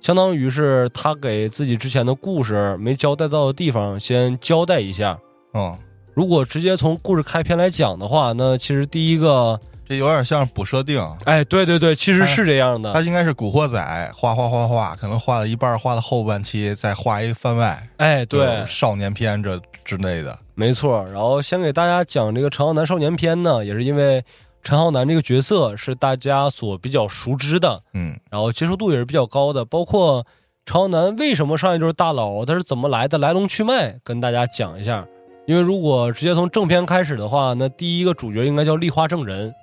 [0.02, 5.18] 相当于是他给自己之前的故事没交代到的地方先交代一下。
[5.55, 5.74] 嗯，
[6.12, 9.59] 如果直接从故事开篇来讲的话，那其实第一个，
[9.89, 11.02] 这有点像补设定。
[11.24, 12.93] 哎，对对对，其实是这样的。
[12.93, 17.89] 他应该是古惑仔，画画画画，可能画了一半，画了后半期，再画一番外。
[17.97, 20.38] 哎，对，少年篇这之内的。
[20.54, 21.02] 没错。
[21.06, 24.22] 然后先给大家讲这个陈浩南少年篇呢，也是因为
[24.62, 29.64] 陈浩南这个角色是大家所比较熟知的，嗯然后接受度也是比较高的。
[29.64, 30.26] 包括
[30.64, 35.06] 陈浩南为什么上一就是大佬，他是怎么来的，来龙去脉，跟大家讲一下。
[35.46, 39.54] 因为如果直接从正片开始的话，那第一个主角应该叫立花正人，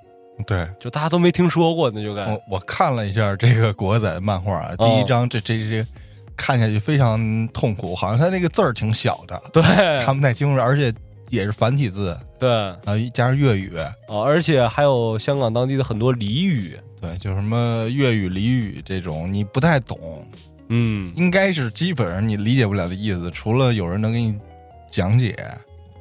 [0.48, 5.86] 对，就大家都没听说过，那就该我我看了一下这个国仔的漫画啊，第一章这这这
[6.36, 9.64] 看下去非常痛苦，好像他那个字儿挺小的，对。
[10.04, 10.94] 看不太清楚，而且
[11.30, 12.50] 也是繁体字对。
[12.52, 13.94] 啊，加上粤语，啊，
[14.24, 19.98] 而且还有香港当地的很多俚语，对，就什么粤语、俚语这种你不太懂，
[20.70, 24.38] 嗯，应该是基本上你理解不了的意思，除了有人能给你
[24.90, 25.36] 讲解。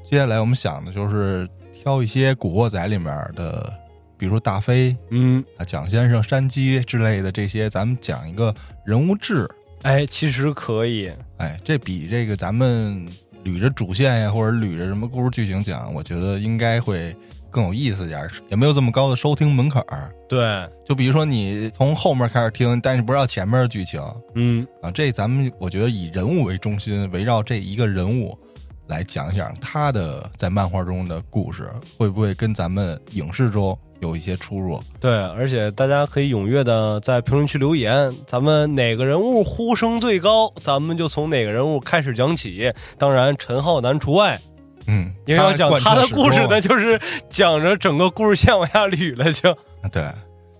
[0.04, 3.72] 接下来我们想的就是挑一些古惑仔里面的，
[4.18, 8.54] 比如说大飞嗯，啊、蒋先生、山鸡之类的这些，咱们讲一个
[8.84, 9.48] 人物志。
[9.82, 13.04] 哎，其实可以，哎，这比这个咱们
[13.44, 17.14] 捋着主线呀，或者捋着什么故事剧情讲，我觉得应该会
[17.50, 20.08] 更有意思点儿，也没有这么高的收听门槛儿。
[20.28, 24.00] 对，就比如说你从后面开始听，但是不知道前面的剧情。
[24.36, 28.38] 嗯，啊，这咱们我觉得以人物为中心，围绕这一个人物
[28.86, 31.68] 来讲一讲他的在漫画中的故事，
[31.98, 34.78] 会不会跟咱们影视中有一些出入？
[35.00, 42.70] 对，而且大家可以踊跃的在评论区留言，咱们哪个人物呼声最高，咱们就从哪个人物开始讲起。
[42.98, 44.38] 当然，陈浩南除外，
[44.86, 47.00] 嗯，因为要讲他的故事呢呢，就是
[47.30, 49.56] 讲着整个故事线往下捋了就。
[49.90, 50.04] 对。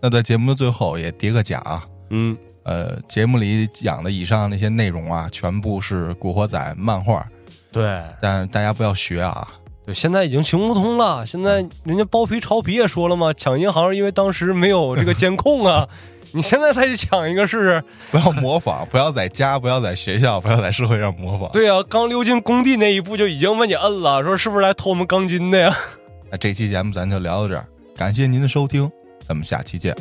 [0.00, 7.24] 那在节目的最后也叠个甲啊，嗯，呃，节目里讲的以上那些内容啊，全部是《古惑仔》漫画，
[7.70, 9.46] 对但大家不要学啊。
[9.92, 11.26] 对，现在已经行不通了。
[11.26, 15.86] 现在人家包皮潮皮也说了嘛，抢银行是因为当时没有这个监控啊。
[16.34, 17.84] 你现在再去抢一个试试？
[18.10, 21.50] 不要模仿，不要在家，不要在学校，不要在社会上模仿。
[21.52, 25.76] 对啊、刚溜进工地那一步就已经问你摁了，说是不是来偷我们钢筋的呀？
[26.32, 28.90] 那这期节目咱就聊到这儿，感谢您的收听，
[29.28, 29.94] 咱们下期见。